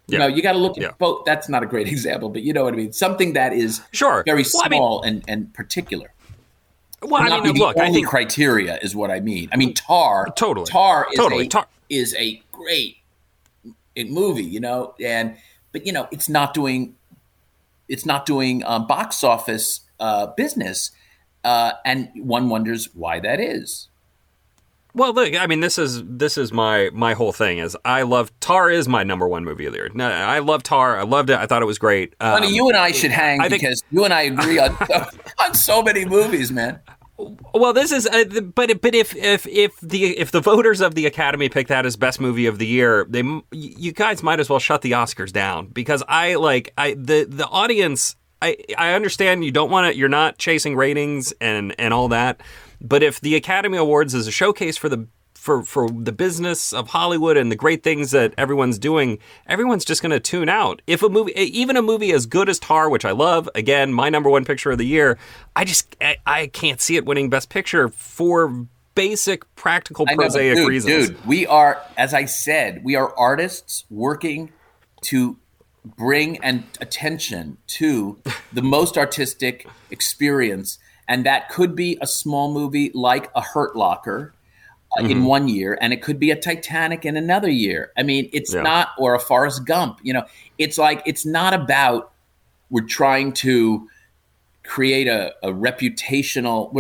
You 0.07 0.17
know, 0.17 0.27
you 0.27 0.41
got 0.41 0.53
to 0.53 0.57
look 0.57 0.77
at 0.77 0.83
yeah. 0.83 0.91
both. 0.97 1.25
That's 1.25 1.49
not 1.49 1.63
a 1.63 1.65
great 1.65 1.87
example, 1.95 2.29
but 2.29 2.43
you 2.43 2.53
know 2.53 2.63
what 2.63 2.73
I 2.73 2.77
mean. 2.77 2.93
Something 2.93 3.33
that 3.33 3.53
is 3.53 3.81
sure 3.91 4.23
very 4.25 4.43
well, 4.43 4.65
small 4.65 5.01
I 5.03 5.09
mean, 5.09 5.23
and 5.27 5.29
and 5.29 5.53
particular. 5.53 6.13
Well, 7.01 7.31
I 7.31 7.41
mean, 7.41 7.55
look, 7.55 7.77
I 7.77 7.91
think 7.91 8.07
criteria 8.07 8.79
is 8.81 8.95
what 8.95 9.11
I 9.11 9.19
mean. 9.19 9.49
I 9.51 9.57
mean, 9.57 9.73
Tar. 9.73 10.27
Totally. 10.35 10.65
Tar 10.65 11.07
is 11.11 11.17
totally. 11.17 11.45
a 11.45 11.49
Tar. 11.49 11.67
is 11.89 12.15
a 12.15 12.41
great 12.51 12.97
movie, 13.95 14.43
you 14.43 14.59
know, 14.59 14.95
and 15.03 15.35
but 15.71 15.85
you 15.85 15.91
know, 15.91 16.07
it's 16.11 16.27
not 16.27 16.53
doing 16.53 16.95
it's 17.87 18.05
not 18.05 18.25
doing 18.25 18.63
um, 18.65 18.87
box 18.87 19.23
office 19.23 19.81
uh, 19.99 20.27
business, 20.27 20.91
uh, 21.43 21.73
and 21.85 22.09
one 22.15 22.49
wonders 22.49 22.89
why 22.93 23.19
that 23.19 23.39
is. 23.39 23.89
Well, 24.97 25.13
look, 25.13 25.35
I 25.35 25.45
mean, 25.45 25.59
this 25.59 25.77
is 25.77 26.03
this 26.03 26.39
is 26.39 26.51
my 26.51 26.89
my 26.91 27.13
whole 27.13 27.31
thing. 27.31 27.59
Is 27.59 27.77
I 27.85 28.01
love 28.01 28.31
Tar 28.39 28.71
is 28.71 28.87
my 28.87 29.03
number 29.03 29.27
one 29.27 29.45
movie 29.45 29.67
of 29.67 29.73
the 29.73 29.77
year. 29.77 29.91
No, 29.93 30.09
I 30.09 30.39
love 30.39 30.63
Tar. 30.63 30.97
I 30.97 31.03
loved 31.03 31.29
it. 31.29 31.37
I 31.37 31.45
thought 31.45 31.61
it 31.61 31.67
was 31.67 31.77
great. 31.77 32.15
Um, 32.19 32.41
Honey, 32.41 32.55
you 32.55 32.67
and 32.67 32.75
I 32.75 32.91
should 32.91 33.11
hang 33.11 33.39
I 33.39 33.47
because 33.47 33.83
you 33.91 34.05
and 34.05 34.13
I 34.13 34.23
agree 34.23 34.57
on 34.57 34.75
on 35.37 35.53
so 35.53 35.83
many 35.83 36.03
movies, 36.03 36.51
man. 36.51 36.79
Well, 37.53 37.73
this 37.73 37.91
is, 37.91 38.07
uh, 38.07 38.41
but 38.55 38.81
but 38.81 38.95
if 38.95 39.15
if 39.15 39.45
if 39.45 39.79
the 39.81 40.17
if 40.17 40.31
the 40.31 40.41
voters 40.41 40.81
of 40.81 40.95
the 40.95 41.05
Academy 41.05 41.47
pick 41.47 41.67
that 41.67 41.85
as 41.85 41.95
best 41.95 42.19
movie 42.19 42.47
of 42.47 42.57
the 42.57 42.65
year, 42.65 43.05
they 43.07 43.21
you 43.51 43.91
guys 43.91 44.23
might 44.23 44.39
as 44.39 44.49
well 44.49 44.59
shut 44.59 44.81
the 44.81 44.93
Oscars 44.93 45.31
down 45.31 45.67
because 45.67 46.01
I 46.07 46.35
like 46.35 46.73
I 46.75 46.95
the 46.95 47.27
the 47.29 47.45
audience. 47.45 48.15
I 48.41 48.57
I 48.75 48.93
understand 48.93 49.45
you 49.45 49.51
don't 49.51 49.69
want 49.69 49.91
to. 49.91 49.95
You're 49.95 50.09
not 50.09 50.39
chasing 50.39 50.75
ratings 50.75 51.33
and 51.39 51.75
and 51.77 51.93
all 51.93 52.07
that 52.07 52.41
but 52.81 53.03
if 53.03 53.19
the 53.19 53.35
Academy 53.35 53.77
Awards 53.77 54.13
is 54.13 54.27
a 54.27 54.31
showcase 54.31 54.77
for 54.77 54.89
the 54.89 55.07
for 55.33 55.63
for 55.63 55.89
the 55.89 56.11
business 56.11 56.73
of 56.73 56.89
Hollywood 56.89 57.37
and 57.37 57.51
the 57.51 57.55
great 57.55 57.81
things 57.81 58.11
that 58.11 58.33
everyone's 58.37 58.77
doing, 58.77 59.19
everyone's 59.47 59.85
just 59.85 60.01
going 60.01 60.11
to 60.11 60.19
tune 60.19 60.49
out. 60.49 60.81
If 60.87 61.01
a 61.03 61.09
movie, 61.09 61.31
even 61.35 61.77
a 61.77 61.81
movie 61.81 62.11
as 62.11 62.25
good 62.25 62.49
as 62.49 62.59
Tar, 62.59 62.89
which 62.89 63.05
I 63.05 63.11
love, 63.11 63.49
again, 63.55 63.93
my 63.93 64.09
number 64.09 64.29
one 64.29 64.43
picture 64.43 64.71
of 64.71 64.77
the 64.77 64.85
year, 64.85 65.17
I 65.55 65.63
just 65.63 65.95
I, 66.01 66.17
I 66.25 66.47
can't 66.47 66.81
see 66.81 66.97
it 66.97 67.05
winning 67.05 67.29
Best 67.29 67.49
Picture 67.49 67.87
for 67.89 68.67
basic 68.93 69.55
practical 69.55 70.05
prosaic 70.05 70.57
dude, 70.57 70.67
reasons. 70.67 71.09
Dude, 71.09 71.25
we 71.25 71.45
are, 71.45 71.81
as 71.95 72.13
I 72.13 72.25
said, 72.25 72.83
we 72.83 72.95
are 72.95 73.15
artists 73.15 73.85
working 73.89 74.51
to 75.03 75.37
bring 75.85 76.37
and 76.43 76.63
attention 76.81 77.57
to 77.67 78.19
the 78.51 78.63
most 78.63 78.97
artistic 78.97 79.67
experience 79.91 80.79
and 81.07 81.25
that 81.25 81.49
could 81.49 81.75
be 81.75 81.97
a 82.01 82.07
small 82.07 82.51
movie 82.51 82.91
like 82.93 83.29
a 83.35 83.41
hurt 83.41 83.75
locker 83.75 84.33
uh, 84.97 85.01
mm-hmm. 85.01 85.11
in 85.11 85.25
one 85.25 85.47
year 85.47 85.77
and 85.81 85.93
it 85.93 86.01
could 86.01 86.19
be 86.19 86.31
a 86.31 86.35
titanic 86.35 87.05
in 87.05 87.17
another 87.17 87.49
year 87.49 87.91
i 87.97 88.03
mean 88.03 88.29
it's 88.33 88.53
yeah. 88.53 88.61
not 88.61 88.89
or 88.97 89.15
a 89.15 89.19
forrest 89.19 89.65
gump 89.65 89.99
you 90.03 90.13
know 90.13 90.23
it's 90.57 90.77
like 90.77 91.01
it's 91.05 91.25
not 91.25 91.53
about 91.53 92.11
we're 92.69 92.81
trying 92.85 93.31
to 93.31 93.87
create 94.63 95.07
a, 95.07 95.33
a 95.43 95.51
reputational 95.51 96.73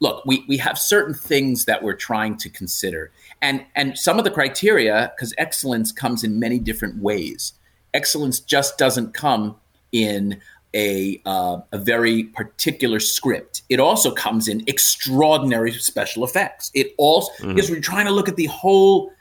look 0.00 0.24
we, 0.26 0.44
we 0.48 0.56
have 0.56 0.78
certain 0.78 1.14
things 1.14 1.64
that 1.66 1.82
we're 1.82 1.94
trying 1.94 2.36
to 2.36 2.48
consider 2.48 3.10
and 3.40 3.64
and 3.74 3.98
some 3.98 4.18
of 4.18 4.24
the 4.24 4.30
criteria 4.30 5.12
because 5.14 5.34
excellence 5.38 5.92
comes 5.92 6.24
in 6.24 6.38
many 6.38 6.58
different 6.58 6.98
ways 7.02 7.54
excellence 7.92 8.40
just 8.40 8.76
doesn't 8.76 9.14
come 9.14 9.56
in 9.92 10.40
a, 10.74 11.20
uh, 11.24 11.60
a 11.72 11.78
very 11.78 12.24
particular 12.24 13.00
script. 13.00 13.62
It 13.68 13.80
also 13.80 14.12
comes 14.12 14.48
in 14.48 14.64
extraordinary 14.66 15.72
special 15.72 16.24
effects. 16.24 16.70
It 16.74 16.94
also 16.98 17.32
mm-hmm. 17.34 17.54
because 17.54 17.70
we're 17.70 17.80
trying 17.80 18.06
to 18.06 18.12
look 18.12 18.28
at 18.28 18.36
the 18.36 18.46
whole 18.46 19.12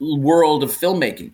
world 0.00 0.62
of 0.62 0.70
filmmaking. 0.70 1.32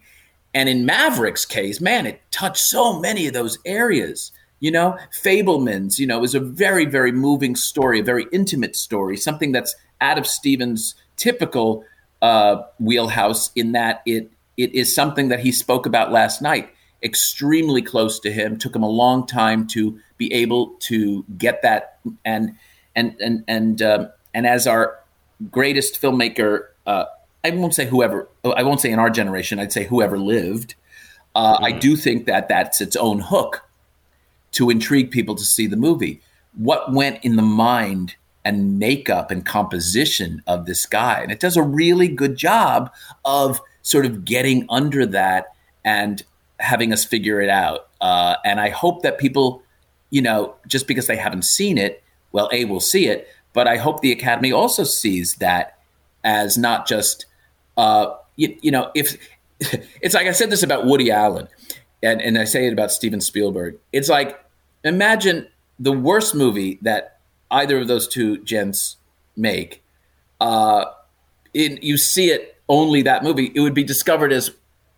And 0.53 0.69
in 0.69 0.87
Maverick's 0.87 1.45
case, 1.45 1.81
man, 1.81 2.07
it 2.07 2.21
touched 2.31 2.59
so 2.59 2.99
many 2.99 3.27
of 3.27 3.35
those 3.35 3.59
areas. 3.65 4.33
You 4.61 4.71
know, 4.71 4.99
Fabelman's, 5.23 5.99
you 5.99 6.07
know, 6.07 6.25
is 6.25 6.35
a 6.35 6.41
very, 6.41 6.87
very 6.87 7.13
moving 7.13 7.55
story, 7.55 8.01
a 8.01 8.03
very 8.03 8.27
intimate 8.33 8.75
story, 8.75 9.17
something 9.17 9.53
that's 9.53 9.77
out 10.01 10.19
of 10.19 10.27
Steven's 10.27 10.95
typical 11.17 11.85
uh, 12.23 12.63
wheelhouse 12.81 13.51
in 13.55 13.73
that 13.73 14.03
it 14.07 14.31
it 14.57 14.75
is 14.75 14.95
something 14.95 15.29
that 15.29 15.41
he 15.41 15.53
spoke 15.53 15.85
about 15.85 16.11
last 16.11 16.41
night. 16.41 16.71
Extremely 17.03 17.83
close 17.83 18.19
to 18.21 18.33
him. 18.33 18.59
Took 18.59 18.75
him 18.75 18.83
a 18.83 18.89
long 18.89 19.27
time 19.27 19.67
to 19.69 19.99
be 20.17 20.33
able 20.33 20.69
to 20.81 21.25
get 21.39 21.63
that. 21.63 21.99
And 22.25 22.57
and 22.95 23.17
and 23.21 23.45
and 23.47 23.83
um, 23.83 24.11
and 24.35 24.47
as 24.47 24.67
our 24.67 24.99
greatest 25.51 26.01
filmmaker, 26.01 26.69
uh, 26.87 27.05
I 27.45 27.51
won't 27.51 27.75
say 27.75 27.87
whoever. 27.87 28.29
I 28.45 28.63
won't 28.63 28.81
say 28.81 28.91
in 28.91 28.99
our 28.99 29.11
generation. 29.11 29.59
I'd 29.59 29.73
say 29.73 29.85
whoever 29.85 30.19
lived. 30.19 30.75
Uh, 31.35 31.57
mm-hmm. 31.57 31.65
I 31.65 31.73
do 31.73 31.97
think 31.97 32.27
that 32.27 32.49
that's 32.49 32.81
its 32.81 32.97
own 32.97 33.21
hook 33.21 33.69
to 34.53 34.71
intrigue 34.71 35.11
people 35.11 35.35
to 35.35 35.45
see 35.45 35.67
the 35.67 35.77
movie. 35.77 36.21
What 36.55 36.93
went 36.93 37.23
in 37.23 37.37
the 37.37 37.43
mind 37.43 38.17
and 38.45 38.79
makeup 38.79 39.31
and 39.31 39.45
composition 39.45 40.43
of 40.47 40.67
this 40.67 40.87
guy, 40.87 41.21
and 41.21 41.31
it 41.31 41.41
does 41.41 41.57
a 41.57 41.63
really 41.63 42.09
good 42.09 42.37
job 42.37 42.91
of 43.25 43.61
sort 43.83 44.07
of 44.07 44.25
getting 44.25 44.67
under 44.71 45.05
that 45.07 45.47
and 45.85 46.25
having 46.59 46.93
us 46.93 47.05
figure 47.05 47.41
it 47.41 47.49
out. 47.51 47.89
Uh, 48.01 48.37
and 48.45 48.61
I 48.61 48.71
hope 48.71 49.03
that 49.03 49.19
people, 49.19 49.63
you 50.11 50.23
know, 50.23 50.55
just 50.67 50.87
because 50.87 51.07
they 51.07 51.17
haven't 51.17 51.45
seen 51.45 51.79
it, 51.79 52.03
well, 52.33 52.49
A, 52.53 52.65
will 52.65 52.81
see 52.81 53.07
it, 53.07 53.29
but 53.53 53.67
I 53.67 53.77
hope 53.77 54.01
the 54.01 54.13
Academy 54.13 54.53
also 54.53 54.85
sees 54.85 55.37
that 55.37 55.79
as 56.25 56.59
not 56.59 56.87
just, 56.87 57.27
uh, 57.77 58.15
you, 58.37 58.57
you 58.61 58.71
know, 58.71 58.91
if 58.95 59.17
it's 60.03 60.15
like 60.15 60.27
I 60.27 60.33
said 60.33 60.51
this 60.51 60.63
about 60.63 60.87
Woody 60.87 61.11
Allen, 61.11 61.49
and, 62.03 62.21
and 62.21 62.39
I 62.39 62.45
say 62.45 62.67
it 62.67 62.73
about 62.73 62.93
Steven 62.93 63.21
Spielberg. 63.21 63.79
It's 63.93 64.09
like, 64.09 64.39
imagine 64.85 65.49
the 65.79 65.93
worst 65.93 66.35
movie 66.35 66.79
that 66.83 67.19
either 67.51 67.79
of 67.79 67.89
those 67.89 68.07
two 68.07 68.39
gents 68.39 68.97
make. 69.37 69.83
Uh, 70.41 70.87
in, 71.55 71.79
you 71.81 71.97
see 71.97 72.31
it 72.31 72.57
only 72.69 73.03
that 73.03 73.23
movie, 73.23 73.51
it 73.55 73.61
would 73.61 73.75
be 73.75 73.85
discovered 73.85 74.33
as 74.33 74.51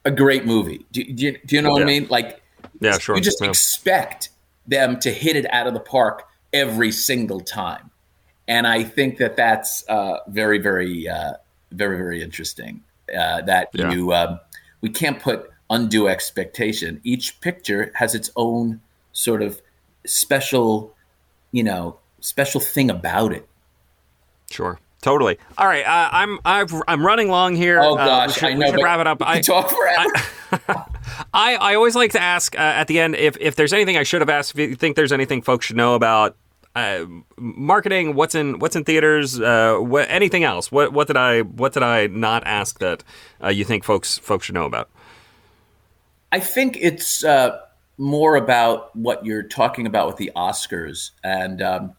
a 0.09 0.11
great 0.11 0.47
movie. 0.47 0.87
Do, 0.91 1.05
do, 1.05 1.27
you, 1.27 1.39
do 1.45 1.57
you 1.57 1.63
know 1.63 1.71
what. 1.71 1.83
I 1.83 1.85
mean? 1.85 2.09
Like, 2.09 2.41
yeah, 2.81 2.99
sure. 2.99 3.15
You 3.15 3.23
just 3.23 3.41
yeah. 3.43 3.49
expect 3.49 4.31
them 4.67 4.99
to 5.01 5.11
hit 5.13 5.37
it 5.37 5.47
out 5.53 5.67
of 5.67 5.75
the 5.75 5.81
park 5.81 6.27
every 6.53 6.91
single 6.91 7.41
time, 7.41 7.91
and 8.49 8.67
I 8.67 8.83
think 8.83 9.19
that 9.19 9.37
that's 9.37 9.85
uh, 9.89 10.19
very, 10.29 10.59
very, 10.59 11.09
uh, 11.09 11.35
very, 11.71 11.97
very 11.97 12.23
interesting. 12.23 12.83
Uh, 13.09 13.43
that 13.43 13.69
yeah. 13.73 13.93
you, 13.93 14.13
um, 14.13 14.41
we 14.81 14.91
can't 14.91 15.21
put 15.21 15.51
undue 15.71 16.09
expectation. 16.09 17.01
Each 17.05 17.41
picture 17.41 17.93
has 17.95 18.15
its 18.15 18.31
own 18.35 18.81
sort 19.13 19.43
of 19.43 19.61
special, 20.07 20.95
you 21.53 21.63
know, 21.63 21.99
special 22.21 22.61
thing 22.61 22.91
about 22.91 23.33
it. 23.33 23.47
Sure. 24.51 24.79
Totally. 25.09 25.39
All 25.57 25.67
right, 25.67 25.87
uh, 25.87 26.11
I'm 26.13 26.39
I've, 26.45 26.71
I'm 26.87 27.05
running 27.05 27.29
long 27.29 27.57
here. 27.57 27.81
Oh 27.81 27.97
gosh, 27.97 28.29
uh, 28.29 28.33
should, 28.33 28.45
I 28.51 28.53
know. 28.53 28.73
We 28.73 28.83
wrap 28.83 29.01
it 29.01 29.07
up. 29.07 29.23
I 29.23 29.41
talk 29.41 29.71
forever. 29.71 30.13
I, 30.53 30.85
I, 31.33 31.55
I 31.55 31.75
always 31.77 31.97
like 31.97 32.13
to 32.13 32.21
ask 32.21 32.55
uh, 32.55 32.59
at 32.59 32.89
the 32.89 33.01
end 33.01 33.15
if 33.15 33.35
if 33.41 33.57
there's 33.57 33.73
anything 33.73 33.97
I 33.97 34.03
should 34.03 34.21
have 34.21 34.29
asked. 34.29 34.51
If 34.51 34.59
you 34.59 34.75
think 34.75 34.97
there's 34.97 35.11
anything 35.11 35.41
folks 35.41 35.65
should 35.65 35.79
know 35.79 35.95
about 35.95 36.37
uh, 36.77 37.07
marketing, 37.39 38.17
what's 38.17 38.35
in 38.35 38.59
what's 38.59 38.77
in 38.77 38.85
theaters, 38.85 39.41
uh, 39.41 39.79
what, 39.79 40.11
anything 40.11 40.45
else? 40.45 40.71
What 40.71 40.93
what 40.93 41.07
did 41.07 41.17
I 41.17 41.41
what 41.41 41.73
did 41.73 41.83
I 41.83 42.09
not 42.09 42.47
ask 42.47 42.79
that 42.81 43.03
uh, 43.43 43.49
you 43.49 43.65
think 43.65 43.85
folks 43.85 44.19
folks 44.19 44.45
should 44.45 44.57
know 44.57 44.67
about? 44.67 44.91
I 46.33 46.41
think 46.41 46.77
it's 46.79 47.25
more 47.97 48.37
about 48.37 48.95
what 48.95 49.25
you're 49.25 49.43
talking 49.43 49.87
about 49.87 50.07
with 50.07 50.19
the 50.19 50.33
Oscars 50.37 51.13
and. 51.25 51.63
Um, 51.63 51.95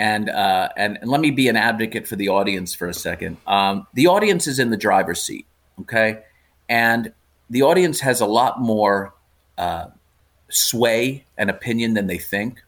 and, 0.00 0.30
uh, 0.30 0.70
and 0.78 0.98
let 1.02 1.20
me 1.20 1.30
be 1.30 1.48
an 1.48 1.56
advocate 1.56 2.08
for 2.08 2.16
the 2.16 2.30
audience 2.30 2.74
for 2.74 2.88
a 2.88 2.94
second. 2.94 3.36
Um, 3.46 3.86
the 3.92 4.06
audience 4.06 4.46
is 4.46 4.58
in 4.58 4.70
the 4.70 4.78
driver's 4.78 5.22
seat, 5.22 5.46
okay, 5.82 6.22
and 6.70 7.12
the 7.50 7.60
audience 7.60 8.00
has 8.00 8.22
a 8.22 8.26
lot 8.26 8.62
more 8.62 9.12
uh, 9.58 9.88
sway 10.48 11.26
and 11.36 11.50
opinion 11.50 11.92
than 11.92 12.06
they 12.06 12.16
think. 12.16 12.62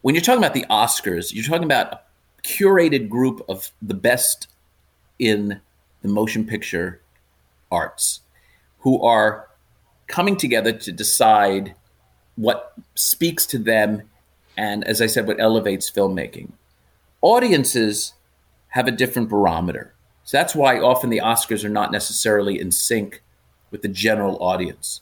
When 0.00 0.16
you're 0.16 0.22
talking 0.22 0.42
about 0.42 0.54
the 0.54 0.66
Oscars, 0.68 1.32
you're 1.32 1.44
talking 1.44 1.62
about 1.62 1.92
a 1.92 2.00
curated 2.42 3.08
group 3.08 3.44
of 3.48 3.70
the 3.80 3.94
best 3.94 4.48
in 5.20 5.60
the 6.02 6.08
motion 6.08 6.44
picture 6.44 7.00
arts 7.70 8.18
who 8.80 9.00
are 9.00 9.48
coming 10.08 10.36
together 10.36 10.72
to 10.72 10.90
decide 10.90 11.76
what 12.34 12.72
speaks 12.96 13.46
to 13.46 13.58
them 13.58 14.02
and 14.56 14.84
as 14.84 15.00
I 15.00 15.06
said, 15.06 15.26
what 15.26 15.40
elevates 15.40 15.90
filmmaking. 15.90 16.52
Audiences 17.20 18.14
have 18.68 18.86
a 18.86 18.92
different 18.92 19.28
barometer. 19.28 19.94
So 20.24 20.36
that's 20.36 20.54
why 20.54 20.78
often 20.78 21.10
the 21.10 21.20
Oscars 21.22 21.64
are 21.64 21.68
not 21.68 21.92
necessarily 21.92 22.60
in 22.60 22.70
sync 22.70 23.22
with 23.70 23.82
the 23.82 23.88
general 23.88 24.42
audience. 24.42 25.00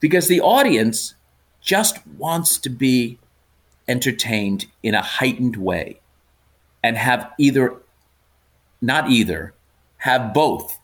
Because 0.00 0.28
the 0.28 0.40
audience 0.40 1.14
just 1.60 2.06
wants 2.06 2.58
to 2.58 2.70
be 2.70 3.18
entertained 3.88 4.66
in 4.82 4.94
a 4.94 5.02
heightened 5.02 5.56
way 5.56 6.00
and 6.82 6.96
have 6.96 7.32
either, 7.38 7.76
not 8.80 9.10
either, 9.10 9.54
have 9.98 10.34
both 10.34 10.78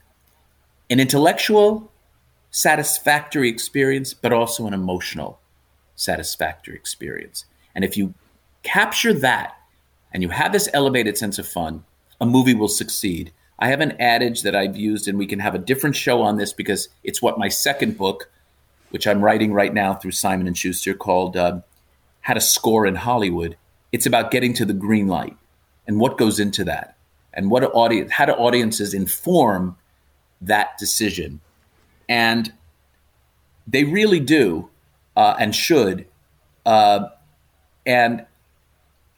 an 0.89 0.99
intellectual, 0.99 1.91
satisfactory 2.49 3.49
experience, 3.49 4.13
but 4.13 4.33
also 4.33 4.67
an 4.67 4.73
emotional, 4.73 5.39
satisfactory 5.95 6.75
experience. 6.75 7.45
And 7.75 7.83
if 7.83 7.97
you 7.97 8.13
capture 8.63 9.13
that 9.13 9.57
and 10.13 10.23
you 10.23 10.29
have 10.29 10.51
this 10.51 10.69
elevated 10.73 11.17
sense 11.17 11.39
of 11.39 11.47
fun, 11.47 11.83
a 12.19 12.25
movie 12.25 12.53
will 12.53 12.67
succeed. 12.67 13.31
I 13.57 13.67
have 13.67 13.81
an 13.81 13.99
adage 13.99 14.41
that 14.41 14.55
I've 14.55 14.75
used, 14.75 15.07
and 15.07 15.17
we 15.17 15.27
can 15.27 15.39
have 15.39 15.55
a 15.55 15.59
different 15.59 15.95
show 15.95 16.21
on 16.21 16.37
this 16.37 16.51
because 16.51 16.89
it's 17.03 17.21
what 17.21 17.37
my 17.37 17.47
second 17.47 17.97
book, 17.97 18.29
which 18.89 19.07
I'm 19.07 19.23
writing 19.23 19.53
right 19.53 19.73
now 19.73 19.93
through 19.93 20.11
Simon 20.11 20.47
and 20.47 20.57
Schuster, 20.57 20.93
called 20.93 21.37
uh, 21.37 21.61
"How 22.21 22.33
to 22.33 22.41
Score 22.41 22.85
in 22.85 22.95
Hollywood." 22.95 23.57
It's 23.91 24.05
about 24.05 24.31
getting 24.31 24.53
to 24.55 24.65
the 24.65 24.73
green 24.73 25.07
light 25.07 25.37
and 25.87 25.99
what 25.99 26.17
goes 26.17 26.39
into 26.39 26.63
that, 26.63 26.95
and 27.33 27.51
what 27.51 27.63
audience, 27.63 28.11
how 28.11 28.25
do 28.25 28.33
audiences 28.33 28.93
inform 28.93 29.77
that 30.41 30.77
decision, 30.79 31.39
and 32.09 32.51
they 33.67 33.83
really 33.83 34.19
do 34.19 34.69
uh, 35.15 35.35
and 35.39 35.55
should 35.55 36.07
uh, 36.65 37.07
and 37.85 38.25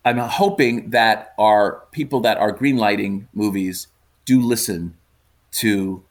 I'm 0.06 0.18
hoping 0.18 0.90
that 0.90 1.34
our 1.40 1.84
people 1.92 2.20
that 2.22 2.38
are 2.38 2.56
greenlighting 2.56 3.28
movies 3.34 3.88
do 4.26 4.42
listen 4.42 4.96
to 5.54 6.04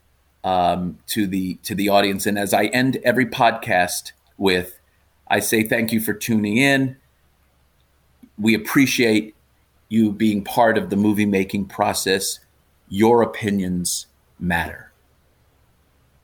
um, 0.44 0.98
to 1.08 1.26
the 1.26 1.54
to 1.62 1.74
the 1.74 1.88
audience. 1.88 2.26
And 2.26 2.38
as 2.38 2.52
I 2.54 2.66
end 2.66 2.98
every 3.04 3.26
podcast 3.26 4.12
with, 4.38 4.78
I 5.28 5.40
say 5.40 5.62
thank 5.62 5.92
you 5.92 6.00
for 6.00 6.14
tuning 6.14 6.56
in. 6.56 6.96
We 8.38 8.54
appreciate 8.54 9.34
you 9.88 10.10
being 10.10 10.42
part 10.42 10.78
of 10.78 10.90
the 10.90 10.96
movie 10.96 11.26
making 11.26 11.66
process. 11.66 12.40
your 12.88 13.22
opinions 13.22 14.06
matter. 14.38 14.92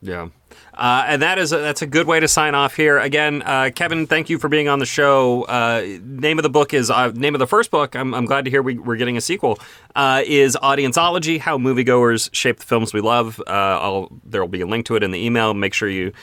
Yeah. 0.01 0.29
Uh, 0.73 1.03
and 1.07 1.21
that 1.21 1.37
is 1.37 1.51
a, 1.51 1.57
that's 1.57 1.81
a 1.81 1.87
good 1.87 2.07
way 2.07 2.19
to 2.19 2.27
sign 2.27 2.55
off 2.55 2.75
here. 2.75 2.97
Again, 2.97 3.41
uh, 3.41 3.69
Kevin, 3.75 4.07
thank 4.07 4.29
you 4.29 4.39
for 4.39 4.47
being 4.47 4.69
on 4.69 4.79
the 4.79 4.85
show. 4.85 5.43
Uh, 5.43 5.99
name 6.03 6.39
of 6.39 6.43
the 6.43 6.49
book 6.49 6.73
is 6.73 6.89
uh, 6.89 7.11
name 7.11 7.35
of 7.35 7.39
the 7.39 7.47
first 7.47 7.69
book. 7.69 7.95
I'm, 7.95 8.13
I'm 8.13 8.25
glad 8.25 8.45
to 8.45 8.51
hear 8.51 8.61
we, 8.61 8.77
are 8.77 8.95
getting 8.95 9.17
a 9.17 9.21
sequel. 9.21 9.59
Uh, 9.95 10.23
is 10.25 10.57
Audienceology: 10.61 11.39
How 11.39 11.57
Moviegoers 11.57 12.29
Shape 12.33 12.59
the 12.59 12.65
Films 12.65 12.93
We 12.93 13.01
Love. 13.01 13.41
Uh, 13.45 14.05
there 14.23 14.41
will 14.41 14.47
be 14.47 14.61
a 14.61 14.67
link 14.67 14.85
to 14.85 14.95
it 14.95 15.03
in 15.03 15.11
the 15.11 15.19
email. 15.19 15.53
Make 15.53 15.73
sure 15.73 15.89
you 15.89 16.13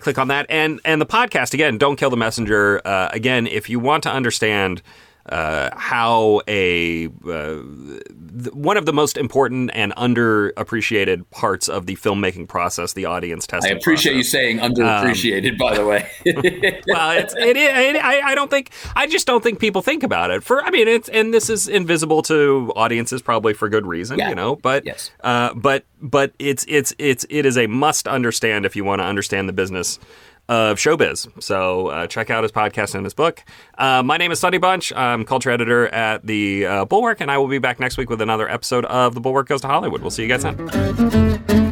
click 0.00 0.18
on 0.18 0.28
that. 0.28 0.46
And 0.48 0.80
and 0.84 1.00
the 1.00 1.06
podcast 1.06 1.52
again. 1.52 1.76
Don't 1.76 1.96
kill 1.96 2.10
the 2.10 2.16
messenger. 2.16 2.80
again, 2.84 3.46
if 3.46 3.68
you 3.68 3.80
want 3.80 4.04
to 4.04 4.10
understand 4.10 4.82
uh, 5.28 5.70
how 5.76 6.40
a 6.46 7.06
uh, 7.06 7.62
th- 8.42 8.52
one 8.52 8.76
of 8.76 8.86
the 8.86 8.92
most 8.92 9.16
important 9.16 9.70
and 9.74 9.94
underappreciated 9.96 11.28
parts 11.30 11.68
of 11.68 11.86
the 11.86 11.96
filmmaking 11.96 12.48
process, 12.48 12.92
the 12.92 13.04
audience 13.06 13.46
testing. 13.46 13.72
I 13.72 13.76
appreciate 13.76 14.12
process. 14.12 14.32
you 14.34 14.38
saying 14.38 14.58
underappreciated, 14.58 15.52
um, 15.52 15.56
by 15.58 15.74
the 15.74 15.86
way. 15.86 16.08
well, 16.86 17.18
it's 17.18 17.34
it, 17.34 17.56
it, 17.56 17.96
I, 17.96 18.20
I 18.20 18.34
don't 18.34 18.50
think 18.50 18.70
I 18.94 19.06
just 19.06 19.26
don't 19.26 19.42
think 19.42 19.58
people 19.58 19.82
think 19.82 20.02
about 20.02 20.30
it. 20.30 20.44
For 20.44 20.62
I 20.62 20.70
mean, 20.70 20.86
it's 20.86 21.08
and 21.08 21.34
this 21.34 21.50
is 21.50 21.66
invisible 21.66 22.22
to 22.22 22.72
audiences 22.76 23.20
probably 23.22 23.54
for 23.54 23.68
good 23.68 23.86
reason, 23.86 24.18
yeah. 24.18 24.28
you 24.28 24.34
know. 24.34 24.56
But 24.56 24.86
yes. 24.86 25.10
uh, 25.22 25.54
but 25.54 25.84
but 26.00 26.32
it's 26.38 26.64
it's 26.68 26.94
it's 26.98 27.26
it 27.28 27.46
is 27.46 27.58
a 27.58 27.66
must 27.66 28.06
understand 28.06 28.64
if 28.64 28.76
you 28.76 28.84
want 28.84 29.00
to 29.00 29.04
understand 29.04 29.48
the 29.48 29.52
business 29.52 29.98
of 30.48 30.78
showbiz. 30.78 31.28
So 31.42 31.88
uh, 31.88 32.06
check 32.06 32.30
out 32.30 32.42
his 32.42 32.52
podcast 32.52 32.94
and 32.94 33.04
his 33.04 33.14
book. 33.14 33.44
Uh, 33.76 34.02
my 34.02 34.16
name 34.16 34.32
is 34.32 34.40
Sonny 34.40 34.58
Bunch. 34.58 34.92
I'm 34.92 35.24
culture 35.24 35.50
editor 35.50 35.88
at 35.88 36.26
the 36.26 36.66
uh, 36.66 36.84
Bulwark, 36.84 37.20
and 37.20 37.30
I 37.30 37.38
will 37.38 37.48
be 37.48 37.58
back 37.58 37.80
next 37.80 37.96
week 37.96 38.10
with 38.10 38.20
another 38.20 38.48
episode 38.48 38.84
of 38.86 39.14
The 39.14 39.20
Bulwark 39.20 39.48
Goes 39.48 39.60
to 39.62 39.66
Hollywood. 39.66 40.00
We'll 40.00 40.10
see 40.10 40.22
you 40.22 40.28
guys 40.28 40.42
then. 40.42 41.65